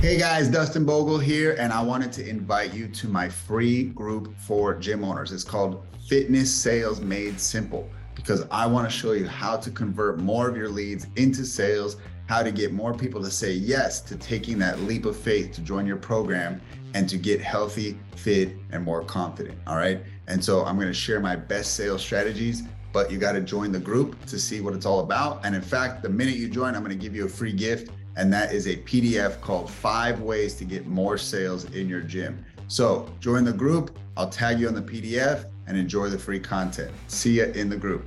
Hey 0.00 0.18
guys, 0.18 0.48
Dustin 0.48 0.84
Bogle 0.84 1.18
here, 1.18 1.56
and 1.58 1.72
I 1.72 1.82
wanted 1.82 2.12
to 2.12 2.28
invite 2.28 2.72
you 2.72 2.86
to 2.88 3.08
my 3.08 3.28
free 3.28 3.84
group 3.84 4.32
for 4.38 4.74
gym 4.74 5.02
owners. 5.02 5.32
It's 5.32 5.44
called 5.44 5.84
Fitness 6.08 6.54
Sales 6.54 7.00
Made 7.00 7.40
Simple 7.40 7.88
because 8.14 8.46
I 8.50 8.66
want 8.66 8.88
to 8.88 8.96
show 8.96 9.12
you 9.12 9.26
how 9.26 9.56
to 9.56 9.70
convert 9.70 10.20
more 10.20 10.48
of 10.48 10.56
your 10.56 10.68
leads 10.68 11.06
into 11.16 11.44
sales, 11.44 11.96
how 12.26 12.42
to 12.42 12.52
get 12.52 12.72
more 12.72 12.94
people 12.94 13.22
to 13.22 13.30
say 13.30 13.52
yes 13.52 14.00
to 14.02 14.16
taking 14.16 14.58
that 14.58 14.78
leap 14.80 15.06
of 15.06 15.16
faith 15.16 15.52
to 15.54 15.60
join 15.60 15.86
your 15.86 15.96
program 15.96 16.60
and 16.94 17.08
to 17.08 17.18
get 17.18 17.40
healthy, 17.40 17.98
fit, 18.16 18.52
and 18.70 18.82
more 18.82 19.04
confident. 19.04 19.58
All 19.66 19.76
right. 19.76 20.00
And 20.26 20.42
so 20.42 20.64
I'm 20.64 20.76
going 20.76 20.88
to 20.88 20.94
share 20.94 21.20
my 21.20 21.36
best 21.36 21.74
sales 21.74 22.02
strategies 22.02 22.62
but 22.94 23.10
you 23.10 23.18
got 23.18 23.32
to 23.32 23.40
join 23.40 23.72
the 23.72 23.78
group 23.80 24.24
to 24.24 24.38
see 24.38 24.60
what 24.60 24.72
it's 24.72 24.86
all 24.86 25.00
about. 25.00 25.44
And 25.44 25.52
in 25.52 25.62
fact, 25.62 26.00
the 26.04 26.08
minute 26.08 26.36
you 26.36 26.48
join, 26.48 26.76
I'm 26.76 26.84
going 26.84 26.96
to 26.96 27.02
give 27.02 27.12
you 27.14 27.26
a 27.26 27.28
free 27.28 27.52
gift 27.52 27.90
and 28.16 28.32
that 28.32 28.52
is 28.52 28.68
a 28.68 28.76
PDF 28.76 29.40
called 29.40 29.68
Five 29.68 30.20
Ways 30.20 30.54
to 30.54 30.64
Get 30.64 30.86
More 30.86 31.18
Sales 31.18 31.64
in 31.72 31.88
Your 31.88 32.00
Gym. 32.00 32.44
So 32.68 33.10
join 33.18 33.44
the 33.44 33.52
group. 33.52 33.98
I'll 34.16 34.28
tag 34.30 34.60
you 34.60 34.68
on 34.68 34.74
the 34.74 34.82
PDF 34.82 35.46
and 35.66 35.76
enjoy 35.76 36.08
the 36.08 36.18
free 36.18 36.38
content. 36.38 36.92
See 37.08 37.38
you 37.38 37.46
in 37.46 37.68
the 37.68 37.76
group. 37.76 38.06